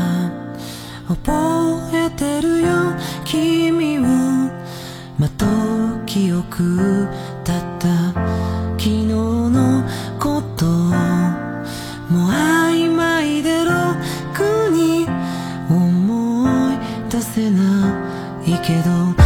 [1.16, 2.68] 覚えてるよ。
[3.24, 4.02] 君を
[5.18, 5.44] まと
[6.06, 7.06] 記憶
[7.44, 8.12] だった。
[8.78, 9.84] 昨日の
[10.18, 13.72] こともう曖昧でろ。
[14.32, 15.06] くに
[15.68, 16.78] 思い
[17.10, 17.92] 出せな
[18.46, 19.21] いけど。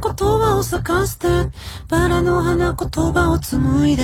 [0.00, 1.26] 言葉を咲かせて
[1.88, 4.02] バラの花言葉を紡いで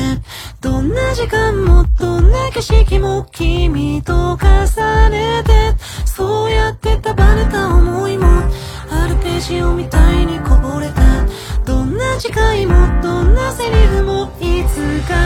[0.60, 5.74] どんな時間もどんな景色も君と重ねて
[6.06, 8.26] そうやって束ねた思いも
[8.90, 11.02] あるペジをみたいにこぼれた
[11.64, 15.16] どんな次回もどんなセリフもいつ書か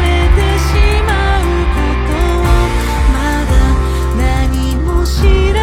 [0.00, 0.74] れてし
[1.06, 1.42] まう
[1.74, 2.48] ことを
[3.14, 3.16] ま
[3.46, 3.50] だ
[4.16, 5.57] 何も知らない。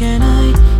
[0.00, 0.79] な味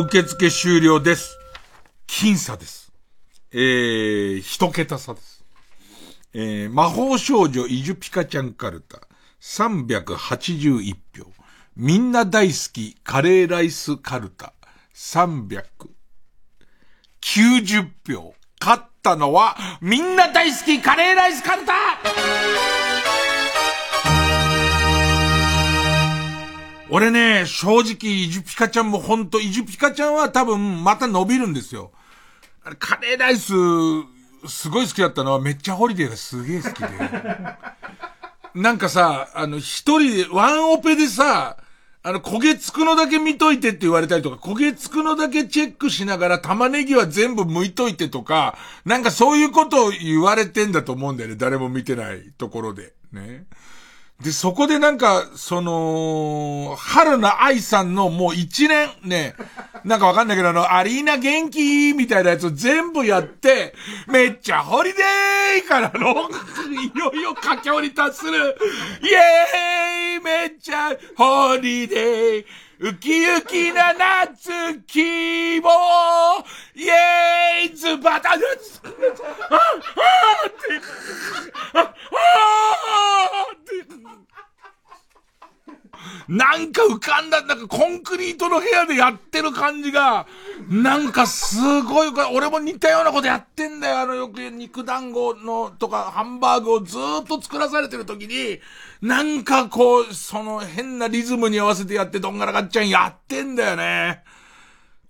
[0.00, 1.36] 受付終了です。
[2.08, 2.92] 僅差です。
[3.52, 5.44] えー、一桁差です。
[6.32, 9.00] えー、魔法少女イジュピカちゃんカルタ、
[9.42, 11.26] 381票。
[11.76, 14.54] みんな大好きカレーライスカルタ、
[14.94, 18.34] 390票。
[18.60, 21.72] 勝ったのは、みんな大好きカレーライスカルタ
[26.92, 31.92] 俺ね、正直、イジュピカちゃんもほんと、イジュピカちゃんは多分また伸びるんですよ。
[32.78, 33.52] カレーライス、
[34.48, 36.88] すごい好きだったのは、めっちゃホリデーがすげえ好きで。
[38.54, 41.58] なんかさ、あの、一人で、ワンオペでさ、
[42.02, 51.36] あの、焦げつくのだけ見といてって言われたりとか、焦げつくのだけチェックしながら玉ねぎは全部剥いといてとか、なんかそういうことを言われてんだと思うんだよね。
[51.36, 52.94] 誰も見てないところで。
[53.12, 53.44] ね。
[54.22, 59.34] で、そこでなんか、その、春菜愛さんのもう一年ね、
[59.82, 63.74] なんかわかんないけどあの、アリーナ元気みたいなやつを全部やって、
[64.08, 68.58] めっちゃホリデーからの、いよいよ佳境に達する、
[69.02, 72.44] イエーイめっちゃホリデー
[72.82, 75.68] ウキウキな夏希望
[76.74, 79.66] イエーイズバタヌツああ
[80.48, 80.80] って、
[81.74, 81.92] ああ
[83.54, 84.19] って、
[86.28, 90.26] なんか浮かんだ、なんかコンクリートの部屋でやってる感じが、
[90.68, 94.00] なんかすごい、俺も似たようなことやってんだよ。
[94.00, 98.60] あの、よく肉団子のとかハンバーグをずっと作らされてる時に、
[99.02, 104.22] なんかこう、その変なリズムに合わせてやってどんがらがっちゃんやってんだよね。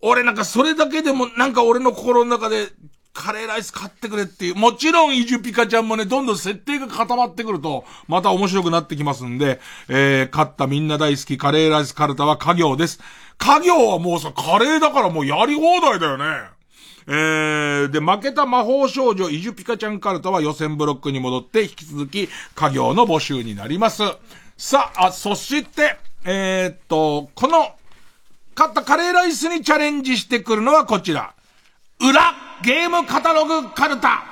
[0.02, 2.68] 俺なんかそれだけでもなんか俺の心の中で
[3.12, 4.54] カレーライス買ってくれっていう。
[4.54, 13.00] もちろん、イジュピカちゃんもね、どんどん設定が固まってくると、また面白くなってきますんで、えー、買ったみんな大好きカレーライスカルタは家業です。
[13.38, 16.24] 家業はもうさ、カレーだからもうやり放題だよね。
[17.06, 24.02] えー、で、負けた魔法少女イジュピカちゃんカルタは予選ブロックに戻って引き続き家業の募集になります。
[24.56, 27.74] さあ、そして、えー、っと、この、
[28.54, 31.34] 買ったカレーライスにチャレンジしてくるのはこちら。
[31.98, 34.22] 裏ゲームカタログカルタ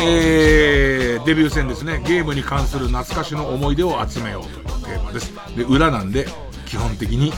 [0.00, 2.02] えー、デビュー戦ですね。
[2.06, 5.34] ゲームに関する懐かしの思い出を集めようというテーマです。
[5.56, 6.26] で、裏なんで、
[6.66, 7.32] 基本的に、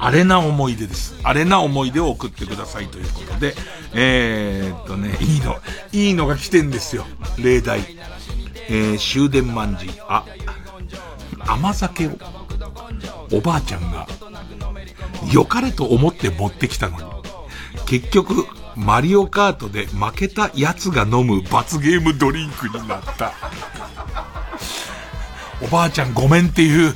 [0.00, 1.16] あれな思い出です。
[1.22, 3.54] あれな思い出を送ってくださいということで、
[3.94, 5.58] えー、っとね、いいの、
[5.92, 7.06] いいのが来てんですよ。
[7.38, 7.80] 例題。
[8.68, 10.24] えー、終電まんじ、あ、
[11.46, 12.10] 甘酒を、
[13.32, 14.08] おばあちゃんが、
[15.32, 17.04] 良かれと思って持ってきたのに、
[17.86, 23.32] 結局、マリオカートで負けた奴が飲む罰ゲームドリンクになった。
[25.62, 26.94] おばあちゃんごめんっていう、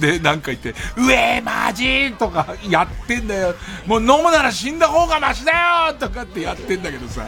[0.00, 3.54] で、なんか言って、うえーマジとかやってんだよ。
[3.86, 5.52] もう飲むなら死んだ方がマシだ
[5.88, 7.26] よとかってやってんだけどさ。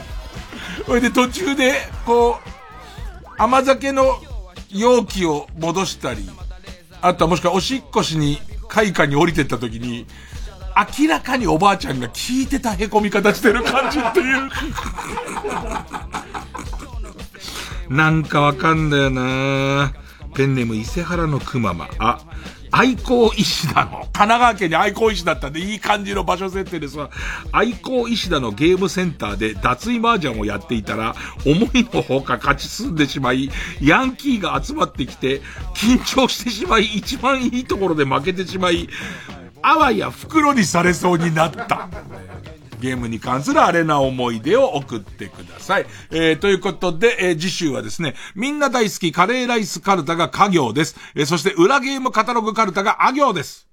[0.85, 1.75] それで途中で、
[2.05, 4.21] こう、甘酒の
[4.71, 6.29] 容器を戻したり、
[7.01, 10.07] あとはもしくはおしっこしに、開花に降りてった時に、
[10.99, 14.51] 明らかにおばあちゃんが聞いてた凹み方してる感じっていう
[17.95, 19.93] なんかわかんだよな
[20.35, 21.89] ペンネーム伊勢原のくまま。
[21.99, 22.21] あ、
[22.71, 27.11] 愛好石田の、神奈川県に愛好石田ったんでいい感じの場所設定ですわ。
[27.53, 33.51] 愛好石田のゲームセンターで脱衣麻雀をやっていたら、思いのほか勝ち進んでしまい、
[33.83, 35.43] ヤンキーが集まってきて、
[35.75, 38.89] 緊張してしまい、一番いいところで負けてしまい、
[39.63, 41.89] あわや袋にされそうになった。
[42.81, 45.87] ゲームに関するあれな思い出を送ってください。
[46.11, 50.97] えー、ということで、えー、次週はですね、みんな大好きカレーライスカルタが家業です。
[51.15, 53.69] えー、そして裏ゲームカタログカルタがあ行です。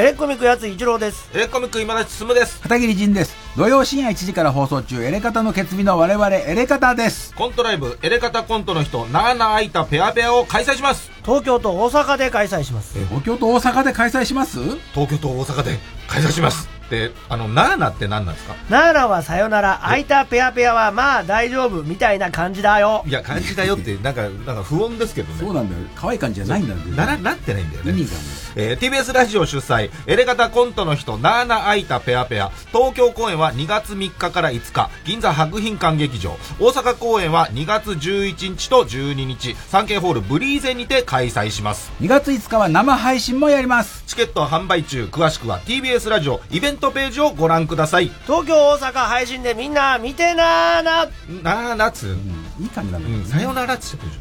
[0.00, 1.28] エレコミックやつ一郎です。
[1.34, 2.58] エレコミック今田進です。
[2.62, 3.36] 片桐仁です。
[3.54, 7.34] 土曜深夜1時から放送中、エレカタの決日の我々、エレカタです。
[7.34, 11.10] コントライブ、エレカタコントの人、長々空いたペアペアを開催します。
[11.22, 12.98] 東京と大阪で開催します。
[13.08, 14.58] 東京と大阪で開催します？
[14.94, 15.78] 東京と大阪で
[16.08, 16.79] 開催します。
[16.90, 18.54] って、あの、ナーナって何なんですか？
[18.68, 23.04] ナーナはさよなら、空いたペアペアはまあ大丈夫みたいな感じだよ。
[23.06, 25.38] いや、感じだよって、なんか、なんか不穏ですけどね。
[25.40, 25.82] そうなんだよ。
[25.94, 26.78] 可愛い感じじゃないんだよ。
[26.96, 27.92] なら、なってないんだよね。
[27.92, 28.10] 意味が
[28.56, 32.50] えー TBS ラジオ主催、エレガタコントの人、ナーナアイタペアペア。
[32.72, 36.36] 東京公演は2月3日から5日、銀座博品館劇場。
[36.58, 41.92] 大阪公演は2月11日と12日、サンケイホールブリーゼにて開催します。
[42.00, 44.02] 2月5日は生配信もやります。
[44.06, 48.10] チケット販売中、詳しくは TBS ラジオイベントページをご覧ください。
[48.26, 51.06] 東京、大阪配信でみんな見てなーな。
[51.42, 52.16] なーなつ、
[52.58, 54.20] いい感じなんだけど、うん、さよならっつってるでしょ。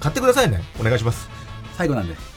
[0.00, 0.62] 買ってくださいね。
[0.80, 1.28] お願いします。
[1.76, 2.30] 最後なんで。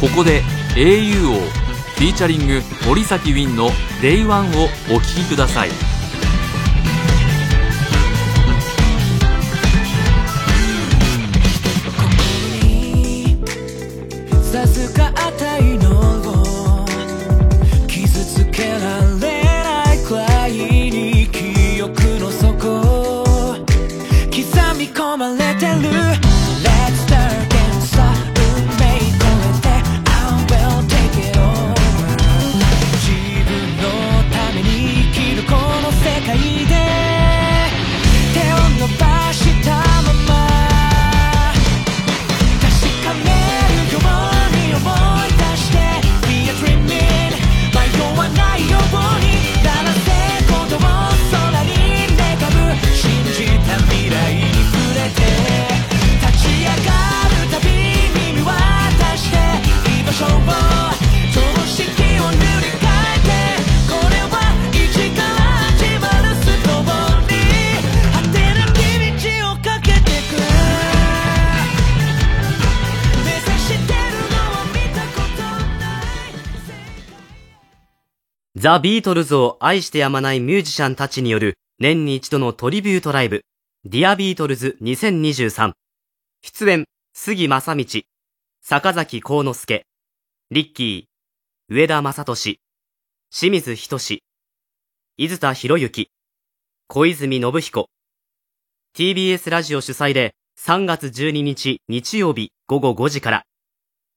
[0.00, 0.42] ここで
[0.76, 1.40] au を
[1.96, 3.70] フィーチャリング森崎ウィンの
[4.00, 5.70] Day1 をお聴きください
[14.52, 15.27] 授かっ
[26.08, 27.17] Let's
[78.60, 83.42] ザ・ビートルズを愛してやまないミュージシャンたちによる年に一度のトリビュートライブ、
[83.84, 85.74] Dear Beatles 2023。
[86.42, 88.02] 出演、杉真理、
[88.60, 89.86] 坂崎幸之助、
[90.50, 92.58] リッキー、上田雅利、
[93.30, 94.18] 清水仁
[95.18, 96.10] 伊豆田洋之、
[96.88, 97.86] 小泉信彦。
[98.96, 103.44] TBS ラジオ主催で3月12日日曜日午後5時から。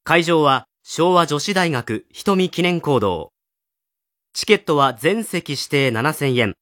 [0.04, 3.32] 会場は昭和女子大学瞳記念講堂。
[4.34, 6.56] チケットは全席指定7000円。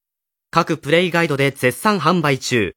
[0.50, 2.74] 各プレイガイドで絶賛販売中。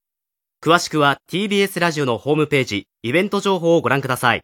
[0.62, 4.42] 詳しくは TBS ラジオのホームページ、イベント情報をご覧ください。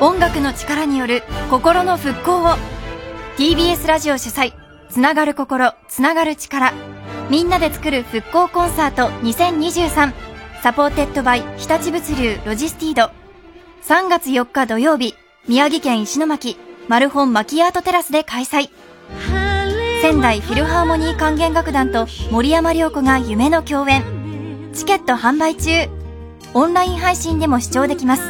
[0.00, 2.79] 音楽の力による心の復興を
[3.36, 4.52] TBS ラジオ主催
[4.90, 6.72] つながる心つながる力。
[7.30, 10.12] みんなで作る復興コンサート2023
[10.62, 13.10] supported by 日立物流ロジスティード。
[13.84, 15.14] 3月4日土曜日
[15.48, 16.58] 宮城県石巻
[16.88, 18.70] マルホンまきあーとテラスで開催。
[20.02, 24.02] 仙台フィルハーモニー管弦楽団と森山良子が夢の共演。
[24.74, 25.70] チケット販売中。
[26.52, 28.22] オンライン配信でも視聴できます。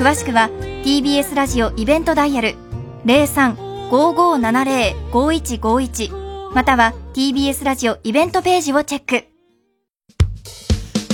[0.00, 0.48] 詳しくは
[0.82, 2.56] TBS ラジオイベントダイヤル
[3.04, 9.24] 03 03-5570-5151または TBS ラジオイベントページをチェック。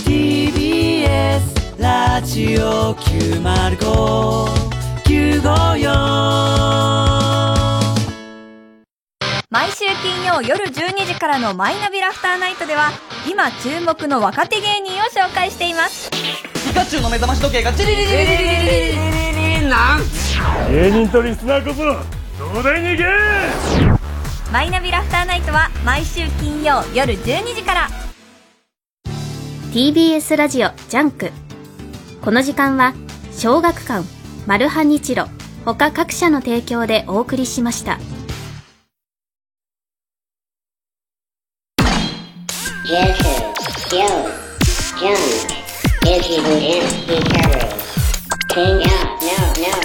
[0.05, 5.86] TBS ラジオ905954
[9.48, 12.90] 毎週金曜夜12時からのマイナビラフターナイトでは
[13.31, 16.11] 今注目の若手芸人を紹介しています。
[16.11, 16.19] ピ
[16.74, 18.43] カチュウの目覚まし時計がチリリリリリリリリ
[19.55, 20.01] リリなん
[20.70, 21.82] 芸人とリスナーこそ
[22.48, 23.05] 東大に行け
[24.52, 27.89] マイナビラフターナイトは毎週金曜夜12時から
[29.73, 31.31] TBS ラジオジャンク
[32.23, 32.94] この時間は
[33.32, 34.06] 小学館
[34.47, 35.27] マルハニチロ
[35.64, 37.98] 他各社の提供でお送りしました.
[48.48, 49.76] King out, no, no.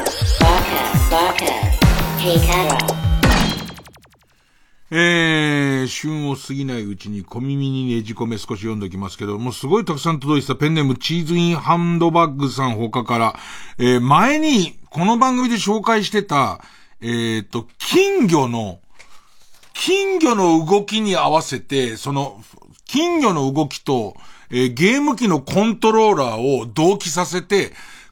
[4.91, 13.35] えー、旬を過ぎないうちに小耳にねじ込め少し読んでおきますけど、もうすごいたくさん届いてたペンネームチーズインハンドバッグさん他から、
[13.79, 16.61] えー、前にこの番組で紹介してた、
[17.01, 18.81] えーと、金魚の、
[19.73, 22.43] 金魚の動きに合わせて、その、
[22.85, 24.15] 金魚の動きと、
[24.51, 27.71] えーゲーム機のコントローラーを同期させて、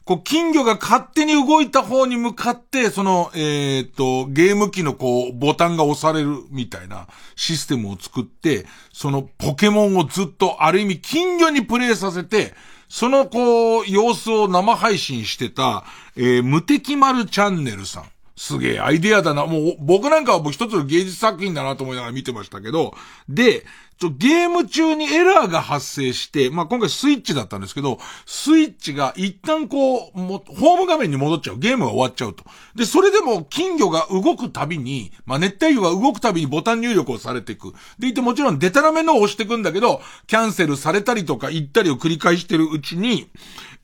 [0.09, 12.55] こう、金魚が勝手に動いた方に向かって、その、えっ、と、ゲーム機のこう、ボタンが押されるみたいなシステムを作って、そのポケモンをずっとある意味金魚にプレイさせて、
[12.87, 15.83] そのこう、様子を生配信してた、
[16.15, 18.05] えー無敵丸チャンネルさん。
[18.35, 19.45] すげえアイデアだな。
[19.45, 22.95] もう、僕なんかはもう一つの芸術作品だなと思いながら見てましたけど、
[23.27, 23.63] で、
[23.99, 31.59] ちょゲーム中にエラーが発生して、まあ、今回スイッチだったんですけど、スイッチが一旦こう、もホーム画面に戻っちゃう。
[31.59, 32.45] ゲームが終わっちゃうと。
[32.75, 37.73] で、それでも金魚が動くたびに、まあ、熱帯魚が動くたびにボタン入力をされていく。
[37.99, 43.29] でいてもちろんデタラメのを押していくんだけど、キャンセルされたりとか行ったりを繰り返してるうちに、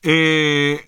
[0.02, 0.80] えー、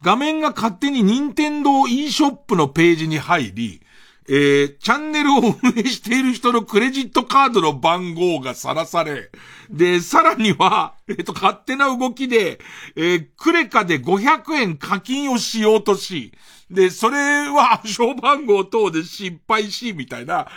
[0.00, 3.82] 画面が勝手に任天堂 e ショップのページに入り、
[4.26, 9.30] えー、チャンネルを運営している人のクレジットカードの番号がさらされ、
[9.68, 12.58] で、さらには、えっ、と、勝手な動きで、
[12.96, 16.32] えー、クレカで500円課金をしようとし、
[16.70, 20.48] で、それは暗証番号等で失敗し、みたいな、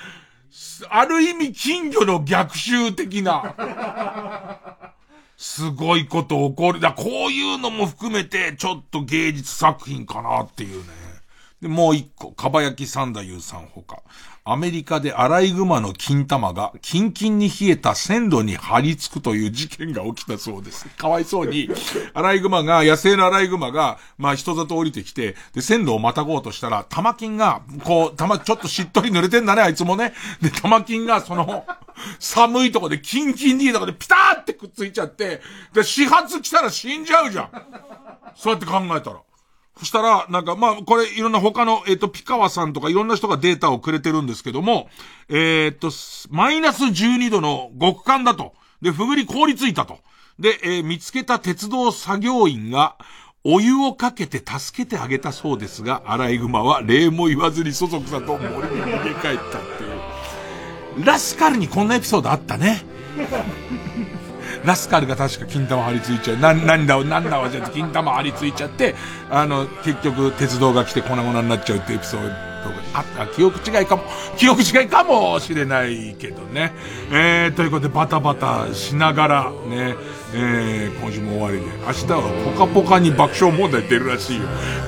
[0.90, 3.56] ある意味金魚の逆襲的な、
[5.36, 6.80] すごいこと起こる。
[6.80, 11.07] だこういうのも含めて、ちょっと芸術作品かなっていうね。
[11.62, 14.04] で、もう一個、かば焼き三太夫さんほか。
[14.50, 20.88] アメリカでアライグマの金玉がキンキンに冷えた線路に張り付くという事件が起きたそうです。
[20.98, 21.70] かわいそうに、
[22.14, 30.14] アライグマが、野生のアライグマが、まあ人里降りてきて、で、線路をまたごうとしたら、玉金が、こう、玉、ちょっとしっとり濡れてんだね、あいつもね。
[30.42, 31.66] で、玉金が、その、
[32.20, 35.42] 寒いとこでキンキンにとこでピターってくっついちゃって、
[35.74, 37.50] で、始発来たら死んじゃうじゃん。
[38.36, 39.18] そうやって考えたら。
[39.80, 44.90] そしたら、なんか、まあ、これ、いろんな他の、えっ、と、ピカワさんとかいろんな人がデータをくれてるんですけども、
[45.30, 45.92] えっ、と、
[46.30, 48.54] マイナス12度の極寒だと。
[48.82, 50.00] で、ふぐり凍りついたと。
[50.40, 52.96] で、えー見つけた鉄道作業員が、
[53.44, 61.06] お湯をかけて助けてあげたそうですが、アライグマは礼も言わずにそそくさと森に逃げ帰ったっていう。
[61.06, 62.84] ラスカルにこんなエピソードあったね。
[64.66, 66.38] ラスカルが確か金玉張り付いちゃう。
[66.38, 68.96] な、なんだ、なんだわじゃって金玉張り付いちゃって、
[69.30, 73.28] あの、結局鉄道が来て粉々になっちゃうってエピソードがあった。
[73.28, 74.04] 記憶違いかも、
[74.38, 76.74] 記憶違いかもしれないけどね。
[77.12, 79.96] えー、ということでバタバタしながら、ね、
[80.34, 81.66] えー、今週も終わりで。
[81.86, 84.44] 明日はポカポカに爆笑問題出るらしいよ。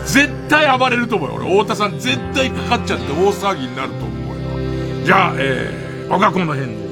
[0.05, 1.35] 絶対暴れると思うよ。
[1.35, 5.05] 俺、太田さん絶対かかっちゃって大騒ぎになると思うよ。
[5.05, 6.88] じゃあ、えー、僕はこの辺で。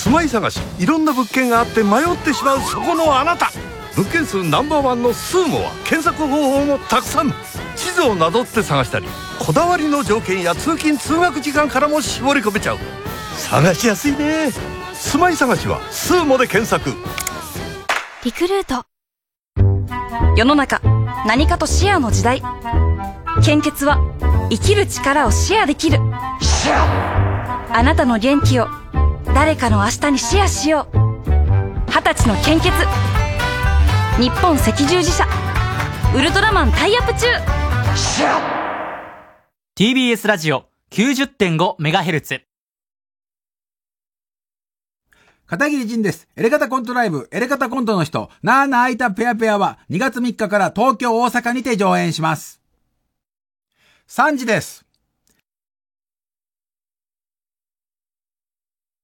[0.00, 0.60] 住まい探し。
[0.78, 3.50] いろんな物件があって迷ってしまうそこのあなた。
[3.94, 7.34] 物件数ナンバーワンのスーモは検索方法もたくさん。
[7.76, 9.06] 地図をなぞって探したり
[9.38, 12.78] こだわりの条件や通勤通学時間からも絞り込めちゃう。
[13.36, 14.50] 探しやすいね。
[14.94, 16.94] 住まい探しはスーモで検索。
[18.24, 18.86] リクルート。
[20.34, 20.80] 世の中
[21.26, 22.42] 何かとシェアの時代。
[23.44, 23.98] 献血は
[24.50, 25.98] 生きる力をシェアできる。
[27.72, 28.68] あなたの元気を
[29.34, 30.96] 誰かの明日にシェアしよう。
[31.86, 32.70] 二十歳の献血。
[34.20, 35.26] 日本赤十字社。
[36.16, 37.26] ウルトラマンタイアップ中。
[39.78, 42.40] TBS ラジオ 90.5MHz
[45.46, 46.28] 片桐仁です。
[46.36, 52.60] エレガタコントライブ、エレガタコントの人、なーなーいたペアペアは2月3日から東京大阪にて上演します。
[54.08, 54.84] 3時です。